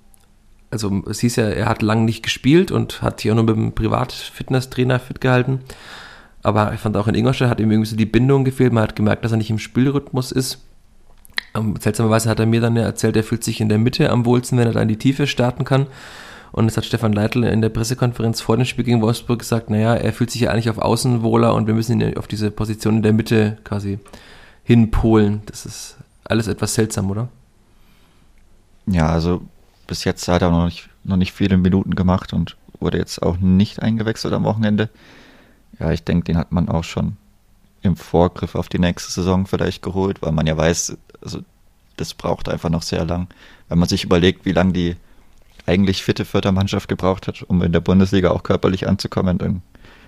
also 0.71 1.03
es 1.09 1.19
hieß 1.19 1.37
ja, 1.37 1.49
er 1.49 1.67
hat 1.67 1.81
lang 1.81 2.05
nicht 2.05 2.23
gespielt 2.23 2.71
und 2.71 3.01
hat 3.01 3.21
sich 3.21 3.31
auch 3.31 3.35
nur 3.35 3.45
mit 3.45 3.55
dem 3.55 3.71
Privat-Fitness-Trainer 3.73 4.99
fit 4.99 5.21
gehalten. 5.21 5.61
Aber 6.43 6.73
ich 6.73 6.79
fand 6.79 6.95
auch 6.97 7.07
in 7.07 7.15
Ingolstadt 7.15 7.49
hat 7.49 7.59
ihm 7.59 7.71
irgendwie 7.71 7.89
so 7.89 7.95
die 7.95 8.05
Bindung 8.05 8.45
gefehlt. 8.45 8.71
Man 8.71 8.83
hat 8.83 8.95
gemerkt, 8.95 9.25
dass 9.25 9.31
er 9.31 9.37
nicht 9.37 9.49
im 9.49 9.59
Spielrhythmus 9.59 10.31
ist. 10.31 10.64
Ähm, 11.55 11.75
seltsamerweise 11.79 12.29
hat 12.29 12.39
er 12.39 12.45
mir 12.45 12.61
dann 12.61 12.75
erzählt, 12.75 13.15
er 13.15 13.23
fühlt 13.23 13.43
sich 13.43 13.61
in 13.61 13.69
der 13.69 13.77
Mitte 13.77 14.09
am 14.09 14.25
wohlsten, 14.25 14.57
wenn 14.57 14.67
er 14.67 14.73
da 14.73 14.81
in 14.81 14.87
die 14.87 14.97
Tiefe 14.97 15.27
starten 15.27 15.63
kann. 15.63 15.87
Und 16.51 16.67
es 16.67 16.77
hat 16.77 16.85
Stefan 16.85 17.13
Leitl 17.13 17.43
in 17.43 17.61
der 17.61 17.69
Pressekonferenz 17.69 18.39
vor 18.39 18.55
dem 18.55 18.65
Spiel 18.65 18.85
gegen 18.85 19.01
Wolfsburg 19.01 19.39
gesagt, 19.39 19.69
naja, 19.69 19.95
er 19.95 20.13
fühlt 20.13 20.31
sich 20.31 20.41
ja 20.41 20.51
eigentlich 20.51 20.69
auf 20.69 20.77
Außen 20.77 21.21
wohler 21.21 21.53
und 21.53 21.67
wir 21.67 21.73
müssen 21.73 21.99
ihn 21.99 22.17
auf 22.17 22.27
diese 22.27 22.49
Position 22.49 22.97
in 22.97 23.01
der 23.03 23.13
Mitte 23.13 23.57
quasi 23.63 23.99
hinpolen. 24.63 25.41
Das 25.47 25.65
ist 25.65 25.97
alles 26.23 26.47
etwas 26.47 26.73
seltsam, 26.73 27.11
oder? 27.11 27.27
Ja, 28.87 29.09
also 29.09 29.41
bis 29.87 30.03
jetzt 30.03 30.27
hat 30.27 30.41
er 30.41 30.51
noch 30.51 30.65
nicht, 30.65 30.89
noch 31.03 31.17
nicht 31.17 31.33
viele 31.33 31.57
Minuten 31.57 31.95
gemacht 31.95 32.31
und 32.33 32.55
wurde 32.79 32.97
jetzt 32.97 33.21
auch 33.21 33.37
nicht 33.37 33.81
eingewechselt 33.81 34.33
am 34.33 34.43
Wochenende. 34.43 34.89
Ja, 35.79 35.91
ich 35.91 36.03
denke, 36.03 36.25
den 36.25 36.37
hat 36.37 36.51
man 36.51 36.69
auch 36.69 36.83
schon 36.83 37.17
im 37.81 37.95
Vorgriff 37.95 38.55
auf 38.55 38.69
die 38.69 38.79
nächste 38.79 39.11
Saison 39.11 39.45
vielleicht 39.45 39.81
geholt, 39.81 40.21
weil 40.21 40.31
man 40.31 40.47
ja 40.47 40.57
weiß, 40.57 40.97
also 41.25 41.41
das 41.97 42.13
braucht 42.13 42.49
einfach 42.49 42.69
noch 42.69 42.81
sehr 42.81 43.05
lang. 43.05 43.27
Wenn 43.67 43.79
man 43.79 43.89
sich 43.89 44.03
überlegt, 44.03 44.45
wie 44.45 44.51
lange 44.51 44.73
die 44.73 44.95
eigentlich 45.65 46.03
fitte 46.03 46.25
Fördermannschaft 46.25 46.87
gebraucht 46.87 47.27
hat, 47.27 47.41
um 47.43 47.61
in 47.61 47.71
der 47.71 47.79
Bundesliga 47.79 48.31
auch 48.31 48.43
körperlich 48.43 48.87
anzukommen, 48.87 49.37
dann 49.37 49.61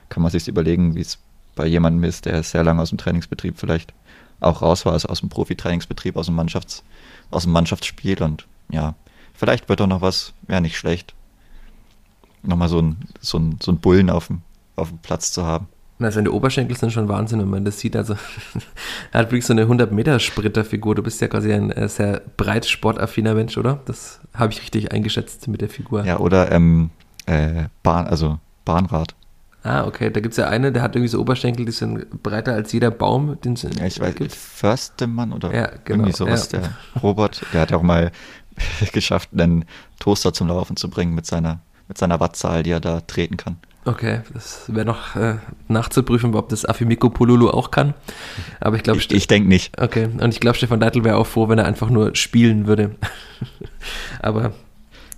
kann 0.09 0.23
man 0.23 0.31
sich 0.31 0.47
überlegen, 0.47 0.95
wie 0.95 1.01
es 1.01 1.19
bei 1.55 1.65
jemandem 1.65 2.03
ist, 2.03 2.25
der 2.25 2.43
sehr 2.43 2.63
lange 2.63 2.81
aus 2.81 2.89
dem 2.89 2.97
Trainingsbetrieb 2.97 3.57
vielleicht 3.57 3.93
auch 4.39 4.61
raus 4.61 4.85
war, 4.85 4.93
also 4.93 5.09
aus 5.09 5.21
dem 5.21 5.29
Profitrainingsbetrieb, 5.29 6.15
aus 6.15 6.27
dem 6.27 6.35
Mannschafts, 6.35 6.83
aus 7.31 7.43
dem 7.43 7.51
Mannschaftsspiel 7.51 8.21
und 8.21 8.45
ja, 8.69 8.93
vielleicht 9.33 9.67
wird 9.67 9.79
doch 9.79 9.87
noch 9.87 10.01
was, 10.01 10.33
wäre 10.43 10.61
nicht 10.61 10.77
schlecht. 10.77 11.15
Nochmal 12.43 12.69
so 12.69 12.79
ein, 12.79 12.97
so 13.19 13.39
ein, 13.39 13.57
so 13.61 13.71
ein 13.71 13.79
Bullen 13.79 14.11
auf 14.11 14.27
dem, 14.27 14.41
auf 14.75 14.89
dem 14.89 14.99
Platz 14.99 15.31
zu 15.31 15.43
haben. 15.43 15.67
Na, 15.99 16.11
seine 16.11 16.31
Oberschenkel 16.31 16.77
sind 16.77 16.91
schon 16.93 17.07
Wahnsinn, 17.07 17.39
wenn 17.39 17.49
man 17.49 17.65
das 17.65 17.79
sieht. 17.79 17.95
Also, 17.95 18.13
er 19.11 19.19
hat 19.21 19.27
wirklich 19.27 19.45
so 19.45 19.53
eine 19.53 19.65
100-Meter-Sprinter-Figur. 19.65 20.93
Du 20.95 21.01
bist 21.01 21.19
ja 21.21 21.27
quasi 21.27 21.51
ein 21.51 21.71
äh, 21.71 21.89
sehr 21.89 22.21
breit 22.37 22.67
sportaffiner 22.67 23.33
Mensch, 23.33 23.57
oder? 23.57 23.79
Das 23.85 24.19
habe 24.33 24.53
ich 24.53 24.61
richtig 24.61 24.91
eingeschätzt 24.91 25.47
mit 25.47 25.61
der 25.61 25.69
Figur. 25.69 26.05
Ja, 26.05 26.19
oder 26.19 26.51
ähm, 26.51 26.91
äh, 27.25 27.65
Bahn, 27.81 28.05
also 28.05 28.39
Bahnrad. 28.63 29.15
Ah, 29.63 29.85
okay. 29.85 30.11
Da 30.11 30.19
gibt 30.19 30.33
es 30.33 30.37
ja 30.37 30.47
eine, 30.47 30.71
der 30.71 30.81
hat 30.83 30.95
irgendwie 30.95 31.09
so 31.09 31.19
Oberschenkel, 31.19 31.65
die 31.65 31.71
sind 31.71 32.23
breiter 32.23 32.53
als 32.53 32.71
jeder 32.71 32.91
Baum, 32.91 33.41
den 33.41 33.53
es 33.53 33.63
Ja, 33.63 33.85
ich 33.85 33.99
weiß, 33.99 34.15
gibt. 34.15 34.33
Förstemann 34.33 35.33
oder 35.33 35.53
Ja, 35.53 35.71
genau, 35.83 36.03
irgendwie 36.03 36.13
sowas, 36.13 36.51
ja. 36.51 36.59
der 36.59 36.69
Robert, 37.01 37.41
der 37.53 37.61
hat 37.61 37.71
ja 37.71 37.77
auch 37.77 37.83
mal 37.83 38.11
geschafft, 38.93 39.29
einen 39.33 39.65
Toaster 39.99 40.31
zum 40.31 40.47
Laufen 40.47 40.77
zu 40.77 40.89
bringen 40.89 41.15
mit 41.15 41.25
seiner, 41.25 41.59
mit 41.87 41.97
seiner 41.97 42.19
Wattzahl, 42.19 42.63
die 42.63 42.71
er 42.71 42.79
da 42.79 43.01
treten 43.01 43.35
kann. 43.35 43.57
Okay, 43.87 44.19
das 44.33 44.65
wäre 44.67 44.85
noch 44.85 45.15
äh, 45.15 45.35
nachzuprüfen, 45.69 46.35
ob 46.35 46.49
das 46.49 46.65
Afimiko 46.65 47.09
Polulu 47.09 47.49
auch 47.49 47.71
kann. 47.71 47.93
Aber 48.59 48.75
ich 48.75 48.83
glaube, 48.83 48.99
Ich, 48.99 49.09
ich 49.09 49.27
denke 49.27 49.47
nicht. 49.47 49.79
Okay, 49.79 50.09
und 50.19 50.33
ich 50.33 50.41
glaube, 50.41 50.57
Stefan 50.57 50.81
Deitel 50.81 51.05
wäre 51.05 51.15
auch 51.15 51.25
froh, 51.25 51.47
wenn 51.47 51.57
er 51.57 51.65
einfach 51.65 51.89
nur 51.89 52.13
spielen 52.13 52.67
würde. 52.67 52.95
Aber 54.19 54.51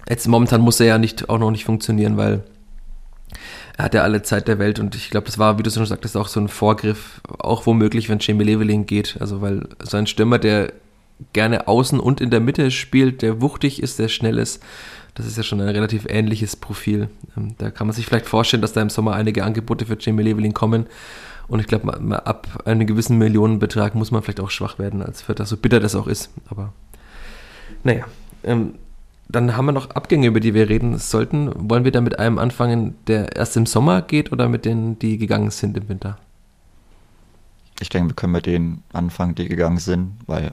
jetzt 0.08 0.28
momentan 0.28 0.62
muss 0.62 0.80
er 0.80 0.86
ja 0.86 0.98
nicht 1.00 1.30
auch 1.30 1.40
noch 1.40 1.50
nicht 1.50 1.66
funktionieren, 1.66 2.16
weil 2.16 2.44
er 3.76 3.86
hat 3.86 3.96
ja 3.96 4.04
alle 4.04 4.22
Zeit 4.22 4.48
der 4.48 4.60
Welt 4.60 4.78
und 4.78 4.94
ich 4.94 5.10
glaube, 5.10 5.26
das 5.26 5.40
war, 5.40 5.58
wie 5.58 5.64
du 5.64 5.72
schon 5.72 5.86
sagtest, 5.88 6.16
auch 6.16 6.28
so 6.28 6.40
ein 6.40 6.48
Vorgriff, 6.48 7.22
auch 7.40 7.66
womöglich, 7.66 8.08
wenn 8.08 8.20
Jamie 8.20 8.44
Leveling 8.44 8.86
geht. 8.86 9.18
Also 9.20 9.42
weil 9.42 9.68
so 9.82 9.98
ein 9.98 10.06
Stürmer, 10.06 10.38
der 10.38 10.74
gerne 11.34 11.68
außen 11.68 12.00
und 12.00 12.22
in 12.22 12.30
der 12.30 12.40
Mitte 12.40 12.70
spielt, 12.70 13.24
der 13.24 13.42
wuchtig 13.42 13.82
ist, 13.82 13.98
der 13.98 14.10
schnell 14.10 14.38
ist, 14.38 14.62
das 15.16 15.26
ist 15.26 15.38
ja 15.38 15.44
schon 15.44 15.62
ein 15.62 15.70
relativ 15.70 16.06
ähnliches 16.08 16.56
Profil. 16.56 17.10
Ähm, 17.38 17.56
Da 17.58 17.72
kann 17.72 17.88
man 17.88 17.96
sich 17.96 18.06
vielleicht 18.06 18.28
vorstellen, 18.28 18.62
dass 18.62 18.74
da 18.74 18.82
im 18.82 18.90
Sommer 18.90 19.14
einige 19.14 19.44
Angebote 19.44 19.86
für 19.86 19.98
Jamie 20.00 20.24
Leveling 20.24 20.54
kommen. 20.54 20.88
Und 21.48 21.60
ich 21.60 21.68
glaube, 21.68 21.92
ab 22.26 22.62
einem 22.66 22.86
gewissen 22.86 23.18
Millionenbetrag 23.18 23.96
muss 23.96 24.12
man 24.12 24.22
vielleicht 24.22 24.40
auch 24.40 24.52
schwach 24.52 24.78
werden 24.78 25.02
als 25.02 25.24
Vierter, 25.24 25.46
so 25.46 25.58
bitter 25.58 25.80
das 25.80 25.96
auch 25.96 26.06
ist. 26.06 26.30
Aber 26.48 26.74
naja, 27.84 28.06
ähm, 28.44 28.76
dann 29.28 29.56
haben 29.56 29.66
wir 29.66 29.72
noch 29.72 29.92
Abgänge, 29.92 30.28
über 30.28 30.40
die 30.40 30.54
wir 30.54 30.70
reden 30.70 30.98
sollten. 30.98 31.52
Wollen 31.70 31.86
wir 31.86 31.92
da 31.92 32.02
mit 32.02 32.20
einem 32.20 32.40
anfangen, 32.40 32.96
der 33.08 33.36
erst 33.36 33.58
im 33.58 33.66
Sommer 33.66 34.02
geht 34.02 34.32
oder 34.32 34.48
mit 34.48 34.66
denen, 34.66 35.00
die 35.00 35.18
gegangen 35.18 35.52
sind 35.52 35.78
im 35.78 35.90
Winter? 35.90 36.18
Ich 37.80 37.90
denke, 37.90 38.10
wir 38.10 38.16
können 38.16 38.34
mit 38.34 38.46
denen 38.46 38.84
anfangen, 38.92 39.36
die 39.36 39.48
gegangen 39.48 39.78
sind, 39.78 40.14
weil 40.26 40.52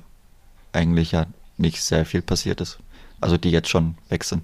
eigentlich 0.73 1.13
ja 1.13 1.27
nicht 1.57 1.83
sehr 1.83 2.05
viel 2.05 2.23
passiert 2.23 2.61
ist. 2.61 2.79
Also 3.21 3.37
die 3.37 3.51
jetzt 3.51 3.69
schon 3.69 3.95
weg 4.09 4.25
sind. 4.25 4.43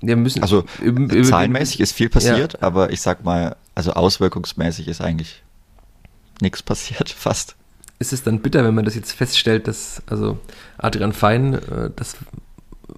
Wir 0.00 0.16
müssen 0.16 0.42
Also 0.42 0.64
zahlenmäßig 0.82 1.80
ist 1.80 1.92
viel 1.92 2.08
passiert, 2.08 2.62
aber 2.62 2.92
ich 2.92 3.00
sag 3.00 3.24
mal, 3.24 3.56
also 3.74 3.92
auswirkungsmäßig 3.92 4.88
ist 4.88 5.00
eigentlich 5.00 5.42
nichts 6.40 6.62
passiert, 6.62 7.10
fast. 7.16 7.56
ist 7.98 8.12
es 8.12 8.22
dann 8.22 8.40
bitter, 8.40 8.64
wenn 8.64 8.74
man 8.74 8.84
das 8.84 8.94
jetzt 8.94 9.12
feststellt, 9.12 9.66
dass 9.66 10.02
also 10.06 10.38
Adrian 10.78 11.12
Fein, 11.12 11.54
äh, 11.54 11.90
das 11.96 12.16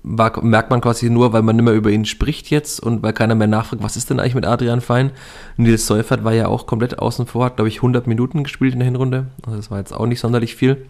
war, 0.03 0.43
merkt 0.45 0.71
man 0.71 0.81
quasi 0.81 1.11
nur, 1.11 1.33
weil 1.33 1.43
man 1.43 1.57
nicht 1.57 1.65
mehr 1.65 1.75
über 1.75 1.91
ihn 1.91 2.05
spricht 2.05 2.51
jetzt 2.51 2.81
und 2.81 3.03
weil 3.03 3.13
keiner 3.13 3.35
mehr 3.35 3.47
nachfragt, 3.47 3.83
was 3.83 3.97
ist 3.97 4.11
denn 4.11 4.21
eigentlich 4.21 4.35
mit 4.35 4.47
Adrian 4.47 4.81
Fein? 4.81 5.11
Nils 5.57 5.87
Seufert 5.87 6.23
war 6.23 6.33
ja 6.33 6.49
auch 6.49 6.67
komplett 6.67 6.99
außen 6.99 7.27
vor, 7.27 7.47
hat 7.47 7.57
glaube 7.57 7.69
ich 7.69 7.77
100 7.77 8.07
Minuten 8.07 8.45
gespielt 8.45 8.75
in 8.75 8.81
der 8.81 8.87
Hinrunde, 8.87 9.27
also 9.45 9.57
das 9.57 9.71
war 9.71 9.79
jetzt 9.79 9.93
auch 9.93 10.07
nicht 10.07 10.21
sonderlich 10.21 10.55
viel. 10.55 10.87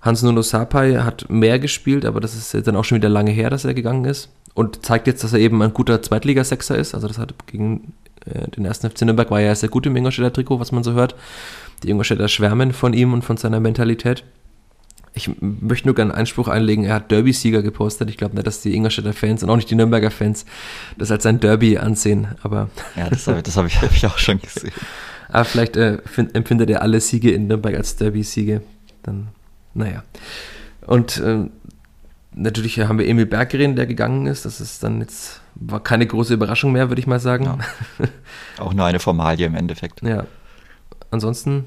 Hans 0.00 0.22
Nuno 0.22 0.42
Sapai 0.42 0.96
hat 0.98 1.28
mehr 1.28 1.58
gespielt, 1.58 2.04
aber 2.04 2.20
das 2.20 2.34
ist 2.34 2.66
dann 2.66 2.76
auch 2.76 2.84
schon 2.84 2.96
wieder 2.96 3.08
lange 3.08 3.30
her, 3.30 3.50
dass 3.50 3.64
er 3.64 3.74
gegangen 3.74 4.04
ist 4.04 4.28
und 4.54 4.84
zeigt 4.84 5.06
jetzt, 5.06 5.22
dass 5.24 5.32
er 5.32 5.38
eben 5.40 5.60
ein 5.62 5.74
guter 5.74 6.00
Zweitligasechser 6.02 6.76
ist, 6.76 6.94
also 6.94 7.08
das 7.08 7.18
hat 7.18 7.34
gegen 7.46 7.92
äh, 8.26 8.48
den 8.50 8.64
ersten 8.64 8.88
FC 8.90 9.02
Nürnberg 9.02 9.30
war 9.30 9.40
ja 9.40 9.54
sehr 9.54 9.68
gut 9.68 9.86
im 9.86 9.96
Ingolstädter 9.96 10.32
Trikot, 10.32 10.60
was 10.60 10.72
man 10.72 10.82
so 10.82 10.92
hört. 10.92 11.14
Die 11.82 11.90
Ingolstädter 11.90 12.28
schwärmen 12.28 12.72
von 12.72 12.92
ihm 12.94 13.12
und 13.12 13.22
von 13.22 13.36
seiner 13.36 13.60
Mentalität. 13.60 14.24
Ich 15.12 15.30
möchte 15.40 15.88
nur 15.88 15.94
gerne 15.94 16.12
einen 16.12 16.20
Einspruch 16.20 16.48
einlegen. 16.48 16.84
Er 16.84 16.94
hat 16.94 17.10
Derby-Sieger 17.10 17.62
gepostet. 17.62 18.10
Ich 18.10 18.18
glaube 18.18 18.34
nicht, 18.34 18.46
dass 18.46 18.60
die 18.60 18.74
Ingolstädter 18.74 19.14
Fans 19.14 19.42
und 19.42 19.48
auch 19.48 19.56
nicht 19.56 19.70
die 19.70 19.74
Nürnberger 19.74 20.10
Fans 20.10 20.44
das 20.98 21.10
als 21.10 21.24
ein 21.24 21.40
Derby 21.40 21.78
ansehen. 21.78 22.28
Aber, 22.42 22.68
Ja, 22.96 23.08
das 23.08 23.26
habe 23.26 23.38
hab 23.38 23.66
ich, 23.66 23.80
hab 23.80 23.92
ich 23.92 24.06
auch 24.06 24.18
schon 24.18 24.40
gesehen. 24.40 24.72
aber 25.28 25.44
vielleicht 25.44 25.76
äh, 25.76 25.98
find, 26.04 26.34
empfindet 26.34 26.68
er 26.70 26.82
alle 26.82 27.00
Siege 27.00 27.30
in 27.30 27.46
Nürnberg 27.46 27.74
als 27.76 27.96
Derby-Siege. 27.96 28.60
Dann, 29.02 29.28
naja. 29.76 30.02
Und 30.86 31.20
ähm, 31.24 31.50
natürlich 32.32 32.78
haben 32.80 32.98
wir 32.98 33.06
Emil 33.08 33.26
Berggren, 33.26 33.76
der 33.76 33.86
gegangen 33.86 34.26
ist. 34.26 34.44
Das 34.44 34.60
ist 34.60 34.82
dann 34.82 35.00
jetzt, 35.00 35.40
war 35.54 35.80
keine 35.80 36.06
große 36.06 36.34
Überraschung 36.34 36.72
mehr, 36.72 36.88
würde 36.90 37.00
ich 37.00 37.06
mal 37.06 37.20
sagen. 37.20 37.44
Ja. 37.44 37.58
Auch 38.64 38.72
nur 38.74 38.84
eine 38.84 38.98
Formalie 38.98 39.46
im 39.46 39.54
Endeffekt. 39.54 40.02
Ja. 40.02 40.26
Ansonsten 41.10 41.66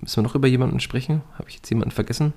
müssen 0.00 0.16
wir 0.16 0.22
noch 0.22 0.34
über 0.34 0.48
jemanden 0.48 0.80
sprechen. 0.80 1.22
Habe 1.38 1.48
ich 1.48 1.56
jetzt 1.56 1.68
jemanden 1.70 1.92
vergessen? 1.92 2.32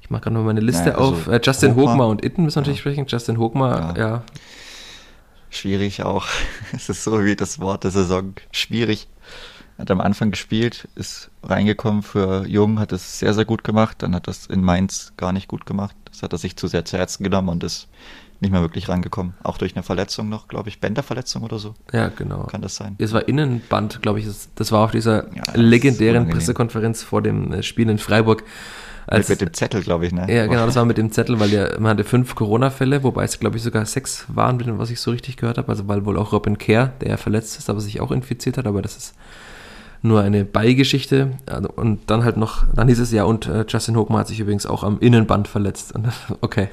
Ich 0.00 0.10
mache 0.10 0.22
gerade 0.22 0.34
noch 0.34 0.44
meine 0.44 0.60
Liste 0.60 0.90
Naja, 0.90 0.98
also 0.98 1.12
auf. 1.14 1.26
Äh, 1.28 1.40
Justin. 1.42 1.74
Hochmar 1.76 2.08
und 2.08 2.24
Itten 2.24 2.44
müssen 2.44 2.56
wir 2.56 2.60
natürlich 2.60 2.78
Ja. 2.78 2.90
sprechen. 2.92 3.06
Justin 3.08 3.38
Hochmar, 3.38 3.96
ja. 3.96 4.08
Ja. 4.08 4.22
Schwierig 5.50 6.02
auch. 6.02 6.26
Es 6.72 6.88
ist 6.88 7.04
so 7.04 7.24
wie 7.24 7.36
das 7.36 7.60
Wort 7.60 7.84
der 7.84 7.90
Saison. 7.90 8.34
Schwierig. 8.52 9.08
Hat 9.78 9.90
am 9.90 10.00
Anfang 10.00 10.30
gespielt, 10.30 10.88
ist 10.94 11.30
reingekommen 11.42 12.02
für 12.02 12.46
Jung, 12.46 12.78
hat 12.78 12.92
es 12.92 13.18
sehr, 13.18 13.34
sehr 13.34 13.44
gut 13.44 13.64
gemacht. 13.64 14.02
Dann 14.02 14.14
hat 14.14 14.28
das 14.28 14.46
in 14.46 14.62
Mainz 14.62 15.12
gar 15.16 15.32
nicht 15.32 15.48
gut 15.48 15.66
gemacht. 15.66 15.96
Das 16.04 16.22
hat 16.22 16.32
er 16.32 16.38
sich 16.38 16.56
zu 16.56 16.68
sehr 16.68 16.84
zu 16.84 16.96
Herzen 16.96 17.24
genommen 17.24 17.48
und 17.48 17.64
ist 17.64 17.88
nicht 18.40 18.52
mehr 18.52 18.60
wirklich 18.60 18.88
rangekommen. 18.88 19.34
Auch 19.42 19.58
durch 19.58 19.74
eine 19.74 19.82
Verletzung 19.82 20.28
noch, 20.28 20.48
glaube 20.48 20.68
ich, 20.68 20.80
Bänderverletzung 20.80 21.42
oder 21.42 21.58
so. 21.58 21.74
Ja, 21.92 22.08
genau. 22.08 22.44
Kann 22.44 22.62
das 22.62 22.76
sein? 22.76 22.94
Es 22.98 23.12
war 23.12 23.26
Innenband, 23.26 24.02
glaube 24.02 24.20
ich. 24.20 24.26
Das, 24.54 24.70
war 24.70 24.84
auf 24.84 24.90
dieser 24.92 25.26
Ja, 25.34 25.42
legendären. 25.54 26.28
Pressekonferenz 26.28 27.02
vor 27.02 27.22
dem 27.22 27.52
äh, 27.52 27.62
Spiel 27.62 27.88
in 27.90 27.98
Freiburg. 27.98 28.44
Als, 29.06 29.28
mit, 29.28 29.40
mit 29.40 29.50
dem 29.50 29.54
Zettel, 29.54 29.82
glaube 29.82 30.06
ich, 30.06 30.12
ne? 30.12 30.26
ja, 30.34 30.46
genau, 30.46 30.64
das 30.64 30.76
war 30.76 30.86
mit 30.86 30.96
dem 30.96 31.12
Zettel, 31.12 31.38
weil 31.38 31.50
ja, 31.50 31.78
man 31.78 31.90
hatte 31.90 32.04
fünf 32.04 32.34
Corona-Fälle, 32.34 33.02
wobei 33.02 33.24
es, 33.24 33.38
glaube 33.38 33.58
ich, 33.58 33.62
sogar 33.62 33.84
sechs 33.84 34.24
waren, 34.28 34.78
was 34.78 34.88
ich 34.88 34.98
so 34.98 35.10
richtig 35.10 35.36
gehört 35.36 35.58
habe. 35.58 35.68
Also 35.68 35.86
weil 35.88 36.06
wohl 36.06 36.16
auch 36.16 36.32
Robin 36.32 36.56
Kerr, 36.56 36.92
der 37.02 37.10
ja 37.10 37.16
verletzt 37.18 37.58
ist, 37.58 37.68
aber 37.68 37.80
sich 37.80 38.00
auch 38.00 38.10
infiziert 38.10 38.56
hat, 38.56 38.66
aber 38.66 38.80
das 38.80 38.96
ist 38.96 39.14
nur 40.04 40.20
eine 40.20 40.44
Beigeschichte. 40.44 41.32
Also, 41.46 41.68
Und 41.70 42.10
dann 42.10 42.24
halt 42.24 42.36
noch, 42.36 42.64
dann 42.74 42.88
hieß 42.88 43.00
es 43.00 43.10
ja, 43.10 43.24
und 43.24 43.46
äh, 43.46 43.64
Justin 43.66 43.96
Hochmann 43.96 44.20
hat 44.20 44.28
sich 44.28 44.38
übrigens 44.38 44.66
auch 44.66 44.84
am 44.84 44.98
Innenband 45.00 45.48
verletzt. 45.48 45.94
Und, 45.94 46.06
okay. 46.40 46.68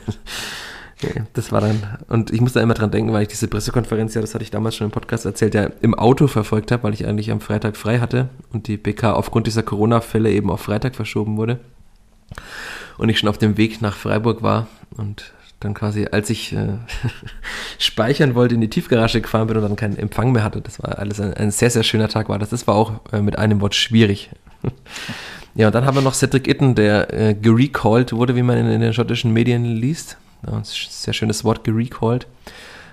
Das 1.33 1.51
war 1.51 1.61
dann, 1.61 1.81
und 2.09 2.31
ich 2.31 2.41
muss 2.41 2.53
da 2.53 2.61
immer 2.61 2.75
dran 2.75 2.91
denken, 2.91 3.11
weil 3.11 3.23
ich 3.23 3.29
diese 3.29 3.47
Pressekonferenz, 3.47 4.13
ja, 4.13 4.21
das 4.21 4.35
hatte 4.35 4.43
ich 4.43 4.51
damals 4.51 4.75
schon 4.75 4.85
im 4.85 4.91
Podcast 4.91 5.25
erzählt, 5.25 5.55
ja 5.55 5.63
im 5.81 5.95
Auto 5.95 6.27
verfolgt 6.27 6.71
habe, 6.71 6.83
weil 6.83 6.93
ich 6.93 7.07
eigentlich 7.07 7.31
am 7.31 7.41
Freitag 7.41 7.75
frei 7.75 7.99
hatte 7.99 8.29
und 8.53 8.67
die 8.67 8.77
PK 8.77 9.13
aufgrund 9.13 9.47
dieser 9.47 9.63
Corona-Fälle 9.63 10.29
eben 10.29 10.51
auf 10.51 10.61
Freitag 10.61 10.95
verschoben 10.95 11.37
wurde. 11.37 11.59
Und 12.99 13.09
ich 13.09 13.17
schon 13.17 13.29
auf 13.29 13.39
dem 13.39 13.57
Weg 13.57 13.81
nach 13.81 13.95
Freiburg 13.95 14.43
war 14.43 14.67
und 14.95 15.33
dann 15.61 15.73
quasi, 15.73 16.07
als 16.11 16.29
ich 16.29 16.53
äh, 16.53 16.73
speichern 17.79 18.35
wollte, 18.35 18.55
in 18.55 18.61
die 18.61 18.69
Tiefgarage 18.69 19.21
gefahren 19.21 19.47
bin 19.47 19.57
und 19.57 19.63
dann 19.63 19.75
keinen 19.75 19.97
Empfang 19.97 20.31
mehr 20.31 20.43
hatte. 20.43 20.61
Das 20.61 20.81
war 20.81 20.99
alles 20.99 21.19
ein, 21.21 21.33
ein 21.33 21.51
sehr, 21.51 21.69
sehr 21.69 21.83
schöner 21.83 22.09
Tag 22.09 22.29
war 22.29 22.39
das. 22.39 22.49
Das 22.49 22.67
war 22.67 22.75
auch 22.75 22.93
äh, 23.13 23.21
mit 23.21 23.37
einem 23.37 23.61
Wort 23.61 23.75
schwierig. 23.75 24.29
ja, 25.55 25.67
und 25.67 25.75
dann 25.75 25.85
haben 25.85 25.95
wir 25.95 26.01
noch 26.01 26.13
Cedric 26.13 26.47
Itten, 26.47 26.75
der 26.75 27.13
äh, 27.13 27.33
gerecalled 27.33 28.11
wurde, 28.13 28.35
wie 28.35 28.43
man 28.43 28.57
in, 28.57 28.67
in 28.67 28.81
den 28.81 28.93
schottischen 28.93 29.31
Medien 29.31 29.63
liest. 29.63 30.17
Ja, 30.45 30.61
sehr 30.63 31.13
schönes 31.13 31.43
Wort, 31.43 31.63
gerecalled. 31.63 32.27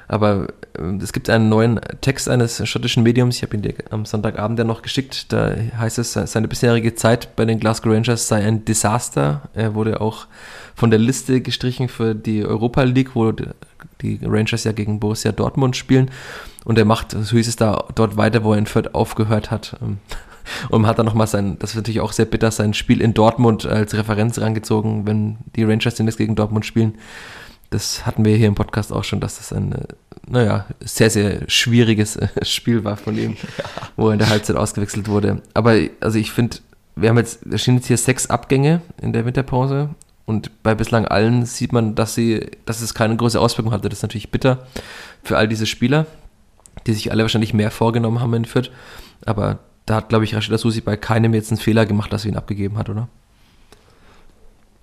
Aber 0.08 0.48
äh, 0.76 0.82
es 1.02 1.12
gibt 1.12 1.30
einen 1.30 1.48
neuen 1.48 1.80
Text 2.00 2.28
eines 2.28 2.66
schottischen 2.66 3.02
Mediums, 3.02 3.36
ich 3.36 3.42
habe 3.42 3.56
ihn 3.56 3.62
dir 3.62 3.74
am 3.90 4.04
Sonntagabend 4.04 4.58
ja 4.58 4.64
noch 4.64 4.82
geschickt, 4.82 5.32
da 5.32 5.54
heißt 5.78 5.98
es, 5.98 6.14
seine 6.14 6.48
bisherige 6.48 6.94
Zeit 6.94 7.36
bei 7.36 7.44
den 7.44 7.60
Glasgow 7.60 7.92
Rangers 7.92 8.26
sei 8.26 8.44
ein 8.44 8.64
Desaster. 8.64 9.42
Er 9.54 9.74
wurde 9.74 10.00
auch 10.00 10.26
von 10.74 10.90
der 10.90 10.98
Liste 10.98 11.40
gestrichen 11.40 11.88
für 11.88 12.14
die 12.14 12.44
Europa 12.44 12.82
League, 12.82 13.14
wo 13.14 13.32
die 13.32 14.20
Rangers 14.22 14.64
ja 14.64 14.72
gegen 14.72 14.98
Borussia 14.98 15.32
Dortmund 15.32 15.76
spielen. 15.76 16.10
Und 16.64 16.78
er 16.78 16.84
macht, 16.84 17.12
so 17.12 17.36
hieß 17.36 17.48
es 17.48 17.56
da, 17.56 17.84
dort 17.94 18.16
weiter, 18.16 18.44
wo 18.44 18.52
er 18.52 18.58
in 18.58 18.66
Fürth 18.66 18.94
aufgehört 18.94 19.50
hat. 19.50 19.76
Ähm, 19.80 19.98
Und 20.68 20.86
hat 20.86 20.98
dann 20.98 21.06
nochmal 21.06 21.26
sein, 21.26 21.58
das 21.58 21.70
ist 21.70 21.76
natürlich 21.76 22.00
auch 22.00 22.12
sehr 22.12 22.24
bitter, 22.24 22.50
sein 22.50 22.74
Spiel 22.74 23.00
in 23.00 23.14
Dortmund 23.14 23.66
als 23.66 23.94
Referenz 23.94 24.38
rangezogen, 24.38 25.06
wenn 25.06 25.38
die 25.56 25.64
Rangers 25.64 25.98
jetzt 25.98 26.18
gegen 26.18 26.36
Dortmund 26.36 26.66
spielen. 26.66 26.94
Das 27.70 28.06
hatten 28.06 28.24
wir 28.24 28.36
hier 28.36 28.48
im 28.48 28.54
Podcast 28.54 28.92
auch 28.92 29.04
schon, 29.04 29.20
dass 29.20 29.38
das 29.38 29.52
ein, 29.52 29.72
äh, 29.72 29.84
naja, 30.26 30.66
sehr, 30.80 31.10
sehr 31.10 31.42
schwieriges 31.48 32.16
äh, 32.16 32.28
Spiel 32.42 32.84
war 32.84 32.96
von 32.96 33.16
ihm, 33.18 33.36
wo 33.96 34.08
er 34.08 34.14
in 34.14 34.18
der 34.18 34.30
Halbzeit 34.30 34.56
ausgewechselt 34.56 35.08
wurde. 35.08 35.42
Aber 35.54 35.76
also 36.00 36.18
ich 36.18 36.32
finde, 36.32 36.58
wir 36.96 37.10
haben 37.10 37.18
jetzt, 37.18 37.40
da 37.44 37.58
stehen 37.58 37.76
jetzt 37.76 37.86
hier 37.86 37.98
sechs 37.98 38.28
Abgänge 38.28 38.80
in 39.00 39.12
der 39.12 39.24
Winterpause 39.24 39.90
und 40.28 40.62
bei 40.62 40.74
bislang 40.74 41.06
allen 41.06 41.46
sieht 41.46 41.72
man, 41.72 41.94
dass 41.94 42.14
sie, 42.14 42.50
dass 42.66 42.80
es 42.80 42.94
keine 42.94 43.16
große 43.16 43.40
Auswirkung 43.40 43.72
hatte. 43.72 43.88
Das 43.88 44.00
ist 44.00 44.02
natürlich 44.02 44.30
bitter 44.30 44.66
für 45.22 45.38
all 45.38 45.48
diese 45.48 45.64
Spieler, 45.66 46.06
die 46.86 46.92
sich 46.92 47.10
alle 47.12 47.22
wahrscheinlich 47.22 47.54
mehr 47.54 47.70
vorgenommen 47.70 48.20
haben 48.20 48.34
in 48.34 48.44
Fürth. 48.44 48.70
Aber 49.24 49.58
da 49.86 49.96
hat, 49.96 50.10
glaube 50.10 50.24
ich, 50.24 50.34
Rashida 50.34 50.58
Susi 50.58 50.82
bei 50.82 50.96
keinem 50.96 51.32
jetzt 51.32 51.50
einen 51.50 51.60
Fehler 51.60 51.86
gemacht, 51.86 52.12
dass 52.12 52.24
er 52.24 52.32
ihn 52.32 52.36
abgegeben 52.36 52.76
hat, 52.76 52.90
oder? 52.90 53.08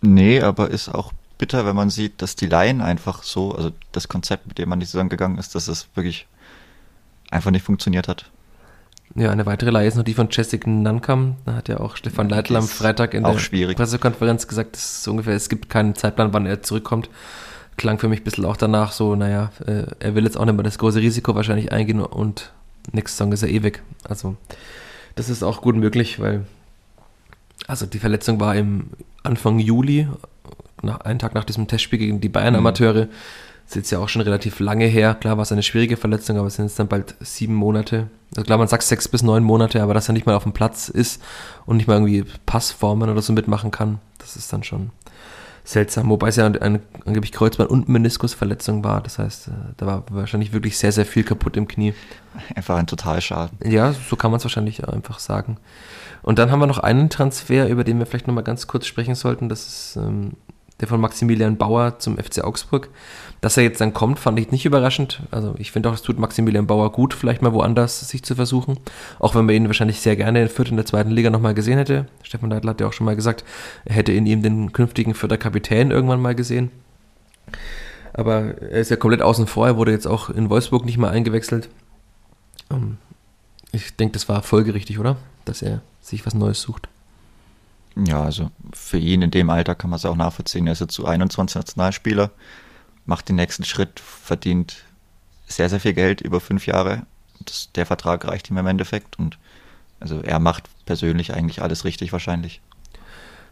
Nee, 0.02 0.42
aber 0.42 0.72
ist 0.72 0.90
auch 0.90 1.14
bitter, 1.38 1.66
wenn 1.66 1.76
man 1.76 1.90
sieht, 1.90 2.22
dass 2.22 2.36
die 2.36 2.48
Laien 2.48 2.82
einfach 2.82 3.24
so, 3.24 3.54
also 3.54 3.72
das 3.92 4.08
Konzept, 4.08 4.48
mit 4.48 4.58
dem 4.58 4.70
man 4.70 4.80
die 4.80 4.86
Saison 4.86 5.10
gegangen 5.10 5.38
ist, 5.38 5.56
dass 5.56 5.68
es 5.68 5.88
wirklich 5.96 6.28
einfach 7.32 7.52
nicht 7.52 7.64
funktioniert 7.64 8.08
hat. 8.08 8.32
Ja, 9.14 9.32
eine 9.32 9.46
weitere 9.46 9.70
Leihe 9.70 9.88
ist 9.88 9.96
noch 9.96 10.04
die 10.04 10.14
von 10.14 10.28
Jessica 10.32 10.70
Nankam. 10.70 11.38
Da 11.46 11.54
hat 11.54 11.70
ja 11.70 11.80
auch 11.80 11.96
Stefan 11.96 12.28
Leitl 12.28 12.56
am 12.56 12.68
Freitag 12.68 13.14
in 13.14 13.24
der 13.24 13.38
schwierig. 13.38 13.78
Pressekonferenz 13.78 14.48
gesagt, 14.48 14.76
dass 14.76 15.00
es 15.00 15.08
ungefähr, 15.08 15.36
es 15.36 15.48
gibt 15.48 15.70
keinen 15.70 15.96
Zeitplan, 15.96 16.34
wann 16.34 16.46
er 16.46 16.64
zurückkommt. 16.64 17.10
Klang 17.78 18.00
für 18.00 18.10
mich 18.10 18.22
ein 18.22 18.24
bisschen 18.24 18.46
auch 18.46 18.58
danach 18.58 18.92
so, 18.92 19.16
naja, 19.16 19.52
äh, 19.66 19.84
er 20.00 20.16
will 20.16 20.24
jetzt 20.24 20.38
auch 20.38 20.46
nicht 20.46 20.56
mehr 20.56 20.64
das 20.64 20.78
große 20.78 21.00
Risiko 21.00 21.36
wahrscheinlich 21.36 21.72
eingehen 21.72 22.02
und 22.02 22.52
nächste 22.92 23.18
Song 23.18 23.32
ist 23.32 23.44
er 23.44 23.50
ewig. 23.50 23.84
Also, 24.04 24.38
das 25.16 25.30
ist 25.30 25.44
auch 25.44 25.62
gut 25.62 25.76
möglich, 25.76 26.20
weil, 26.20 26.46
also 27.68 27.86
die 27.86 28.00
Verletzung 28.00 28.40
war 28.40 28.56
im 28.56 28.90
Anfang 29.24 29.60
Juli, 29.60 30.08
nach, 30.82 31.02
einen 31.02 31.20
Tag 31.20 31.36
nach 31.36 31.46
diesem 31.46 31.68
Testspiel 31.68 32.00
gegen 32.00 32.22
die 32.22 32.30
Bayern-Amateure. 32.30 33.06
Mhm 33.06 33.10
ist 33.68 33.76
jetzt 33.76 33.92
ja 33.92 34.00
auch 34.00 34.10
schon 34.10 34.22
relativ 34.22 34.60
lange 34.60 34.86
her. 34.86 35.16
Klar 35.16 35.38
war 35.38 35.44
es 35.44 35.52
eine 35.52 35.64
schwierige 35.64 35.98
Verletzung, 35.98 36.38
aber 36.38 36.48
es 36.48 36.56
sind 36.56 36.66
jetzt 36.66 36.78
dann 36.78 36.88
bald 36.88 37.16
sieben 37.20 37.56
Monate. 37.56 38.10
Also 38.32 38.44
klar, 38.44 38.58
man 38.58 38.68
sagt 38.68 38.84
sechs 38.84 39.08
bis 39.08 39.24
neun 39.24 39.44
Monate, 39.44 39.82
aber 39.82 39.94
dass 39.94 40.08
er 40.08 40.14
nicht 40.14 40.26
mal 40.26 40.36
auf 40.36 40.44
dem 40.44 40.54
Platz 40.54 40.90
ist 40.90 41.22
und 41.66 41.78
nicht 41.78 41.88
mal 41.88 41.96
irgendwie 41.96 42.26
Passformen 42.46 43.10
oder 43.10 43.22
so 43.22 43.34
mitmachen 43.34 43.72
kann, 43.72 44.00
das 44.20 44.36
ist 44.36 44.54
dann 44.54 44.64
schon 44.64 44.92
seltsam. 45.64 46.10
Wobei 46.10 46.28
es 46.28 46.36
ja 46.36 46.46
eine, 46.46 46.62
eine 46.62 46.80
angeblich 47.06 47.32
Kreuzband- 47.32 47.72
und 47.72 47.90
Meniskusverletzung 47.90 48.84
war. 48.84 49.02
Das 49.02 49.18
heißt, 49.18 49.48
äh, 49.48 49.52
da 49.78 49.88
war 49.88 50.04
wahrscheinlich 50.12 50.54
wirklich 50.54 50.78
sehr, 50.78 50.92
sehr 50.92 51.06
viel 51.06 51.24
kaputt 51.24 51.58
im 51.58 51.68
Knie. 51.68 51.96
Einfach 52.56 52.76
ein 52.76 52.86
Totalschaden. 52.86 53.58
Ja, 53.68 53.94
so 53.94 54.16
kann 54.16 54.30
man 54.30 54.38
es 54.38 54.44
wahrscheinlich 54.44 54.88
einfach 54.88 55.18
sagen. 55.18 55.58
Und 56.22 56.38
dann 56.38 56.52
haben 56.52 56.60
wir 56.60 56.68
noch 56.68 56.80
einen 56.80 57.10
Transfer, 57.10 57.68
über 57.68 57.84
den 57.84 57.98
wir 57.98 58.06
vielleicht 58.06 58.28
nochmal 58.28 58.44
ganz 58.44 58.68
kurz 58.68 58.86
sprechen 58.86 59.16
sollten. 59.16 59.50
Das 59.50 59.66
ist 59.66 59.96
ähm, 59.96 60.34
der 60.82 60.88
von 60.88 61.00
Maximilian 61.00 61.58
Bauer 61.58 62.00
zum 62.00 62.18
FC 62.18 62.44
Augsburg. 62.44 62.90
Dass 63.42 63.58
er 63.58 63.64
jetzt 63.64 63.80
dann 63.80 63.94
kommt, 63.94 64.20
fand 64.20 64.40
ich 64.40 64.52
nicht 64.52 64.66
überraschend. 64.66 65.22
Also 65.32 65.56
ich 65.58 65.72
finde 65.72 65.90
auch, 65.90 65.94
es 65.94 66.02
tut 66.02 66.20
Maximilian 66.20 66.68
Bauer 66.68 66.92
gut, 66.92 67.14
vielleicht 67.14 67.42
mal 67.42 67.54
woanders 67.54 68.08
sich 68.10 68.24
zu 68.24 68.36
versuchen. 68.36 68.78
Auch 69.20 69.36
wenn 69.36 69.46
man 69.46 69.56
ihn 69.56 69.68
wahrscheinlich 69.68 70.02
sehr 70.02 70.16
gerne 70.16 70.42
in 70.42 70.50
Fürth 70.50 70.70
in 70.70 70.78
der 70.78 70.86
zweiten 70.86 71.12
Liga 71.12 71.30
nochmal 71.30 71.54
gesehen 71.54 71.78
hätte. 71.78 72.08
Stefan 72.24 72.50
Leitl 72.50 72.68
hat 72.68 72.82
ja 72.82 72.88
auch 72.88 72.94
schon 72.94 73.06
mal 73.06 73.16
gesagt, 73.16 73.46
er 73.86 73.96
hätte 73.96 74.12
in 74.12 74.26
ihm 74.26 74.42
den 74.42 74.74
künftigen 74.74 75.14
Fürther 75.14 75.38
Kapitän 75.38 75.92
irgendwann 75.92 76.22
mal 76.22 76.36
gesehen. 76.36 76.72
Aber 78.14 78.62
er 78.62 78.80
ist 78.80 78.90
ja 78.90 78.98
komplett 78.98 79.22
außen 79.22 79.48
vor. 79.48 79.68
Er 79.68 79.78
wurde 79.78 79.92
jetzt 79.92 80.08
auch 80.08 80.30
in 80.30 80.50
Wolfsburg 80.50 80.86
nicht 80.86 80.98
mal 80.98 81.12
eingewechselt. 81.12 81.70
Ähm, 82.72 82.98
ich 83.72 83.96
denke, 83.96 84.14
das 84.14 84.30
war 84.30 84.42
folgerichtig, 84.42 85.00
oder? 85.00 85.18
Dass 85.44 85.62
er 85.62 85.82
sich 86.02 86.26
was 86.26 86.34
Neues 86.34 86.62
sucht. 86.62 86.88
Ja, 87.96 88.24
also 88.24 88.52
für 88.74 88.98
ihn 88.98 89.22
in 89.22 89.32
dem 89.32 89.50
Alter 89.50 89.76
kann 89.76 89.90
man 89.90 89.98
es 89.98 90.06
auch 90.06 90.16
nachvollziehen. 90.16 90.68
Er 90.68 90.74
ist 90.74 90.82
jetzt 90.82 90.94
zu 90.94 91.06
21 91.06 91.56
Nationalspieler, 91.56 92.32
macht 93.06 93.30
den 93.30 93.38
nächsten 93.38 93.64
Schritt, 93.64 94.00
verdient 94.00 94.84
sehr, 95.48 95.70
sehr 95.70 95.80
viel 95.80 95.94
Geld 95.94 96.22
über 96.22 96.42
fünf 96.42 96.68
Jahre. 96.68 97.04
Das, 97.46 97.70
der 97.74 97.86
Vertrag 97.86 98.26
reicht 98.26 98.50
ihm 98.50 98.58
im 98.58 98.68
Endeffekt 98.68 99.18
und 99.20 99.38
also 100.00 100.20
er 100.22 100.40
macht 100.40 100.70
persönlich 100.86 101.34
eigentlich 101.34 101.62
alles 101.62 101.86
richtig 101.86 102.12
wahrscheinlich. 102.12 102.62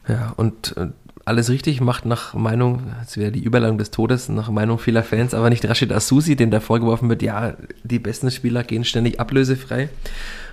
Ja, 0.07 0.33
und 0.35 0.75
äh, 0.75 0.87
alles 1.25 1.49
richtig 1.49 1.79
macht 1.79 2.05
nach 2.05 2.33
Meinung, 2.33 2.91
das 2.99 3.15
wäre 3.15 3.31
die 3.31 3.43
Überleitung 3.43 3.77
des 3.77 3.91
Todes, 3.91 4.27
nach 4.27 4.49
Meinung 4.49 4.77
vieler 4.77 5.03
Fans, 5.03 5.33
aber 5.33 5.49
nicht 5.49 5.63
Rashid 5.63 5.93
Asusi, 5.93 6.35
dem 6.35 6.51
da 6.51 6.59
vorgeworfen 6.59 7.07
wird, 7.07 7.21
ja, 7.21 7.53
die 7.83 7.99
besten 7.99 8.29
Spieler 8.29 8.63
gehen 8.63 8.83
ständig 8.83 9.21
ablösefrei. 9.21 9.89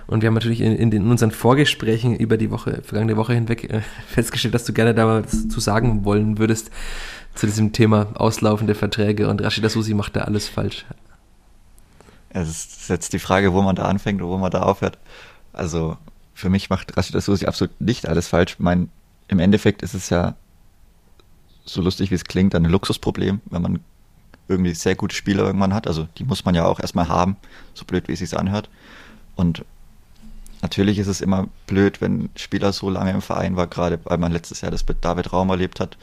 Und 0.07 0.21
wir 0.21 0.27
haben 0.27 0.33
natürlich 0.33 0.61
in, 0.61 0.75
in, 0.75 0.91
den, 0.91 1.03
in 1.03 1.11
unseren 1.11 1.31
Vorgesprächen 1.31 2.15
über 2.15 2.37
die 2.37 2.51
Woche, 2.51 2.81
vergangene 2.83 3.17
Woche 3.17 3.33
hinweg 3.33 3.71
äh, 3.71 3.81
festgestellt, 4.07 4.53
dass 4.53 4.65
du 4.65 4.73
gerne 4.73 4.93
da 4.93 5.07
was 5.07 5.47
zu 5.47 5.59
sagen 5.59 6.05
wollen 6.05 6.37
würdest 6.37 6.71
zu 7.35 7.45
diesem 7.45 7.71
Thema 7.71 8.07
auslaufende 8.15 8.75
Verträge 8.75 9.29
und 9.29 9.41
Rashida 9.41 9.69
Susi 9.69 9.93
macht 9.93 10.15
da 10.15 10.21
alles 10.21 10.49
falsch. 10.49 10.85
Es 12.29 12.49
ist 12.49 12.89
jetzt 12.89 13.13
die 13.13 13.19
Frage, 13.19 13.53
wo 13.53 13.61
man 13.61 13.75
da 13.75 13.83
anfängt 13.83 14.21
und 14.21 14.27
wo 14.27 14.37
man 14.37 14.51
da 14.51 14.63
aufhört. 14.63 14.97
Also 15.53 15.97
für 16.33 16.49
mich 16.49 16.69
macht 16.69 16.97
Rashida 16.97 17.21
Susi 17.21 17.45
absolut 17.45 17.79
nicht 17.79 18.07
alles 18.07 18.27
falsch. 18.27 18.53
Ich 18.53 18.59
meine, 18.59 18.87
im 19.27 19.39
Endeffekt 19.39 19.81
ist 19.81 19.93
es 19.93 20.09
ja 20.09 20.35
so 21.65 21.81
lustig, 21.81 22.11
wie 22.11 22.15
es 22.15 22.25
klingt, 22.25 22.55
ein 22.55 22.65
Luxusproblem, 22.65 23.41
wenn 23.45 23.61
man 23.61 23.79
irgendwie 24.47 24.73
sehr 24.73 24.95
gute 24.95 25.15
Spieler 25.15 25.45
irgendwann 25.45 25.73
hat. 25.73 25.87
Also 25.87 26.07
die 26.17 26.23
muss 26.23 26.45
man 26.45 26.55
ja 26.55 26.65
auch 26.65 26.79
erstmal 26.79 27.07
haben, 27.07 27.37
so 27.73 27.85
blöd 27.85 28.07
wie 28.07 28.13
es 28.13 28.19
sich 28.19 28.37
anhört. 28.37 28.69
Und 29.35 29.65
natürlich 30.61 30.99
ist 30.99 31.07
es 31.07 31.21
immer 31.21 31.47
blöd, 31.67 32.01
wenn 32.01 32.29
Spieler 32.35 32.73
so 32.73 32.89
lange 32.89 33.11
im 33.11 33.21
Verein 33.21 33.55
war, 33.55 33.67
gerade 33.67 33.99
weil 34.03 34.17
man 34.17 34.31
letztes 34.31 34.61
Jahr 34.61 34.71
das 34.71 34.87
mit 34.87 35.03
David 35.03 35.33
Raum 35.33 35.49
erlebt 35.49 35.79
hat, 35.79 35.97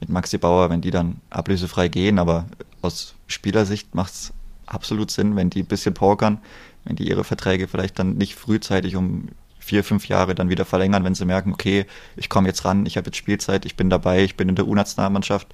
mit 0.00 0.08
Maxi 0.08 0.38
Bauer, 0.38 0.70
wenn 0.70 0.80
die 0.80 0.90
dann 0.90 1.20
ablösefrei 1.30 1.88
gehen, 1.88 2.18
aber 2.18 2.46
aus 2.82 3.14
Spielersicht 3.26 3.94
macht 3.94 4.12
es 4.12 4.32
absolut 4.66 5.10
Sinn, 5.10 5.36
wenn 5.36 5.50
die 5.50 5.62
ein 5.62 5.66
bisschen 5.66 5.94
pokern, 5.94 6.38
wenn 6.84 6.96
die 6.96 7.08
ihre 7.08 7.24
Verträge 7.24 7.68
vielleicht 7.68 7.98
dann 7.98 8.16
nicht 8.16 8.34
frühzeitig 8.34 8.96
um 8.96 9.28
vier, 9.58 9.84
fünf 9.84 10.08
Jahre 10.08 10.34
dann 10.34 10.48
wieder 10.48 10.64
verlängern, 10.64 11.04
wenn 11.04 11.14
sie 11.14 11.26
merken, 11.26 11.52
okay, 11.52 11.86
ich 12.16 12.28
komme 12.28 12.48
jetzt 12.48 12.64
ran, 12.64 12.86
ich 12.86 12.96
habe 12.96 13.06
jetzt 13.06 13.16
Spielzeit, 13.16 13.66
ich 13.66 13.76
bin 13.76 13.90
dabei, 13.90 14.24
ich 14.24 14.36
bin 14.36 14.48
in 14.48 14.56
der 14.56 14.66
U-Nationalmannschaft. 14.66 15.48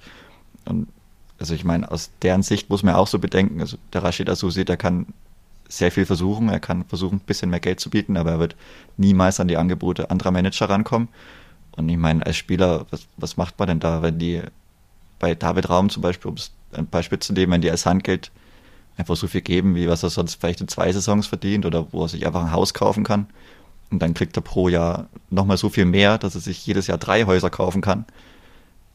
Und 0.65 0.87
also 1.39 1.53
ich 1.53 1.65
meine, 1.65 1.91
aus 1.91 2.09
deren 2.21 2.41
Sicht 2.41 2.69
muss 2.69 2.83
man 2.83 2.95
auch 2.95 3.07
so 3.07 3.19
bedenken, 3.19 3.59
also 3.59 3.77
der 3.93 4.03
Rashid 4.03 4.29
Asusi, 4.29 4.65
der 4.65 4.77
kann 4.77 5.07
sehr 5.69 5.91
viel 5.91 6.05
versuchen. 6.05 6.49
Er 6.49 6.59
kann 6.59 6.85
versuchen, 6.85 7.17
ein 7.17 7.25
bisschen 7.25 7.49
mehr 7.49 7.59
Geld 7.59 7.79
zu 7.79 7.89
bieten, 7.89 8.17
aber 8.17 8.31
er 8.31 8.39
wird 8.39 8.55
niemals 8.97 9.39
an 9.39 9.47
die 9.47 9.57
Angebote 9.57 10.09
anderer 10.09 10.31
Manager 10.31 10.69
rankommen. 10.69 11.09
Und 11.75 11.89
ich 11.89 11.97
meine, 11.97 12.25
als 12.25 12.37
Spieler, 12.37 12.85
was, 12.89 13.07
was 13.17 13.37
macht 13.37 13.59
man 13.59 13.67
denn 13.67 13.79
da, 13.79 14.01
wenn 14.01 14.17
die 14.19 14.41
bei 15.19 15.35
David 15.35 15.69
Raum 15.69 15.89
zum 15.89 16.01
Beispiel, 16.01 16.31
um 16.31 16.37
ein 16.73 16.87
Beispiel 16.87 17.19
zu 17.19 17.33
nehmen, 17.33 17.51
wenn 17.51 17.61
die 17.61 17.71
als 17.71 17.85
Handgeld 17.85 18.31
einfach 18.97 19.15
so 19.15 19.27
viel 19.27 19.41
geben, 19.41 19.75
wie 19.75 19.87
was 19.87 20.03
er 20.03 20.09
sonst 20.09 20.35
vielleicht 20.35 20.61
in 20.61 20.67
zwei 20.67 20.91
Saisons 20.91 21.27
verdient 21.27 21.65
oder 21.65 21.91
wo 21.91 22.03
er 22.03 22.07
sich 22.07 22.25
einfach 22.25 22.43
ein 22.43 22.51
Haus 22.51 22.73
kaufen 22.73 23.03
kann. 23.03 23.27
Und 23.91 23.99
dann 24.01 24.13
kriegt 24.13 24.35
er 24.37 24.41
pro 24.41 24.69
Jahr 24.69 25.07
nochmal 25.29 25.57
so 25.57 25.69
viel 25.69 25.85
mehr, 25.85 26.17
dass 26.17 26.35
er 26.35 26.41
sich 26.41 26.65
jedes 26.65 26.87
Jahr 26.87 26.97
drei 26.97 27.25
Häuser 27.25 27.49
kaufen 27.49 27.81
kann. 27.81 28.05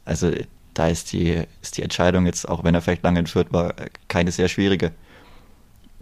Also 0.04 0.32
da 0.74 0.88
ist 0.88 1.12
die, 1.12 1.44
ist 1.62 1.76
die 1.76 1.82
Entscheidung 1.82 2.26
jetzt, 2.26 2.48
auch 2.48 2.64
wenn 2.64 2.74
er 2.74 2.82
vielleicht 2.82 3.04
lange 3.04 3.20
entführt 3.20 3.52
war, 3.52 3.74
keine 4.08 4.32
sehr 4.32 4.48
schwierige. 4.48 4.92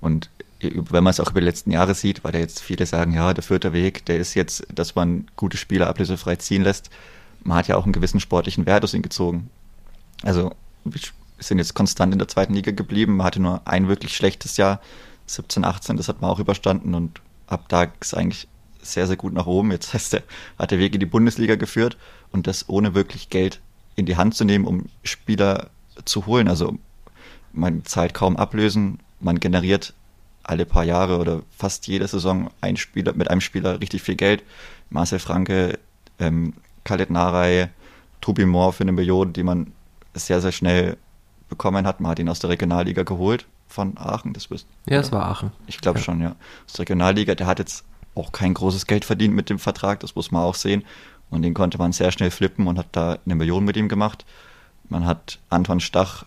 Und 0.00 0.30
wenn 0.60 1.04
man 1.04 1.10
es 1.10 1.20
auch 1.20 1.30
über 1.30 1.40
die 1.40 1.46
letzten 1.46 1.70
Jahre 1.70 1.94
sieht, 1.94 2.22
weil 2.24 2.32
da 2.32 2.38
jetzt 2.38 2.60
viele 2.60 2.86
sagen, 2.86 3.12
ja, 3.12 3.32
der 3.32 3.42
vierte 3.42 3.72
Weg, 3.72 4.04
der 4.06 4.18
ist 4.18 4.34
jetzt, 4.34 4.66
dass 4.74 4.94
man 4.94 5.26
gute 5.36 5.56
Spieler 5.56 5.88
ablösefrei 5.88 6.36
ziehen 6.36 6.62
lässt. 6.62 6.90
Man 7.42 7.56
hat 7.56 7.68
ja 7.68 7.76
auch 7.76 7.84
einen 7.84 7.92
gewissen 7.92 8.20
sportlichen 8.20 8.66
Wert 8.66 8.84
aus 8.84 8.94
ihm 8.94 9.02
gezogen. 9.02 9.48
Also 10.22 10.52
wir 10.84 11.00
sind 11.38 11.58
jetzt 11.58 11.74
konstant 11.74 12.12
in 12.12 12.18
der 12.18 12.28
zweiten 12.28 12.54
Liga 12.54 12.72
geblieben. 12.72 13.16
Man 13.16 13.26
hatte 13.26 13.40
nur 13.40 13.66
ein 13.66 13.88
wirklich 13.88 14.14
schlechtes 14.14 14.56
Jahr, 14.56 14.80
17, 15.26 15.64
18, 15.64 15.96
das 15.96 16.08
hat 16.08 16.20
man 16.20 16.30
auch 16.30 16.40
überstanden 16.40 16.94
und 16.94 17.20
ab 17.46 17.66
da 17.68 17.86
ist 18.00 18.14
eigentlich 18.14 18.48
sehr, 18.82 19.06
sehr 19.06 19.16
gut 19.16 19.32
nach 19.32 19.46
oben. 19.46 19.70
Jetzt 19.70 19.94
heißt 19.94 20.14
er, 20.14 20.22
hat 20.58 20.70
der 20.70 20.78
Weg 20.78 20.94
in 20.94 21.00
die 21.00 21.06
Bundesliga 21.06 21.56
geführt 21.56 21.96
und 22.32 22.46
das 22.46 22.68
ohne 22.68 22.94
wirklich 22.94 23.30
Geld 23.30 23.60
in 23.96 24.06
die 24.06 24.16
Hand 24.16 24.34
zu 24.34 24.44
nehmen, 24.44 24.66
um 24.66 24.86
Spieler 25.02 25.70
zu 26.04 26.26
holen. 26.26 26.48
Also 26.48 26.78
man 27.52 27.84
zahlt 27.84 28.14
kaum 28.14 28.36
Ablösen, 28.36 28.98
man 29.20 29.40
generiert 29.40 29.94
alle 30.42 30.64
paar 30.66 30.84
Jahre 30.84 31.18
oder 31.18 31.42
fast 31.56 31.86
jede 31.86 32.06
Saison 32.06 32.50
ein 32.60 32.76
Spieler, 32.76 33.12
mit 33.14 33.30
einem 33.30 33.40
Spieler 33.40 33.80
richtig 33.80 34.02
viel 34.02 34.16
Geld. 34.16 34.42
Marcel 34.90 35.18
Franke, 35.18 35.78
ähm, 36.18 36.54
Khaled 36.84 37.10
Narei, 37.10 37.70
Tobi 38.20 38.46
Moore 38.46 38.72
für 38.72 38.84
eine 38.84 38.92
Million, 38.92 39.32
die 39.32 39.42
man 39.42 39.72
sehr, 40.14 40.40
sehr 40.40 40.52
schnell 40.52 40.96
bekommen 41.48 41.86
hat. 41.86 42.00
Man 42.00 42.10
hat 42.10 42.18
ihn 42.18 42.28
aus 42.28 42.40
der 42.40 42.50
Regionalliga 42.50 43.02
geholt 43.02 43.46
von 43.68 43.96
Aachen. 43.96 44.32
Das 44.32 44.48
bist, 44.48 44.66
ja, 44.86 45.00
es 45.00 45.12
war 45.12 45.26
Aachen. 45.26 45.52
Ich 45.66 45.80
glaube 45.80 45.98
ja. 45.98 46.04
schon, 46.04 46.20
ja. 46.20 46.36
Aus 46.66 46.72
der 46.74 46.80
Regionalliga, 46.80 47.34
der 47.34 47.46
hat 47.46 47.58
jetzt 47.58 47.84
auch 48.14 48.32
kein 48.32 48.54
großes 48.54 48.86
Geld 48.86 49.04
verdient 49.04 49.34
mit 49.34 49.50
dem 49.50 49.58
Vertrag, 49.58 50.00
das 50.00 50.14
muss 50.16 50.30
man 50.30 50.42
auch 50.42 50.54
sehen. 50.54 50.84
Und 51.30 51.42
den 51.42 51.54
konnte 51.54 51.78
man 51.78 51.92
sehr 51.92 52.10
schnell 52.10 52.32
flippen 52.32 52.66
und 52.66 52.76
hat 52.76 52.88
da 52.92 53.18
eine 53.24 53.36
Million 53.36 53.64
mit 53.64 53.76
ihm 53.76 53.88
gemacht. 53.88 54.26
Man 54.88 55.06
hat 55.06 55.38
Anton 55.48 55.78
Stach 55.78 56.24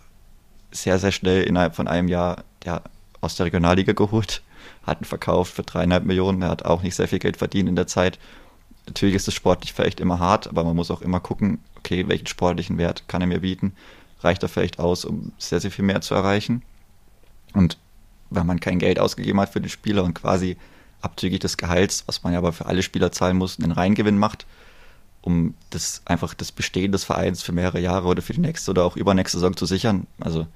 sehr, 0.70 0.98
sehr 0.98 1.12
schnell 1.12 1.42
innerhalb 1.42 1.76
von 1.76 1.86
einem 1.86 2.08
Jahr, 2.08 2.44
der 2.64 2.82
aus 3.24 3.36
der 3.36 3.46
Regionalliga 3.46 3.92
geholt, 3.92 4.42
hat 4.84 5.00
ihn 5.00 5.04
verkauft 5.04 5.54
für 5.54 5.62
dreieinhalb 5.62 6.04
Millionen. 6.04 6.42
Er 6.42 6.50
hat 6.50 6.64
auch 6.64 6.82
nicht 6.82 6.94
sehr 6.94 7.08
viel 7.08 7.18
Geld 7.18 7.36
verdient 7.36 7.68
in 7.68 7.76
der 7.76 7.86
Zeit. 7.86 8.18
Natürlich 8.86 9.14
ist 9.14 9.26
das 9.26 9.34
sportlich 9.34 9.72
vielleicht 9.72 10.00
immer 10.00 10.18
hart, 10.18 10.46
aber 10.46 10.64
man 10.64 10.76
muss 10.76 10.90
auch 10.90 11.00
immer 11.00 11.20
gucken, 11.20 11.58
okay, 11.76 12.06
welchen 12.08 12.26
sportlichen 12.26 12.78
Wert 12.78 13.08
kann 13.08 13.22
er 13.22 13.26
mir 13.26 13.40
bieten? 13.40 13.72
Reicht 14.20 14.42
er 14.42 14.48
vielleicht 14.48 14.78
aus, 14.78 15.04
um 15.04 15.32
sehr, 15.38 15.60
sehr 15.60 15.70
viel 15.70 15.84
mehr 15.84 16.00
zu 16.00 16.14
erreichen? 16.14 16.62
Und 17.52 17.78
wenn 18.30 18.46
man 18.46 18.60
kein 18.60 18.78
Geld 18.78 18.98
ausgegeben 18.98 19.40
hat 19.40 19.50
für 19.50 19.60
den 19.60 19.70
Spieler 19.70 20.04
und 20.04 20.14
quasi 20.14 20.56
abzüglich 21.00 21.40
des 21.40 21.56
Gehalts, 21.56 22.04
was 22.06 22.22
man 22.22 22.32
ja 22.32 22.38
aber 22.38 22.52
für 22.52 22.66
alle 22.66 22.82
Spieler 22.82 23.12
zahlen 23.12 23.36
muss, 23.36 23.58
einen 23.58 23.72
Reingewinn 23.72 24.18
macht, 24.18 24.46
um 25.20 25.54
das 25.70 26.02
einfach 26.04 26.34
das 26.34 26.52
Bestehen 26.52 26.92
des 26.92 27.04
Vereins 27.04 27.42
für 27.42 27.52
mehrere 27.52 27.80
Jahre 27.80 28.08
oder 28.08 28.22
für 28.22 28.34
die 28.34 28.40
nächste 28.40 28.70
oder 28.70 28.84
auch 28.84 28.96
übernächste 28.96 29.38
Saison 29.38 29.56
zu 29.56 29.66
sichern. 29.66 30.06
Also 30.20 30.46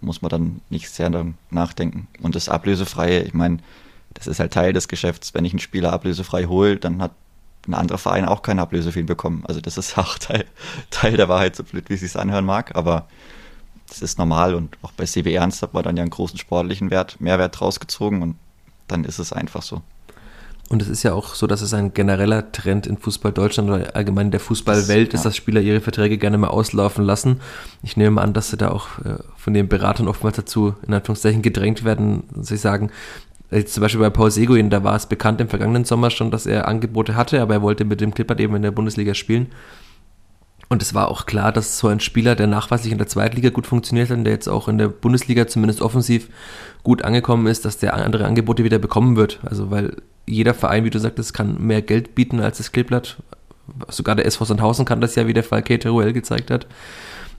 muss 0.00 0.22
man 0.22 0.28
dann 0.30 0.60
nicht 0.70 0.90
sehr 0.90 1.10
nachdenken. 1.50 2.08
Und 2.20 2.34
das 2.34 2.48
Ablösefreie, 2.48 3.22
ich 3.22 3.34
meine, 3.34 3.58
das 4.14 4.26
ist 4.26 4.40
halt 4.40 4.52
Teil 4.52 4.72
des 4.72 4.88
Geschäfts. 4.88 5.34
Wenn 5.34 5.44
ich 5.44 5.52
einen 5.52 5.60
Spieler 5.60 5.92
ablösefrei 5.92 6.44
hole, 6.44 6.76
dann 6.76 7.02
hat 7.02 7.12
ein 7.66 7.74
anderer 7.74 7.98
Verein 7.98 8.24
auch 8.24 8.42
keine 8.42 8.62
Ablöse 8.62 8.92
für 8.92 9.00
ihn 9.00 9.06
bekommen. 9.06 9.44
Also 9.46 9.60
das 9.60 9.78
ist 9.78 9.98
auch 9.98 10.18
Teil, 10.18 10.44
Teil 10.90 11.16
der 11.16 11.28
Wahrheit, 11.28 11.56
so 11.56 11.64
blöd 11.64 11.88
wie 11.88 11.94
es 11.94 12.00
sich 12.00 12.16
anhören 12.16 12.44
mag, 12.44 12.74
aber 12.76 13.06
das 13.88 14.02
ist 14.02 14.18
normal 14.18 14.54
und 14.54 14.76
auch 14.82 14.92
bei 14.92 15.04
CB 15.04 15.32
Ernst 15.32 15.62
hat 15.62 15.72
man 15.72 15.82
dann 15.82 15.96
ja 15.96 16.02
einen 16.02 16.10
großen 16.10 16.38
sportlichen 16.38 16.90
Wert, 16.90 17.20
Mehrwert 17.20 17.60
rausgezogen 17.60 18.22
und 18.22 18.36
dann 18.86 19.04
ist 19.04 19.18
es 19.18 19.32
einfach 19.32 19.62
so. 19.62 19.82
Und 20.68 20.82
es 20.82 20.88
ist 20.88 21.02
ja 21.02 21.14
auch 21.14 21.34
so, 21.34 21.46
dass 21.46 21.62
es 21.62 21.72
ein 21.72 21.94
genereller 21.94 22.52
Trend 22.52 22.86
in 22.86 22.98
Fußball 22.98 23.32
Deutschland 23.32 23.70
oder 23.70 23.96
allgemein 23.96 24.26
in 24.26 24.32
der 24.32 24.40
Fußballwelt 24.40 25.14
ist, 25.14 25.24
dass 25.24 25.34
Spieler 25.34 25.62
ihre 25.62 25.80
Verträge 25.80 26.18
gerne 26.18 26.36
mal 26.36 26.48
auslaufen 26.48 27.04
lassen. 27.04 27.40
Ich 27.82 27.96
nehme 27.96 28.20
an, 28.20 28.34
dass 28.34 28.50
sie 28.50 28.58
da 28.58 28.70
auch 28.70 28.98
äh, 28.98 29.16
von 29.36 29.54
den 29.54 29.68
Beratern 29.68 30.08
oftmals 30.08 30.36
dazu, 30.36 30.74
in 30.86 30.92
Anführungszeichen, 30.92 31.40
gedrängt 31.40 31.84
werden, 31.84 32.24
sie 32.40 32.56
sagen, 32.56 32.90
Jetzt 33.50 33.72
zum 33.72 33.80
Beispiel 33.80 34.00
bei 34.00 34.10
Paul 34.10 34.30
Seguin, 34.30 34.68
da 34.68 34.84
war 34.84 34.94
es 34.94 35.06
bekannt 35.06 35.40
im 35.40 35.48
vergangenen 35.48 35.86
Sommer 35.86 36.10
schon, 36.10 36.30
dass 36.30 36.44
er 36.44 36.68
Angebote 36.68 37.16
hatte, 37.16 37.40
aber 37.40 37.54
er 37.54 37.62
wollte 37.62 37.86
mit 37.86 38.00
dem 38.02 38.12
Clippert 38.12 38.40
eben 38.40 38.54
in 38.54 38.60
der 38.60 38.72
Bundesliga 38.72 39.14
spielen. 39.14 39.46
Und 40.68 40.82
es 40.82 40.92
war 40.92 41.08
auch 41.08 41.24
klar, 41.24 41.50
dass 41.50 41.78
so 41.78 41.88
ein 41.88 42.00
Spieler, 42.00 42.34
der 42.34 42.46
nachweislich 42.46 42.92
in 42.92 42.98
der 42.98 43.06
Zweitliga 43.06 43.48
gut 43.48 43.66
funktioniert 43.66 44.10
hat 44.10 44.18
und 44.18 44.24
der 44.24 44.34
jetzt 44.34 44.48
auch 44.48 44.68
in 44.68 44.76
der 44.76 44.88
Bundesliga 44.88 45.46
zumindest 45.46 45.80
offensiv 45.80 46.28
gut 46.82 47.02
angekommen 47.02 47.46
ist, 47.46 47.64
dass 47.64 47.78
der 47.78 47.94
andere 47.94 48.26
Angebote 48.26 48.64
wieder 48.64 48.78
bekommen 48.78 49.16
wird. 49.16 49.40
Also 49.44 49.70
weil 49.70 49.96
jeder 50.26 50.52
Verein, 50.52 50.84
wie 50.84 50.90
du 50.90 50.98
sagtest, 50.98 51.32
kann 51.32 51.56
mehr 51.58 51.80
Geld 51.80 52.14
bieten 52.14 52.40
als 52.40 52.58
das 52.58 52.72
Kleeblatt. 52.72 53.16
Sogar 53.88 54.14
der 54.14 54.26
SV 54.26 54.44
Sandhausen 54.44 54.84
kann 54.84 55.00
das 55.00 55.14
ja, 55.14 55.26
wie 55.26 55.32
der 55.32 55.44
Fall 55.44 55.62
Keteruel 55.62 56.12
gezeigt 56.12 56.50
hat. 56.50 56.66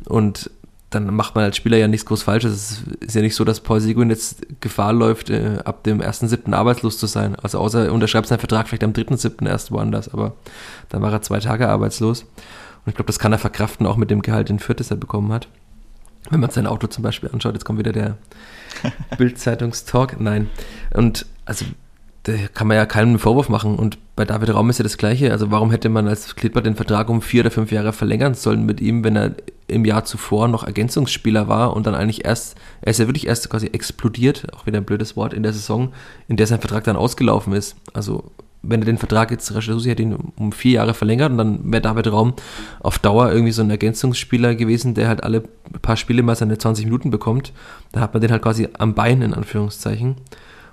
Und 0.06 0.50
dann 0.90 1.14
macht 1.14 1.36
man 1.36 1.44
als 1.44 1.58
Spieler 1.58 1.78
ja 1.78 1.88
nichts 1.88 2.08
groß 2.08 2.24
Falsches. 2.24 2.84
Es 3.00 3.08
ist 3.10 3.16
ja 3.16 3.22
nicht 3.22 3.36
so, 3.36 3.44
dass 3.44 3.60
Paul 3.60 3.80
Seguin 3.80 4.10
jetzt 4.10 4.42
Gefahr 4.60 4.92
läuft, 4.92 5.30
äh, 5.30 5.60
ab 5.64 5.84
dem 5.84 6.02
1.7. 6.02 6.52
arbeitslos 6.54 6.98
zu 6.98 7.06
sein. 7.06 7.36
Also 7.36 7.60
außer 7.60 7.86
er 7.86 7.94
unterschreibt 7.94 8.28
seinen 8.28 8.40
Vertrag 8.40 8.68
vielleicht 8.68 8.84
am 8.84 8.94
3.7. 8.94 9.48
erst 9.48 9.72
woanders, 9.72 10.12
aber 10.12 10.34
dann 10.90 11.04
war 11.04 11.12
er 11.12 11.22
zwei 11.22 11.40
Tage 11.40 11.70
arbeitslos. 11.70 12.26
Und 12.90 12.94
ich 12.94 12.96
glaube, 12.96 13.08
das 13.08 13.20
kann 13.20 13.32
er 13.32 13.38
verkraften, 13.38 13.86
auch 13.86 13.98
mit 13.98 14.10
dem 14.10 14.24
Gehalt, 14.24 14.50
den 14.50 14.58
Fürth, 14.58 14.80
das 14.80 14.90
er 14.90 14.98
bekommen 14.98 15.32
hat. 15.32 15.48
Wenn 16.32 16.40
man 16.40 16.50
sein 16.50 16.66
Auto 16.66 16.88
zum 16.88 17.04
Beispiel 17.04 17.30
anschaut, 17.32 17.54
jetzt 17.54 17.64
kommt 17.64 17.78
wieder 17.78 17.92
der 17.92 18.18
Bild-Zeitungstalk. 19.20 20.20
Nein. 20.20 20.50
Und 20.96 21.28
also 21.46 21.66
da 22.24 22.34
kann 22.52 22.66
man 22.66 22.78
ja 22.78 22.88
keinen 22.88 23.20
Vorwurf 23.20 23.48
machen. 23.48 23.76
Und 23.76 24.00
bei 24.16 24.26
David 24.26 24.56
Raum 24.56 24.72
ist 24.72 24.80
ja 24.80 24.84
das 24.84 24.98
Gleiche. 24.98 25.32
Also 25.32 25.52
warum 25.52 25.70
hätte 25.70 25.88
man 25.88 26.08
als 26.08 26.36
Klippert 26.36 26.66
den 26.66 26.76
Vertrag 26.76 27.10
um 27.10 27.22
vier 27.22 27.42
oder 27.42 27.52
fünf 27.52 27.72
Jahre 27.72 27.94
verlängern 27.94 28.34
sollen 28.34 28.66
mit 28.66 28.82
ihm, 28.82 29.04
wenn 29.04 29.16
er 29.16 29.36
im 29.68 29.86
Jahr 29.86 30.04
zuvor 30.04 30.48
noch 30.48 30.64
Ergänzungsspieler 30.64 31.48
war 31.48 31.76
und 31.76 31.86
dann 31.86 31.94
eigentlich 31.94 32.26
erst, 32.26 32.58
er 32.82 32.90
ist 32.90 32.98
ja 32.98 33.06
wirklich 33.06 33.28
erst 33.28 33.52
quasi 33.52 33.68
explodiert, 33.68 34.48
auch 34.56 34.66
wieder 34.66 34.80
ein 34.80 34.86
blödes 34.86 35.16
Wort, 35.16 35.36
in 35.36 35.44
der 35.44 35.54
Saison, 35.54 35.94
in 36.28 36.38
der 36.38 36.48
sein 36.48 36.60
Vertrag 36.60 36.86
dann 36.86 36.96
ausgelaufen 36.96 37.54
ist. 37.54 37.76
Also 37.94 38.32
wenn 38.62 38.82
er 38.82 38.86
den 38.86 38.98
Vertrag 38.98 39.32
jetzt, 39.32 39.54
Rashid 39.54 39.86
hätte 39.86 40.04
ihn 40.04 40.16
um 40.36 40.52
vier 40.52 40.74
Jahre 40.74 40.94
verlängert 40.94 41.32
und 41.32 41.38
dann 41.38 41.72
wäre 41.72 41.82
David 41.82 42.12
Raum 42.12 42.34
auf 42.82 43.00
Dauer 43.00 43.32
irgendwie 43.32 43.54
so 43.54 43.62
ein 43.62 43.70
Ergänzungsspieler 43.70 44.56
gewesen, 44.56 44.94
der 44.94 45.08
halt 45.08 45.24
alle 45.24 45.44
paar 45.82 45.96
Spiele 45.96 46.24
mal 46.24 46.36
seine 46.36 46.58
20 46.58 46.86
Minuten 46.86 47.10
bekommt. 47.10 47.54
Da 47.92 48.02
hat 48.02 48.14
man 48.14 48.22
den 48.22 48.32
halt 48.32 48.42
quasi 48.42 48.68
am 48.78 48.96
Bein, 48.96 49.22
in 49.22 49.34
Anführungszeichen. 49.34 50.16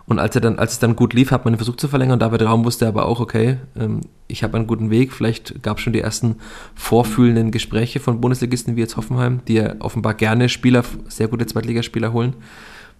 Und 0.07 0.20
als 0.20 0.34
er 0.37 0.41
dann, 0.41 0.59
als 0.59 0.74
es 0.74 0.78
dann 0.78 0.95
gut 0.95 1.14
lief, 1.14 1.32
hat 1.32 1.45
man 1.45 1.55
den 1.55 1.59
versucht 1.59 1.80
zu 1.80 1.89
verlängern. 1.89 2.18
David 2.18 2.43
Raum 2.43 2.64
wusste 2.64 2.87
aber 2.87 3.07
auch, 3.07 3.18
okay, 3.18 3.59
ähm, 3.76 4.03
ich 4.28 4.45
habe 4.45 4.57
einen 4.57 4.68
guten 4.68 4.91
Weg. 4.91 5.12
Vielleicht 5.12 5.62
gab 5.64 5.78
es 5.78 5.82
schon 5.82 5.93
die 5.93 6.01
ersten 6.01 6.37
vorfühlenden 6.76 7.51
Gespräche 7.51 7.99
von 7.99 8.20
Bundesligisten 8.20 8.76
wie 8.76 8.80
jetzt 8.80 8.97
Hoffenheim, 8.97 9.41
die 9.49 9.55
ja 9.55 9.74
offenbar 9.80 10.14
gerne 10.14 10.49
Spieler, 10.49 10.84
sehr 11.09 11.26
gute 11.26 11.47
Zweitligaspieler 11.47 12.12
holen. 12.12 12.34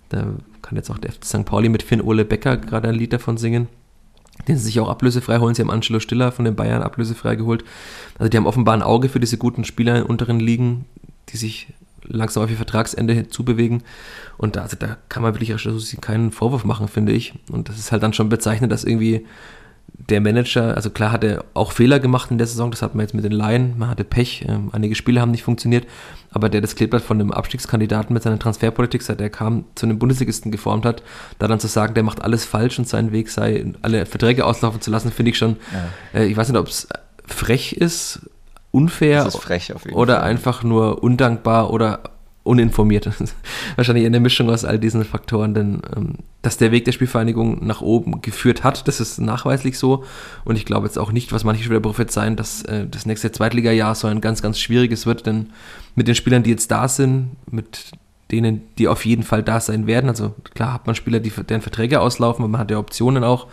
Da 0.09 0.27
kann 0.63 0.77
jetzt 0.77 0.91
auch 0.91 0.99
der 0.99 1.13
FC 1.13 1.25
St. 1.25 1.45
Pauli 1.45 1.69
mit 1.69 1.85
Finn 1.85 2.01
Ole 2.01 2.25
Becker 2.25 2.57
gerade 2.57 2.89
ein 2.89 2.95
Lied 2.95 3.13
davon 3.13 3.37
singen 3.37 3.69
den 4.49 4.57
sie 4.57 4.65
sich 4.65 4.81
auch 4.81 4.89
ablösefrei 4.89 5.39
holen. 5.39 5.55
Sie 5.55 5.63
haben 5.63 5.71
Angelo 5.71 6.01
Stiller 6.01 6.33
von 6.33 6.45
den 6.45 6.57
Bayern 6.57 6.83
ablösefrei 6.83 7.37
geholt. 7.37 7.65
Also 8.19 8.29
die 8.29 8.37
haben 8.37 8.47
offenbar 8.47 8.75
ein 8.75 8.83
Auge 8.83 9.09
für 9.09 9.21
diese 9.21 9.39
guten 9.39 9.65
Spieler 9.65 9.97
in 9.97 10.03
unteren 10.05 10.41
Ligen, 10.41 10.85
die 11.31 11.37
sich 11.37 11.69
langsam 12.09 12.45
auf 12.45 12.51
ihr 12.51 12.57
Vertragsende 12.57 13.29
zubewegen. 13.29 13.83
Und 14.39 14.57
da, 14.57 14.63
also 14.63 14.77
da 14.79 14.97
kann 15.09 15.23
man 15.23 15.35
wirklich 15.35 15.55
keinen 16.01 16.31
Vorwurf 16.31 16.65
machen, 16.65 16.89
finde 16.89 17.13
ich. 17.13 17.35
Und 17.51 17.69
das 17.69 17.79
ist 17.79 17.93
halt 17.93 18.03
dann 18.03 18.13
schon 18.13 18.29
bezeichnend, 18.29 18.73
dass 18.73 18.85
irgendwie 18.85 19.27
der 20.09 20.21
Manager, 20.21 20.77
also 20.77 20.91
klar 20.91 21.11
hat 21.11 21.25
er 21.25 21.45
auch 21.55 21.73
Fehler 21.73 21.99
gemacht 21.99 22.31
in 22.31 22.39
der 22.39 22.47
Saison, 22.47 22.71
das 22.71 22.83
hat 22.83 22.95
man 22.95 23.05
jetzt 23.05 23.15
mit 23.15 23.25
den 23.25 23.33
Laien, 23.33 23.75
man 23.77 23.89
hatte 23.89 24.05
Pech, 24.05 24.45
ähm, 24.49 24.71
einige 24.73 24.95
Spiele 24.95 25.21
haben 25.21 25.31
nicht 25.31 25.43
funktioniert, 25.43 25.87
aber 26.31 26.49
der 26.49 26.61
das 26.61 26.77
Kleeblatt 26.77 27.03
von 27.03 27.21
einem 27.21 27.33
Abstiegskandidaten 27.33 28.15
mit 28.15 28.23
seiner 28.23 28.39
Transferpolitik, 28.39 29.03
seit 29.03 29.21
er 29.21 29.31
kam, 29.31 29.65
zu 29.75 29.87
einem 29.87 29.99
Bundesligisten 29.99 30.53
geformt 30.53 30.85
hat, 30.85 31.03
da 31.39 31.49
dann 31.49 31.61
zu 31.61 31.67
sagen, 31.67 31.95
der 31.95 32.03
macht 32.03 32.23
alles 32.23 32.45
falsch 32.45 32.79
und 32.79 32.89
sein 32.89 33.11
Weg 33.11 33.31
sei, 33.31 33.65
alle 33.83 34.07
Verträge 34.07 34.45
auslaufen 34.45 34.81
zu 34.81 34.91
lassen, 34.91 35.11
finde 35.11 35.31
ich 35.31 35.39
schon, 35.39 35.57
ja. 35.73 36.21
äh, 36.21 36.27
ich 36.27 36.37
weiß 36.37 36.49
nicht, 36.49 36.59
ob 36.59 36.69
es 36.69 36.89
frech 37.27 37.73
ist, 37.73 38.31
unfair 38.71 39.27
ist 39.27 39.35
oder 39.93 40.21
Fall. 40.21 40.25
einfach 40.25 40.63
nur 40.63 41.03
undankbar 41.03 41.71
oder 41.73 42.01
uninformiert. 42.47 43.11
Wahrscheinlich 43.77 44.07
eine 44.07 44.21
Mischung 44.21 44.49
aus 44.51 44.65
all 44.65 44.79
diesen 44.79 45.05
Faktoren, 45.05 45.55
denn 45.55 45.83
ähm, 45.95 46.15
dass 46.43 46.57
der 46.57 46.71
Weg 46.71 46.85
der 46.85 46.93
Spielvereinigung 46.93 47.67
nach 47.67 47.81
oben 47.81 48.23
geführt 48.23 48.65
hat, 48.65 48.87
das 48.89 49.01
ist 49.01 49.19
nachweislich 49.21 49.79
so. 49.79 50.05
Und 50.45 50.57
ich 50.57 50.65
glaube 50.65 50.87
jetzt 50.87 50.99
auch 50.99 51.13
nicht, 51.13 51.33
was 51.33 51.45
manche 51.45 51.65
Spieler 51.65 51.81
prophezeien, 51.81 52.37
dass 52.37 52.63
äh, 52.63 52.87
das 52.87 53.07
nächste 53.07 53.33
Zweitliga-Jahr 53.33 53.95
so 53.95 54.07
ein 54.07 54.21
ganz, 54.21 54.43
ganz 54.43 54.59
schwieriges 54.61 55.07
wird, 55.07 55.27
denn 55.27 55.51
mit 55.95 56.09
den 56.09 56.15
Spielern, 56.15 56.43
die 56.43 56.51
jetzt 56.51 56.71
da 56.71 56.89
sind, 56.89 57.31
mit 57.51 57.91
denen, 58.31 58.63
die 58.79 58.89
auf 58.89 59.05
jeden 59.05 59.23
Fall 59.23 59.43
da 59.43 59.61
sein 59.61 59.87
werden, 59.87 60.09
also 60.09 60.35
klar 60.55 60.73
hat 60.73 60.87
man 60.87 60.97
Spieler, 60.97 61.21
die 61.21 61.31
deren 61.31 61.63
Verträge 61.63 62.01
auslaufen, 62.01 62.43
aber 62.43 62.51
man 62.51 62.61
hat 62.61 62.71
ja 62.71 62.79
Optionen 62.79 63.25
auch. 63.25 63.47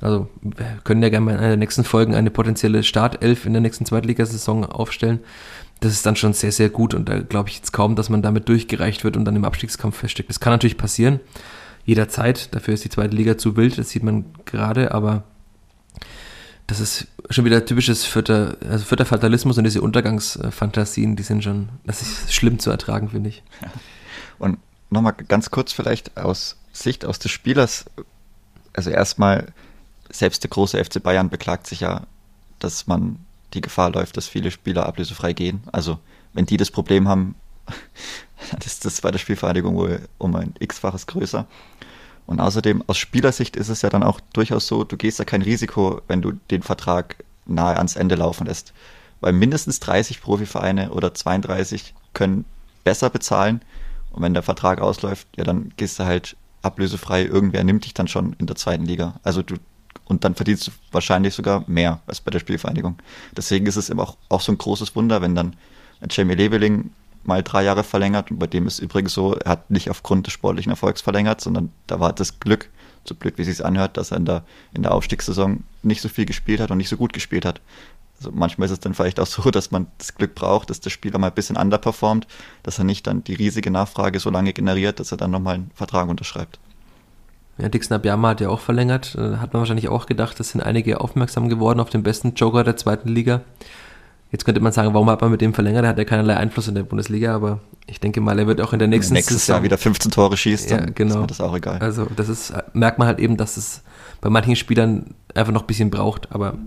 Also 0.00 0.28
können 0.84 1.02
ja 1.02 1.08
gerne 1.08 1.26
mal 1.26 1.32
in 1.32 1.38
einer 1.38 1.48
der 1.48 1.56
nächsten 1.56 1.82
Folgen 1.82 2.14
eine 2.14 2.30
potenzielle 2.30 2.84
Startelf 2.84 3.46
in 3.46 3.52
der 3.52 3.62
nächsten 3.62 3.84
Zweitligasaison 3.84 4.64
aufstellen 4.64 5.18
das 5.80 5.92
ist 5.92 6.06
dann 6.06 6.16
schon 6.16 6.32
sehr, 6.32 6.52
sehr 6.52 6.70
gut 6.70 6.94
und 6.94 7.08
da 7.08 7.20
glaube 7.20 7.48
ich 7.48 7.56
jetzt 7.56 7.72
kaum, 7.72 7.94
dass 7.94 8.08
man 8.08 8.22
damit 8.22 8.48
durchgereicht 8.48 9.04
wird 9.04 9.16
und 9.16 9.24
dann 9.24 9.36
im 9.36 9.44
Abstiegskampf 9.44 9.96
feststeckt. 9.96 10.28
Das 10.28 10.40
kann 10.40 10.52
natürlich 10.52 10.76
passieren, 10.76 11.20
jederzeit. 11.84 12.54
Dafür 12.54 12.74
ist 12.74 12.84
die 12.84 12.90
zweite 12.90 13.14
Liga 13.14 13.38
zu 13.38 13.56
wild, 13.56 13.78
das 13.78 13.90
sieht 13.90 14.02
man 14.02 14.26
gerade, 14.44 14.92
aber 14.92 15.24
das 16.66 16.80
ist 16.80 17.06
schon 17.30 17.44
wieder 17.44 17.64
typisches 17.64 18.04
Vierter, 18.04 18.56
also 18.68 18.84
Vierter 18.84 19.06
Fatalismus 19.06 19.56
und 19.56 19.64
diese 19.64 19.80
Untergangsfantasien, 19.80 21.16
die 21.16 21.22
sind 21.22 21.42
schon, 21.42 21.70
das 21.84 22.02
ist 22.02 22.32
schlimm 22.32 22.58
zu 22.58 22.70
ertragen, 22.70 23.08
finde 23.08 23.30
ich. 23.30 23.42
Und 24.38 24.58
nochmal 24.90 25.14
ganz 25.14 25.50
kurz 25.50 25.72
vielleicht 25.72 26.16
aus 26.16 26.56
Sicht 26.72 27.04
aus 27.04 27.18
des 27.18 27.32
Spielers, 27.32 27.86
also 28.72 28.90
erstmal, 28.90 29.52
selbst 30.10 30.44
der 30.44 30.50
große 30.50 30.82
FC 30.82 31.02
Bayern 31.02 31.30
beklagt 31.30 31.66
sich 31.66 31.80
ja, 31.80 32.06
dass 32.58 32.86
man 32.86 33.18
die 33.54 33.60
Gefahr 33.60 33.90
läuft, 33.90 34.16
dass 34.16 34.28
viele 34.28 34.50
Spieler 34.50 34.86
ablösefrei 34.86 35.32
gehen. 35.32 35.62
Also 35.72 35.98
wenn 36.32 36.46
die 36.46 36.56
das 36.56 36.70
Problem 36.70 37.08
haben, 37.08 37.34
dann 38.50 38.60
ist 38.64 38.84
das 38.84 39.00
bei 39.00 39.10
der 39.10 39.18
Spielvereinigung 39.18 39.76
wohl 39.76 40.08
um 40.18 40.34
ein 40.36 40.54
x-faches 40.58 41.06
größer. 41.06 41.46
Und 42.26 42.40
außerdem, 42.40 42.84
aus 42.86 42.98
Spielersicht 42.98 43.56
ist 43.56 43.70
es 43.70 43.80
ja 43.82 43.88
dann 43.88 44.02
auch 44.02 44.20
durchaus 44.34 44.66
so, 44.66 44.84
du 44.84 44.98
gehst 44.98 45.18
ja 45.18 45.24
kein 45.24 45.40
Risiko, 45.40 46.02
wenn 46.08 46.20
du 46.20 46.32
den 46.50 46.62
Vertrag 46.62 47.16
nahe 47.46 47.78
ans 47.78 47.96
Ende 47.96 48.16
laufen 48.16 48.46
lässt. 48.46 48.74
Weil 49.20 49.32
mindestens 49.32 49.80
30 49.80 50.20
Profivereine 50.20 50.90
oder 50.90 51.14
32 51.14 51.94
können 52.12 52.44
besser 52.84 53.08
bezahlen. 53.08 53.62
Und 54.12 54.22
wenn 54.22 54.34
der 54.34 54.42
Vertrag 54.42 54.80
ausläuft, 54.80 55.26
ja, 55.36 55.44
dann 55.44 55.72
gehst 55.76 55.98
du 55.98 56.04
halt 56.04 56.36
ablösefrei. 56.60 57.24
Irgendwer 57.24 57.64
nimmt 57.64 57.86
dich 57.86 57.94
dann 57.94 58.08
schon 58.08 58.34
in 58.34 58.46
der 58.46 58.56
zweiten 58.56 58.84
Liga. 58.84 59.18
Also 59.22 59.42
du 59.42 59.56
und 60.08 60.24
dann 60.24 60.34
verdienst 60.34 60.66
du 60.66 60.70
wahrscheinlich 60.90 61.34
sogar 61.34 61.64
mehr 61.66 62.00
als 62.06 62.20
bei 62.20 62.30
der 62.30 62.40
Spielvereinigung. 62.40 62.98
Deswegen 63.36 63.66
ist 63.66 63.76
es 63.76 63.90
eben 63.90 64.00
auch, 64.00 64.16
auch 64.28 64.40
so 64.40 64.50
ein 64.50 64.58
großes 64.58 64.96
Wunder, 64.96 65.22
wenn 65.22 65.34
dann 65.34 65.54
Jamie 66.10 66.34
Leveling 66.34 66.90
mal 67.24 67.42
drei 67.42 67.62
Jahre 67.64 67.84
verlängert. 67.84 68.30
Und 68.30 68.38
bei 68.38 68.46
dem 68.46 68.66
ist 68.66 68.78
übrigens 68.78 69.12
so, 69.12 69.34
er 69.34 69.52
hat 69.52 69.70
nicht 69.70 69.90
aufgrund 69.90 70.26
des 70.26 70.32
sportlichen 70.32 70.70
Erfolgs 70.70 71.02
verlängert, 71.02 71.40
sondern 71.40 71.70
da 71.86 72.00
war 72.00 72.12
das 72.12 72.40
Glück, 72.40 72.70
so 73.04 73.14
blöd 73.14 73.36
wie 73.36 73.42
es 73.42 73.48
sich 73.48 73.64
anhört, 73.64 73.96
dass 73.96 74.10
er 74.10 74.16
in 74.16 74.24
der, 74.24 74.44
in 74.72 74.82
der 74.82 74.92
Aufstiegssaison 74.92 75.62
nicht 75.82 76.00
so 76.00 76.08
viel 76.08 76.24
gespielt 76.24 76.60
hat 76.60 76.70
und 76.70 76.78
nicht 76.78 76.88
so 76.88 76.96
gut 76.96 77.12
gespielt 77.12 77.44
hat. 77.44 77.60
Also 78.18 78.32
manchmal 78.32 78.66
ist 78.66 78.72
es 78.72 78.80
dann 78.80 78.94
vielleicht 78.94 79.20
auch 79.20 79.26
so, 79.26 79.50
dass 79.50 79.70
man 79.70 79.86
das 79.98 80.14
Glück 80.14 80.34
braucht, 80.34 80.70
dass 80.70 80.80
der 80.80 80.90
Spieler 80.90 81.18
mal 81.18 81.28
ein 81.28 81.34
bisschen 81.34 81.56
underperformt, 81.56 82.26
dass 82.62 82.78
er 82.78 82.84
nicht 82.84 83.06
dann 83.06 83.22
die 83.22 83.34
riesige 83.34 83.70
Nachfrage 83.70 84.18
so 84.18 84.30
lange 84.30 84.52
generiert, 84.52 84.98
dass 84.98 85.12
er 85.12 85.18
dann 85.18 85.30
nochmal 85.30 85.56
einen 85.56 85.70
Vertrag 85.74 86.08
unterschreibt. 86.08 86.58
Ja, 87.60 87.68
Dixon 87.68 87.96
Abiyama 87.96 88.30
hat 88.30 88.40
ja 88.40 88.48
auch 88.48 88.60
verlängert. 88.60 89.14
Da 89.16 89.40
hat 89.40 89.52
man 89.52 89.60
wahrscheinlich 89.60 89.88
auch 89.88 90.06
gedacht, 90.06 90.38
es 90.38 90.50
sind 90.50 90.60
einige 90.60 91.00
aufmerksam 91.00 91.48
geworden 91.48 91.80
auf 91.80 91.90
den 91.90 92.02
besten 92.02 92.34
Joker 92.34 92.62
der 92.64 92.76
zweiten 92.76 93.08
Liga. 93.08 93.42
Jetzt 94.30 94.44
könnte 94.44 94.60
man 94.60 94.72
sagen, 94.72 94.92
warum 94.92 95.08
hat 95.08 95.22
man 95.22 95.30
mit 95.30 95.40
dem 95.40 95.54
verlängert? 95.54 95.84
Er 95.84 95.88
hat 95.88 95.98
ja 95.98 96.04
keinerlei 96.04 96.36
Einfluss 96.36 96.68
in 96.68 96.74
der 96.74 96.82
Bundesliga, 96.82 97.34
aber 97.34 97.60
ich 97.86 97.98
denke 97.98 98.20
mal, 98.20 98.38
er 98.38 98.46
wird 98.46 98.60
auch 98.60 98.74
in 98.74 98.78
der 98.78 98.86
nächsten 98.86 99.14
Nächstes 99.14 99.46
Saison 99.46 99.56
Jahr 99.56 99.62
wieder 99.64 99.78
15 99.78 100.10
Tore 100.10 100.36
schießt, 100.36 100.70
dann 100.70 100.80
ja, 100.80 100.86
genau. 100.94 101.14
ist 101.14 101.20
mir 101.20 101.26
das 101.26 101.40
auch 101.40 101.56
egal. 101.56 101.78
Also 101.78 102.06
das 102.14 102.28
ist, 102.28 102.52
merkt 102.74 102.98
man 102.98 103.08
halt 103.08 103.18
eben, 103.18 103.38
dass 103.38 103.56
es 103.56 103.82
bei 104.20 104.28
manchen 104.28 104.54
Spielern 104.54 105.14
einfach 105.34 105.52
noch 105.52 105.62
ein 105.62 105.66
bisschen 105.66 105.88
braucht, 105.88 106.30
aber 106.30 106.58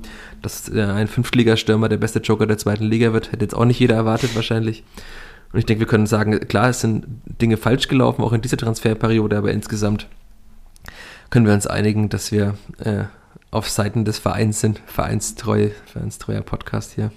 dass 0.42 0.72
ein 0.72 1.08
Fünftligastürmer 1.08 1.88
der 1.88 1.98
beste 1.98 2.20
Joker 2.20 2.48
der 2.48 2.58
zweiten 2.58 2.86
Liga 2.86 3.14
wird, 3.14 3.32
hätte 3.32 3.46
jetzt 3.46 3.54
auch 3.54 3.66
nicht 3.66 3.80
jeder 3.80 3.96
erwartet 3.96 4.36
wahrscheinlich. 4.36 4.84
Und 5.54 5.60
ich 5.60 5.66
denke, 5.66 5.82
wir 5.82 5.88
können 5.88 6.08
sagen, 6.08 6.40
klar, 6.48 6.70
es 6.70 6.82
sind 6.82 7.06
Dinge 7.42 7.58
falsch 7.58 7.90
gelaufen, 7.90 8.24
auch 8.24 8.34
in 8.34 8.42
dieser 8.42 8.58
Transferperiode, 8.58 9.38
aber 9.38 9.52
insgesamt 9.52 10.08
können 11.32 11.48
wir 11.48 11.54
uns 11.54 11.66
einigen, 11.66 12.10
dass 12.10 12.32
wir 12.32 12.56
äh, 12.80 13.06
auf 13.50 13.70
Seiten 13.70 14.06
des 14.06 14.20
Vereins 14.20 14.60
sind. 14.60 14.82
Vereinstreu, 14.86 15.70
vereinstreuer 15.86 16.42
Podcast 16.42 16.94
hier. 16.94 17.12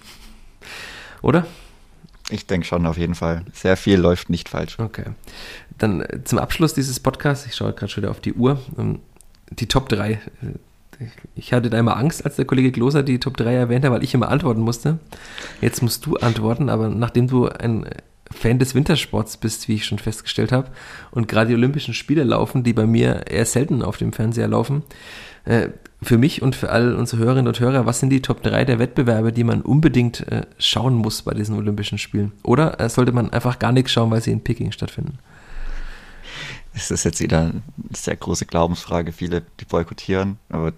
Oder? 1.21 1.47
Ich 2.31 2.47
denke 2.47 2.67
schon, 2.67 2.87
auf 2.87 2.97
jeden 2.97 3.15
Fall. 3.15 3.43
Sehr 3.53 3.77
viel 3.77 3.99
läuft 3.99 4.31
nicht 4.31 4.49
falsch. 4.49 4.79
Okay. 4.79 5.05
Dann 5.77 6.01
äh, 6.01 6.25
zum 6.25 6.39
Abschluss 6.39 6.73
dieses 6.73 7.01
Podcasts, 7.01 7.45
ich 7.47 7.55
schaue 7.55 7.75
gerade 7.75 7.91
schon 7.91 8.03
wieder 8.03 8.11
auf 8.11 8.21
die 8.21 8.33
Uhr, 8.33 8.61
ähm, 8.79 9.01
die 9.51 9.67
Top 9.67 9.89
3. 9.89 10.21
ich 11.35 11.53
hatte 11.53 11.69
da 11.69 11.79
immer 11.79 11.97
Angst, 11.97 12.25
als 12.25 12.37
der 12.37 12.45
Kollege 12.45 12.73
Gloser 12.73 13.03
die 13.03 13.19
Top 13.19 13.37
3 13.37 13.53
erwähnte, 13.53 13.91
weil 13.91 14.05
ich 14.05 14.15
immer 14.15 14.29
antworten 14.29 14.63
musste. 14.63 14.99
Jetzt 15.61 15.83
musst 15.83 16.07
du 16.07 16.17
antworten, 16.17 16.71
aber 16.71 16.89
nachdem 16.89 17.27
du 17.27 17.49
ein 17.49 17.87
Fan 18.35 18.59
des 18.59 18.75
Wintersports 18.75 19.37
bist, 19.37 19.69
wie 19.69 19.75
ich 19.75 19.87
schon 19.87 19.99
festgestellt 19.99 20.53
habe, 20.53 20.71
und 21.11 21.29
gerade 21.29 21.49
die 21.49 21.55
Olympischen 21.55 21.95
Spiele 21.95 22.25
laufen, 22.25 22.65
die 22.65 22.73
bei 22.73 22.87
mir 22.87 23.27
eher 23.29 23.47
selten 23.47 23.83
auf 23.83 23.97
dem 23.97 24.13
Fernseher 24.13 24.49
laufen, 24.49 24.83
äh, 25.45 25.69
für 26.03 26.19
mich 26.19 26.43
und 26.43 26.55
für 26.55 26.71
all 26.71 26.95
unsere 26.95 27.23
Hörerinnen 27.23 27.49
und 27.49 27.61
Hörer, 27.61 27.87
was 27.87 28.01
sind 28.01 28.11
die 28.11 28.21
Top 28.21 28.43
3 28.43 28.65
der 28.65 28.79
Wettbewerbe, 28.79 29.33
die 29.33 29.45
man 29.45 29.63
unbedingt 29.63 30.27
äh, 30.29 30.43
schauen 30.59 30.95
muss 30.95 31.23
bei 31.23 31.35
diesen 31.35 31.57
Olympischen 31.57 31.99
Spielen? 31.99 32.33
Oder 32.43 32.79
äh, 32.81 32.89
sollte 32.89 33.13
man 33.13 33.31
einfach 33.31 33.59
gar 33.59 33.73
nichts 33.73 33.93
schauen, 33.93 34.11
weil 34.11 34.21
sie 34.21 34.33
in 34.33 34.45
Peking 34.45 34.73
stattfinden? 34.73 35.19
Es 36.75 36.91
ist 36.91 37.05
jetzt 37.05 37.21
wieder 37.21 37.41
eine 37.41 37.63
sehr 37.93 38.17
große 38.17 38.47
Glaubensfrage. 38.47 39.13
Viele, 39.13 39.43
die 39.61 39.65
boykottieren, 39.65 40.39
aber 40.49 40.73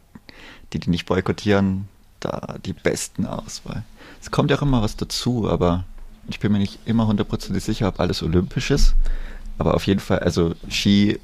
die, 0.73 0.79
die 0.79 0.91
nicht 0.91 1.07
boykottieren, 1.07 1.89
da 2.21 2.57
die 2.65 2.75
besten 2.75 3.27
Auswahl. 3.27 3.83
Es 4.21 4.31
kommt 4.31 4.51
ja 4.51 4.59
auch 4.59 4.63
immer 4.63 4.83
was 4.83 4.97
dazu, 4.97 5.49
aber 5.49 5.85
ich 6.29 6.41
bin 6.41 6.53
mir 6.53 6.59
nicht 6.59 6.79
immer 6.85 7.07
hundertprozentig 7.07 7.63
sicher, 7.63 7.89
ob 7.89 8.01
alles 8.01 8.23
olympisch 8.23 8.71
ist. 8.71 8.95
Aber 9.59 9.75
auf 9.75 9.87
jeden 9.87 10.01
Fall, 10.01 10.21
also 10.21 10.55
Ski, 10.69 11.19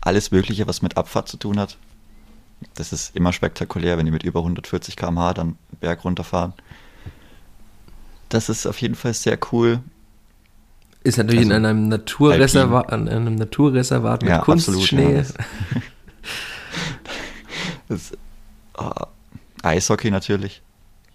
alles 0.00 0.30
Mögliche, 0.30 0.66
was 0.66 0.82
mit 0.82 0.96
Abfahrt 0.96 1.28
zu 1.28 1.36
tun 1.36 1.58
hat. 1.58 1.76
Das 2.74 2.92
ist 2.92 3.16
immer 3.16 3.32
spektakulär, 3.32 3.98
wenn 3.98 4.06
die 4.06 4.12
mit 4.12 4.22
über 4.22 4.40
140 4.40 4.96
km/h 4.96 5.34
dann 5.34 5.56
Berg 5.80 6.04
runterfahren. 6.04 6.52
Das 8.28 8.48
ist 8.48 8.66
auf 8.66 8.80
jeden 8.80 8.94
Fall 8.94 9.14
sehr 9.14 9.38
cool. 9.52 9.80
Ist 11.04 11.18
natürlich 11.18 11.40
also, 11.40 11.54
in 11.54 11.64
einem 11.64 11.88
Naturreservat, 11.88 12.92
an 12.92 13.08
einem 13.08 13.34
Naturreservat 13.34 14.22
mit 14.22 14.30
ja, 14.30 14.38
Kunstschnee. 14.38 15.18
Absolut, 15.18 15.40
ja, 15.40 15.80
das, 17.88 18.12
das, 18.12 18.18
oh, 18.78 19.06
Eishockey 19.62 20.10
natürlich, 20.10 20.62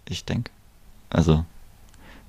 ich 0.09 0.25
denke. 0.25 0.51
Also, 1.09 1.45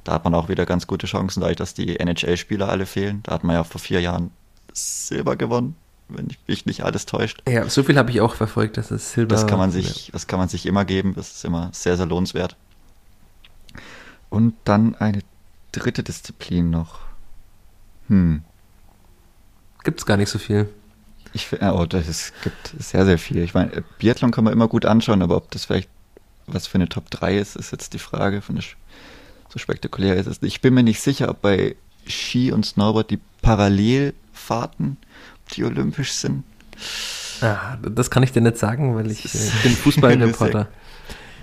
da 0.05 0.13
hat 0.13 0.25
man 0.25 0.35
auch 0.35 0.49
wieder 0.49 0.67
ganz 0.67 0.87
gute 0.87 1.07
Chancen, 1.07 1.41
dadurch, 1.41 1.57
dass 1.57 1.75
die 1.75 1.99
NHL-Spieler 1.99 2.69
alle 2.69 2.87
fehlen. 2.87 3.21
Da 3.25 3.33
hat 3.33 3.45
man 3.45 3.55
ja 3.55 3.65
vor 3.65 3.81
vier 3.81 4.01
Jahren 4.01 4.31
Silber 4.73 5.37
gewonnen, 5.37 5.77
wenn 6.09 6.29
mich 6.47 6.67
nicht 6.67 6.83
alles 6.85 7.07
täuscht. 7.07 7.43
Ja, 7.49 7.69
so 7.69 7.83
viel 7.83 7.99
habe 7.99 8.11
ich 8.11 8.21
auch 8.21 8.35
verfolgt, 8.35 8.77
dass 8.77 8.91
es 8.91 9.13
Silber. 9.13 9.35
Das 9.35 9.47
kann 9.47 9.59
man 9.59 9.71
sich, 9.71 10.11
das 10.13 10.27
kann 10.27 10.39
man 10.39 10.49
sich 10.49 10.67
immer 10.67 10.85
geben. 10.85 11.15
Das 11.15 11.33
ist 11.33 11.45
immer 11.45 11.71
sehr, 11.73 11.97
sehr 11.97 12.07
lohnenswert. 12.07 12.57
Und 14.31 14.55
dann 14.65 14.95
eine 14.95 15.21
dritte 15.73 16.03
Disziplin 16.03 16.71
noch. 16.71 17.01
Hm. 18.09 18.43
Gibt 19.85 20.01
es 20.01 20.07
gar 20.07 20.17
nicht 20.17 20.31
so 20.31 20.39
viel. 20.39 20.69
Ich 21.33 21.49
oh, 21.61 21.85
das 21.87 22.33
gibt 22.43 22.75
sehr, 22.79 23.05
sehr 23.05 23.19
viel. 23.19 23.43
Ich 23.43 23.55
meine, 23.55 23.85
Biathlon 23.99 24.31
kann 24.31 24.45
man 24.45 24.53
immer 24.53 24.69
gut 24.69 24.87
anschauen, 24.87 25.23
aber 25.23 25.37
ob 25.37 25.51
das 25.51 25.67
vielleicht 25.67 25.91
was 26.47 26.67
für 26.67 26.77
eine 26.77 26.89
Top 26.89 27.11
3 27.11 27.37
ist, 27.37 27.57
ist 27.57 27.71
jetzt 27.73 27.93
die 27.93 27.99
Frage. 27.99 28.41
Von 28.41 28.57
so 29.49 29.59
spektakulär 29.59 30.17
ist 30.17 30.27
es. 30.27 30.43
Ich 30.43 30.61
bin 30.61 30.75
mir 30.75 30.83
nicht 30.83 31.01
sicher, 31.01 31.29
ob 31.31 31.43
bei 31.43 31.77
Ski 32.07 32.53
und 32.53 32.65
Snowboard 32.65 33.11
die 33.11 33.21
Parallelfahrten, 33.43 34.97
die 35.53 35.65
olympisch 35.65 36.13
sind. 36.13 36.45
Ah, 37.41 37.77
das 37.77 38.11
kann 38.11 38.23
ich 38.23 38.33
dir 38.33 38.41
nicht 38.41 38.59
sagen, 38.59 38.97
weil 38.97 39.11
ich, 39.11 39.25
äh, 39.25 39.51
bin 39.63 39.73
Fußballreporter. 39.77 40.69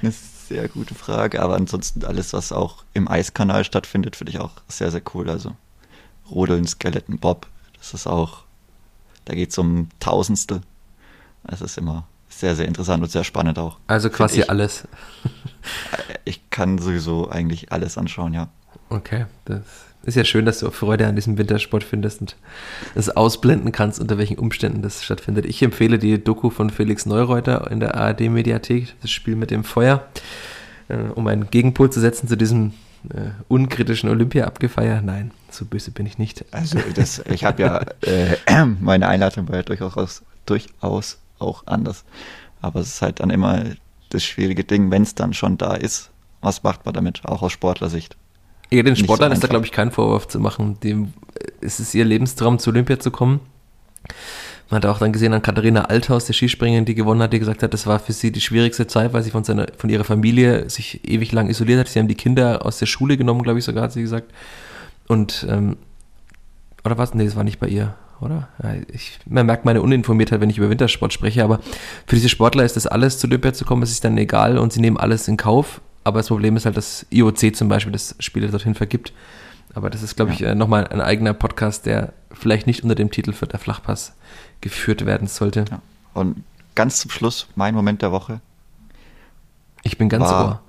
Eine 0.02 0.14
sehr 0.48 0.68
gute 0.68 0.94
Frage, 0.94 1.42
aber 1.42 1.56
ansonsten 1.56 2.04
alles, 2.04 2.34
was 2.34 2.52
auch 2.52 2.84
im 2.94 3.08
Eiskanal 3.08 3.64
stattfindet, 3.64 4.16
finde 4.16 4.32
ich 4.32 4.40
auch 4.40 4.52
sehr, 4.68 4.92
sehr 4.92 5.02
cool. 5.14 5.30
Also 5.30 5.56
Rodeln, 6.30 6.68
Skeleton, 6.68 7.18
Bob, 7.18 7.48
das 7.78 7.94
ist 7.94 8.08
auch, 8.08 8.44
da 9.26 9.34
geht 9.34 9.52
es 9.52 9.58
um 9.58 9.90
Tausendstel. 10.00 10.62
Das 11.44 11.62
ist 11.62 11.78
immer 11.78 12.08
sehr, 12.40 12.56
sehr 12.56 12.68
interessant 12.68 13.02
und 13.02 13.10
sehr 13.10 13.24
spannend 13.24 13.58
auch. 13.60 13.78
Also 13.88 14.10
quasi 14.10 14.42
ich. 14.42 14.50
alles. 14.50 14.88
ich 16.26 16.50
kann 16.50 16.78
sowieso 16.78 17.30
eigentlich 17.30 17.72
alles 17.72 17.98
anschauen, 17.98 18.34
ja. 18.34 18.50
Okay, 18.90 19.26
das 19.46 19.62
ist 20.04 20.16
ja 20.16 20.24
schön, 20.24 20.46
dass 20.46 20.60
du 20.60 20.68
auch 20.68 20.74
Freude 20.74 21.08
an 21.08 21.16
diesem 21.16 21.38
Wintersport 21.38 21.84
findest 21.84 22.22
und 22.22 22.36
es 22.94 23.10
ausblenden 23.10 23.72
kannst, 23.72 24.00
unter 24.00 24.18
welchen 24.18 24.38
Umständen 24.38 24.82
das 24.82 25.04
stattfindet. 25.04 25.46
Ich 25.46 25.64
empfehle 25.64 25.98
die 25.98 26.24
Doku 26.24 26.50
von 26.50 26.70
Felix 26.70 27.06
Neureuter 27.06 27.72
in 27.72 27.80
der 27.80 27.96
ARD-Mediathek, 27.96 28.94
das 29.02 29.12
Spiel 29.12 29.36
mit 29.36 29.50
dem 29.50 29.64
Feuer, 29.64 30.06
äh, 30.90 30.98
um 31.16 31.26
einen 31.28 31.50
Gegenpol 31.50 31.90
zu 31.90 32.00
setzen 32.00 32.28
zu 32.28 32.38
diesem 32.38 32.74
äh, 33.10 33.32
unkritischen 33.48 34.10
Olympia-Abgefeier. 34.10 35.02
Nein, 35.02 35.32
so 35.50 35.66
böse 35.66 35.92
bin 35.92 36.06
ich 36.06 36.18
nicht. 36.18 36.46
Also 36.52 36.80
das, 36.94 37.24
ich 37.32 37.46
habe 37.46 37.64
ja, 37.64 37.82
äh, 38.02 38.66
meine 38.82 39.08
Einladung 39.08 39.48
war 39.48 39.56
ja 39.56 39.64
durchaus, 39.64 40.22
durchaus 40.46 41.18
auch 41.40 41.64
anders. 41.68 42.06
Aber 42.62 42.80
es 42.80 42.88
ist 42.88 43.02
halt 43.02 43.20
dann 43.20 43.30
immer 43.30 43.64
das 44.10 44.24
schwierige 44.24 44.64
Ding, 44.64 44.92
wenn 44.92 45.04
es 45.04 45.16
dann 45.16 45.34
schon 45.34 45.58
da 45.58 45.74
ist, 45.74 46.12
was 46.42 46.64
macht 46.64 46.86
man 46.86 46.94
damit, 46.94 47.22
auch 47.26 47.42
aus 47.42 47.52
Sportlersicht? 47.52 48.16
Ja, 48.72 48.84
den 48.84 48.96
Sportlern 48.96 49.32
so 49.32 49.36
ist 49.36 49.44
da, 49.44 49.48
glaube 49.48 49.66
ich, 49.66 49.72
kein 49.72 49.92
Vorwurf 49.92 50.28
zu 50.28 50.40
machen. 50.40 50.80
Dem, 50.82 51.14
es 51.62 51.80
ist 51.80 51.94
ihr 51.94 52.06
Lebenstraum, 52.06 52.60
zu 52.60 52.72
Olympia 52.72 53.00
zu 53.00 53.12
kommen. 53.12 53.40
Man 54.70 54.78
hat 54.78 54.86
auch 54.88 54.98
dann 54.98 55.14
gesehen 55.14 55.34
an 55.34 55.44
Katharina 55.44 55.86
Althaus, 55.86 56.26
der 56.26 56.34
Skispringerin, 56.34 56.86
die 56.86 56.96
gewonnen 56.96 57.22
hat, 57.22 57.34
die 57.34 57.40
gesagt 57.40 57.62
hat, 57.62 57.74
das 57.74 57.86
war 57.86 58.00
für 58.00 58.14
sie 58.14 58.32
die 58.32 58.42
schwierigste 58.42 58.88
Zeit, 58.88 59.14
weil 59.14 59.22
sie 59.22 59.30
von, 59.30 59.44
seiner, 59.44 59.68
von 59.78 59.92
ihrer 59.92 60.04
Familie 60.04 60.70
sich 60.70 61.08
ewig 61.08 61.32
lang 61.32 61.50
isoliert 61.50 61.80
hat. 61.80 61.88
Sie 61.88 62.00
haben 62.00 62.08
die 62.08 62.16
Kinder 62.16 62.66
aus 62.66 62.80
der 62.80 62.88
Schule 62.88 63.18
genommen, 63.18 63.44
glaube 63.44 63.60
ich 63.60 63.66
sogar, 63.66 63.84
hat 63.84 63.94
sie 63.94 64.02
gesagt. 64.02 64.32
Und, 65.08 65.46
ähm, 65.48 65.78
oder 66.84 66.98
was? 66.98 67.14
Nee, 67.14 67.26
das 67.26 67.36
war 67.36 67.44
nicht 67.44 67.60
bei 67.60 67.68
ihr 67.68 67.96
oder? 68.22 68.48
Ja, 68.62 68.76
ich, 68.92 69.20
man 69.26 69.46
merkt 69.46 69.66
meine 69.66 69.82
Uninformiertheit, 69.82 70.42
wenn 70.42 70.50
ich 70.50 70.58
über 70.58 70.70
Wintersport 70.70 71.14
spreche, 71.14 71.44
aber 71.44 71.60
für 72.06 72.16
diese 72.16 72.30
Sportler 72.30 72.64
ist 72.64 72.76
das 72.76 72.88
alles, 72.88 73.20
zu 73.20 73.28
Olympia 73.28 73.54
zu 73.54 73.66
kommen, 73.66 73.84
es 73.84 73.92
ist 73.92 74.04
dann 74.04 74.18
egal 74.18 74.58
und 74.58 74.74
sie 74.74 74.82
nehmen 74.82 74.98
alles 74.98 75.28
in 75.28 75.38
Kauf. 75.38 75.82
Aber 76.04 76.20
das 76.20 76.28
Problem 76.28 76.56
ist 76.56 76.66
halt, 76.66 76.78
dass 76.78 77.06
IOC 77.10 77.56
zum 77.56 77.68
Beispiel 77.68 77.92
das 77.92 78.16
Spiele 78.20 78.48
dorthin 78.50 78.76
vergibt. 78.76 79.12
Aber 79.74 79.90
das 79.90 80.04
ist, 80.04 80.16
glaube 80.16 80.32
ich, 80.32 80.42
äh, 80.42 80.56
nochmal 80.56 80.88
ein 80.88 81.02
eigener 81.02 81.34
Podcast, 81.34 81.86
der 81.86 82.14
vielleicht 82.32 82.68
nicht 82.68 82.84
unter 82.84 82.96
dem 82.96 83.12
Titel 83.12 83.34
für 83.34 83.48
der 83.48 83.60
Flachpass 83.60 84.14
geführt 84.62 85.06
werden 85.06 85.28
sollte. 85.28 85.66
Ja. 85.70 85.82
Und 86.14 86.44
ganz 86.76 87.00
zum 87.00 87.12
Schluss, 87.12 87.48
mein 87.56 87.74
Moment 87.74 88.02
der 88.02 88.12
Woche. 88.12 88.40
Ich 89.84 89.98
bin 89.98 90.10
ganz 90.10 90.30
ohr. 90.30 90.62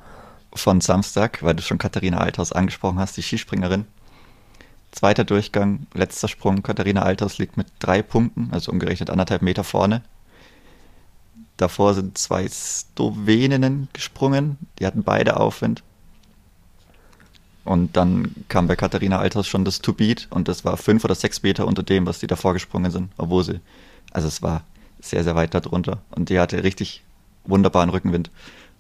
Von 0.55 0.81
Samstag, 0.81 1.43
weil 1.43 1.55
du 1.55 1.63
schon 1.63 1.77
Katharina 1.77 2.17
Althaus 2.17 2.51
angesprochen 2.51 2.99
hast, 2.99 3.17
die 3.19 3.23
Skispringerin. 3.23 3.85
Zweiter 4.97 5.25
Durchgang, 5.25 5.87
letzter 5.93 6.27
Sprung. 6.27 6.63
Katharina 6.63 7.03
Alters 7.03 7.37
liegt 7.37 7.59
mit 7.59 7.67
drei 7.81 8.01
Punkten, 8.01 8.49
also 8.53 8.73
umgerechnet 8.73 9.11
anderthalb 9.11 9.43
Meter 9.43 9.63
vorne. 9.63 10.01
Davor 11.59 11.93
sind 11.93 12.17
zwei 12.17 12.49
Sloweninnen 12.49 13.89
gesprungen, 13.93 14.57
die 14.79 14.87
hatten 14.87 15.03
beide 15.03 15.39
Aufwind. 15.39 15.83
Und 17.67 17.99
dann 17.99 18.35
kam 18.49 18.69
bei 18.69 18.77
Katharina 18.77 19.19
Alters 19.19 19.47
schon 19.47 19.67
das 19.67 19.83
To-Beat 19.83 20.29
und 20.31 20.49
das 20.49 20.65
war 20.65 20.79
fünf 20.79 21.05
oder 21.05 21.15
sechs 21.15 21.43
Meter 21.43 21.67
unter 21.67 21.83
dem, 21.83 22.07
was 22.07 22.21
die 22.21 22.27
davor 22.27 22.55
gesprungen 22.55 22.91
sind, 22.91 23.11
obwohl 23.19 23.45
sie, 23.45 23.61
also 24.13 24.29
es 24.29 24.41
war 24.41 24.65
sehr, 24.99 25.25
sehr 25.25 25.35
weit 25.35 25.53
darunter. 25.53 25.99
Und 26.11 26.31
die 26.31 26.41
hatte 26.41 26.65
richtig 26.65 27.05
wunderbaren 27.45 27.91
Rückenwind 27.91 28.31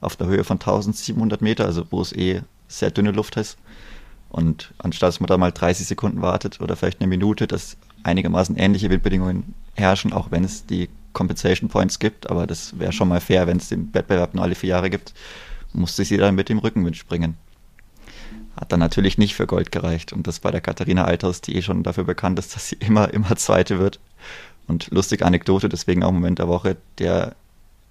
auf 0.00 0.16
der 0.16 0.28
Höhe 0.28 0.44
von 0.44 0.56
1700 0.56 1.42
Meter, 1.42 1.66
also 1.66 1.84
wo 1.90 2.00
es 2.00 2.14
eh 2.14 2.40
sehr 2.68 2.90
dünne 2.90 3.10
Luft 3.10 3.36
ist. 3.36 3.58
Und 4.28 4.74
anstatt 4.78 5.08
dass 5.08 5.20
man 5.20 5.28
da 5.28 5.38
mal 5.38 5.52
30 5.52 5.86
Sekunden 5.86 6.20
wartet 6.20 6.60
oder 6.60 6.76
vielleicht 6.76 7.00
eine 7.00 7.08
Minute, 7.08 7.46
dass 7.46 7.76
einigermaßen 8.02 8.56
ähnliche 8.56 8.90
Windbedingungen 8.90 9.54
herrschen, 9.74 10.12
auch 10.12 10.30
wenn 10.30 10.44
es 10.44 10.66
die 10.66 10.88
Compensation 11.12 11.70
Points 11.70 11.98
gibt, 11.98 12.28
aber 12.28 12.46
das 12.46 12.78
wäre 12.78 12.92
schon 12.92 13.08
mal 13.08 13.20
fair, 13.20 13.46
wenn 13.46 13.56
es 13.56 13.68
den 13.68 13.92
Wettbewerb 13.94 14.34
nur 14.34 14.44
alle 14.44 14.54
vier 14.54 14.70
Jahre 14.70 14.90
gibt, 14.90 15.14
musste 15.72 16.04
sie 16.04 16.16
dann 16.16 16.34
mit 16.34 16.48
dem 16.48 16.58
Rückenwind 16.58 16.96
springen. 16.96 17.36
Hat 18.56 18.72
dann 18.72 18.80
natürlich 18.80 19.18
nicht 19.18 19.34
für 19.34 19.46
Gold 19.46 19.72
gereicht 19.72 20.12
und 20.12 20.26
das 20.26 20.40
bei 20.40 20.50
der 20.50 20.60
Katharina 20.60 21.04
Alters, 21.04 21.40
die 21.40 21.56
eh 21.56 21.62
schon 21.62 21.82
dafür 21.82 22.04
bekannt 22.04 22.38
ist, 22.38 22.54
dass 22.54 22.68
sie 22.68 22.76
immer, 22.76 23.12
immer 23.12 23.36
Zweite 23.36 23.78
wird. 23.78 24.00
Und 24.66 24.90
lustige 24.90 25.24
Anekdote, 25.24 25.68
deswegen 25.68 26.02
auch 26.02 26.12
Moment 26.12 26.38
der 26.38 26.48
Woche, 26.48 26.76
der 26.98 27.36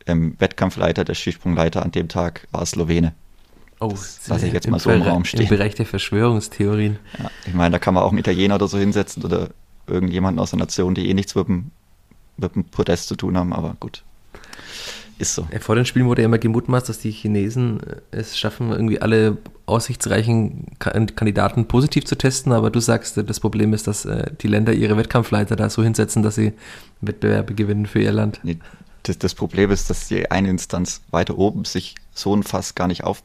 ähm, 0.05 0.35
Wettkampfleiter, 0.39 1.05
der 1.05 1.15
Skisprungleiter 1.15 1.81
an 1.81 1.91
dem 1.91 2.09
Tag 2.09 2.47
war 2.51 2.65
Slowene. 2.65 3.13
Oh, 3.87 3.91
das 3.91 4.27
lasse 4.27 4.47
ich 4.47 4.53
jetzt 4.53 4.69
mal 4.69 4.79
so 4.79 4.89
im 4.89 5.01
Raum 5.01 5.25
stehen. 5.25 5.41
Im 5.41 5.49
Bereich 5.49 5.75
der 5.75 5.85
Verschwörungstheorien. 5.85 6.97
Ja, 7.19 7.31
ich 7.45 7.53
meine, 7.53 7.71
da 7.71 7.79
kann 7.79 7.93
man 7.93 8.03
auch 8.03 8.09
einen 8.09 8.19
Italiener 8.19 8.55
oder 8.55 8.67
so 8.67 8.77
hinsetzen 8.77 9.23
oder 9.23 9.49
irgendjemanden 9.87 10.39
aus 10.39 10.51
der 10.51 10.59
Nation, 10.59 10.95
die 10.95 11.09
eh 11.09 11.13
nichts 11.13 11.35
mit 11.35 11.47
dem, 11.47 11.71
mit 12.37 12.55
dem 12.55 12.63
Podest 12.65 13.07
zu 13.07 13.15
tun 13.15 13.37
haben, 13.37 13.53
aber 13.53 13.75
gut. 13.79 14.03
Ist 15.17 15.35
so. 15.35 15.47
Vor 15.61 15.75
den 15.75 15.85
Spielen 15.85 16.07
wurde 16.07 16.23
ja 16.23 16.25
immer 16.25 16.39
gemutmaßt, 16.39 16.89
dass 16.89 16.99
die 16.99 17.11
Chinesen 17.11 17.79
äh, 17.79 17.95
es 18.11 18.37
schaffen, 18.37 18.71
irgendwie 18.71 18.99
alle 18.99 19.37
aussichtsreichen 19.65 20.77
Kandidaten 20.77 21.67
positiv 21.67 22.03
zu 22.05 22.17
testen, 22.17 22.51
aber 22.51 22.69
du 22.69 22.81
sagst, 22.81 23.17
das 23.17 23.39
Problem 23.39 23.73
ist, 23.73 23.87
dass 23.87 24.03
äh, 24.03 24.31
die 24.41 24.47
Länder 24.47 24.73
ihre 24.73 24.97
Wettkampfleiter 24.97 25.55
da 25.55 25.69
so 25.69 25.83
hinsetzen, 25.83 26.21
dass 26.21 26.35
sie 26.35 26.53
Wettbewerbe 26.99 27.53
gewinnen 27.53 27.85
für 27.85 28.01
ihr 28.01 28.11
Land. 28.11 28.41
Nee, 28.43 28.57
das, 29.03 29.17
das 29.17 29.35
Problem 29.35 29.71
ist, 29.71 29.89
dass 29.89 30.09
die 30.09 30.29
eine 30.29 30.49
Instanz 30.49 31.01
weiter 31.11 31.37
oben 31.37 31.63
sich 31.63 31.95
so 32.13 32.35
ein 32.35 32.43
Fass 32.43 32.75
gar 32.75 32.87
nicht 32.87 33.03
auf 33.03 33.23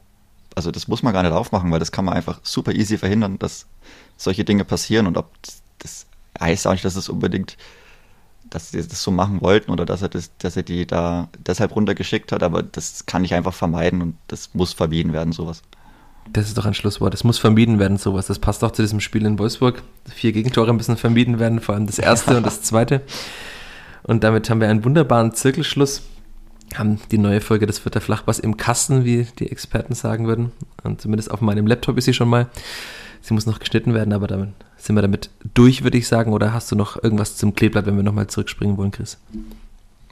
also 0.55 0.71
das 0.71 0.87
muss 0.87 1.03
man 1.03 1.13
gar 1.13 1.23
nicht 1.23 1.31
aufmachen, 1.31 1.71
weil 1.71 1.79
das 1.79 1.91
kann 1.91 2.05
man 2.05 2.15
einfach 2.15 2.39
super 2.43 2.73
easy 2.73 2.97
verhindern, 2.97 3.39
dass 3.39 3.65
solche 4.17 4.43
Dinge 4.43 4.65
passieren 4.65 5.07
und 5.07 5.17
ob 5.17 5.31
das 5.79 6.05
heißt 6.39 6.67
auch 6.67 6.71
nicht, 6.71 6.85
dass 6.85 6.95
es 6.95 7.09
unbedingt 7.09 7.57
dass 8.51 8.71
sie 8.71 8.85
das 8.85 9.01
so 9.01 9.11
machen 9.11 9.41
wollten 9.41 9.71
oder 9.71 9.85
dass 9.85 10.01
er 10.01 10.09
das, 10.09 10.29
dass 10.37 10.57
er 10.57 10.63
die 10.63 10.85
da 10.85 11.29
deshalb 11.39 11.75
runtergeschickt 11.75 12.31
hat, 12.31 12.43
aber 12.43 12.61
das 12.61 13.05
kann 13.05 13.23
ich 13.23 13.33
einfach 13.33 13.53
vermeiden 13.53 14.01
und 14.01 14.15
das 14.27 14.53
muss 14.53 14.73
vermieden 14.73 15.13
werden, 15.13 15.31
sowas. 15.31 15.63
Das 16.31 16.47
ist 16.47 16.57
doch 16.57 16.65
ein 16.65 16.73
Schlusswort. 16.73 17.13
Es 17.13 17.23
muss 17.23 17.39
vermieden 17.39 17.79
werden, 17.79 17.97
sowas. 17.97 18.27
Das 18.27 18.39
passt 18.39 18.63
auch 18.63 18.71
zu 18.71 18.83
diesem 18.83 18.99
Spiel 18.99 19.25
in 19.25 19.39
Wolfsburg. 19.39 19.81
Vier 20.13 20.33
Gegentore 20.33 20.73
müssen 20.73 20.97
vermieden 20.97 21.39
werden, 21.39 21.59
vor 21.61 21.75
allem 21.75 21.87
das 21.87 21.97
erste 21.97 22.37
und 22.37 22.45
das 22.45 22.61
zweite. 22.61 23.01
Und 24.03 24.23
damit 24.23 24.49
haben 24.49 24.61
wir 24.61 24.69
einen 24.69 24.83
wunderbaren 24.83 25.33
Zirkelschluss. 25.33 26.03
Haben 26.75 26.99
die 27.11 27.17
neue 27.17 27.41
Folge 27.41 27.67
des 27.67 27.79
Vierter 27.79 28.01
Flachpass 28.01 28.39
im 28.39 28.57
Kasten, 28.57 29.03
wie 29.03 29.27
die 29.39 29.51
Experten 29.51 29.93
sagen 29.93 30.27
würden. 30.27 30.51
Und 30.83 31.01
zumindest 31.01 31.31
auf 31.31 31.41
meinem 31.41 31.67
Laptop 31.67 31.97
ist 31.97 32.05
sie 32.05 32.13
schon 32.13 32.29
mal. 32.29 32.47
Sie 33.21 33.33
muss 33.33 33.45
noch 33.45 33.59
geschnitten 33.59 33.93
werden, 33.93 34.13
aber 34.13 34.27
damit 34.27 34.49
sind 34.77 34.95
wir 34.95 35.01
damit 35.01 35.29
durch, 35.53 35.83
würde 35.83 35.97
ich 35.97 36.07
sagen. 36.07 36.33
Oder 36.33 36.53
hast 36.53 36.71
du 36.71 36.75
noch 36.75 37.01
irgendwas 37.01 37.35
zum 37.35 37.53
Kleeblatt, 37.53 37.85
wenn 37.85 37.97
wir 37.97 38.03
nochmal 38.03 38.27
zurückspringen 38.27 38.77
wollen, 38.77 38.91
Chris? 38.91 39.17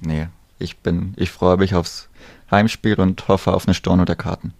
Nee, 0.01 0.27
ich 0.59 0.77
bin, 0.77 1.13
ich 1.17 1.31
freue 1.31 1.57
mich 1.57 1.73
aufs 1.73 2.09
Heimspiel 2.51 2.95
und 2.95 3.27
hoffe 3.27 3.53
auf 3.53 3.67
eine 3.67 3.73
Storno 3.73 4.05
der 4.05 4.15
Karten. 4.15 4.53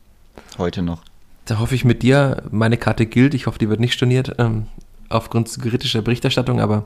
Heute 0.58 0.82
noch. 0.82 1.04
Da 1.46 1.60
hoffe 1.60 1.76
ich 1.76 1.86
mit 1.86 2.04
dir, 2.04 2.44
meine 2.52 2.78
Karte 2.78 3.06
gilt. 3.06 3.34
Ich 3.34 3.48
hoffe, 3.48 3.60
die 3.60 3.70
wird 3.70 3.80
nicht 3.80 3.94
storniert. 3.94 4.36
Ähm, 4.38 4.68
aufgrund 5.10 5.50
kritischer 5.62 6.02
Berichterstattung, 6.02 6.62
aber 6.62 6.86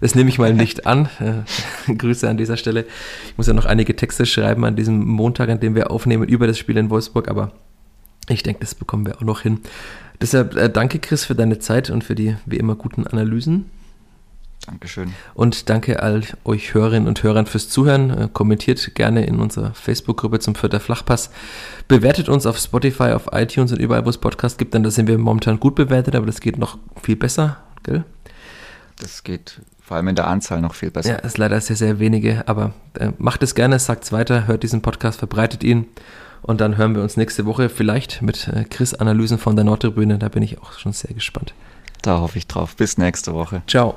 das 0.00 0.14
nehme 0.14 0.30
ich 0.30 0.38
mal 0.38 0.54
nicht 0.54 0.86
an. 0.86 1.08
Äh, 1.18 1.92
Grüße 1.94 2.28
an 2.28 2.36
dieser 2.36 2.56
Stelle. 2.56 2.84
Ich 3.28 3.36
muss 3.36 3.46
ja 3.46 3.52
noch 3.52 3.64
einige 3.64 3.96
Texte 3.96 4.26
schreiben 4.26 4.64
an 4.64 4.76
diesem 4.76 5.04
Montag, 5.06 5.48
an 5.48 5.60
dem 5.60 5.74
wir 5.74 5.90
aufnehmen 5.90 6.24
über 6.28 6.46
das 6.46 6.58
Spiel 6.58 6.76
in 6.76 6.90
Wolfsburg, 6.90 7.28
aber 7.28 7.52
ich 8.28 8.42
denke, 8.42 8.60
das 8.60 8.74
bekommen 8.74 9.06
wir 9.06 9.16
auch 9.16 9.22
noch 9.22 9.40
hin. 9.40 9.60
Deshalb 10.20 10.56
äh, 10.56 10.68
danke, 10.68 10.98
Chris, 10.98 11.24
für 11.24 11.34
deine 11.34 11.58
Zeit 11.58 11.90
und 11.90 12.04
für 12.04 12.14
die 12.14 12.36
wie 12.44 12.56
immer 12.56 12.74
guten 12.74 13.06
Analysen. 13.06 13.70
Dankeschön. 14.66 15.14
Und 15.34 15.68
danke 15.68 16.02
all 16.02 16.22
euch 16.44 16.74
Hörerinnen 16.74 17.08
und 17.08 17.22
Hörern 17.22 17.46
fürs 17.46 17.68
Zuhören. 17.68 18.10
Äh, 18.10 18.28
kommentiert 18.32 18.94
gerne 18.94 19.24
in 19.24 19.38
unserer 19.38 19.74
Facebook-Gruppe 19.74 20.40
zum 20.40 20.54
Vierter 20.54 20.80
Flachpass. 20.80 21.30
Bewertet 21.88 22.28
uns 22.28 22.46
auf 22.46 22.58
Spotify, 22.58 23.12
auf 23.12 23.28
iTunes 23.32 23.72
und 23.72 23.78
überall, 23.78 24.04
wo 24.04 24.10
es 24.10 24.18
Podcasts 24.18 24.58
gibt, 24.58 24.74
denn 24.74 24.82
da 24.82 24.90
sind 24.90 25.06
wir 25.06 25.18
momentan 25.18 25.60
gut 25.60 25.76
bewertet, 25.76 26.16
aber 26.16 26.26
das 26.26 26.40
geht 26.40 26.58
noch 26.58 26.78
viel 27.00 27.16
besser, 27.16 27.58
gell? 27.84 28.04
Das 28.98 29.22
geht 29.22 29.60
vor 29.80 29.96
allem 29.96 30.08
in 30.08 30.16
der 30.16 30.26
Anzahl 30.26 30.60
noch 30.60 30.74
viel 30.74 30.90
besser. 30.90 31.10
Ja, 31.10 31.16
ist 31.16 31.38
leider 31.38 31.60
sehr, 31.60 31.76
sehr 31.76 32.00
wenige, 32.00 32.48
aber 32.48 32.72
äh, 32.94 33.12
macht 33.18 33.42
es 33.44 33.54
gerne, 33.54 33.78
sagt 33.78 34.02
es 34.02 34.12
weiter, 34.12 34.48
hört 34.48 34.64
diesen 34.64 34.82
Podcast, 34.82 35.20
verbreitet 35.20 35.62
ihn. 35.62 35.86
Und 36.42 36.60
dann 36.60 36.76
hören 36.76 36.94
wir 36.94 37.02
uns 37.02 37.16
nächste 37.16 37.46
Woche 37.46 37.68
vielleicht 37.68 38.22
mit 38.22 38.48
äh, 38.48 38.64
Chris-Analysen 38.64 39.38
von 39.38 39.54
der 39.54 39.64
Nordtribüne. 39.64 40.18
Da 40.18 40.28
bin 40.28 40.42
ich 40.42 40.60
auch 40.60 40.72
schon 40.72 40.92
sehr 40.92 41.14
gespannt. 41.14 41.54
Da 42.02 42.20
hoffe 42.20 42.38
ich 42.38 42.46
drauf. 42.46 42.76
Bis 42.76 42.98
nächste 42.98 43.32
Woche. 43.32 43.62
Ciao. 43.66 43.96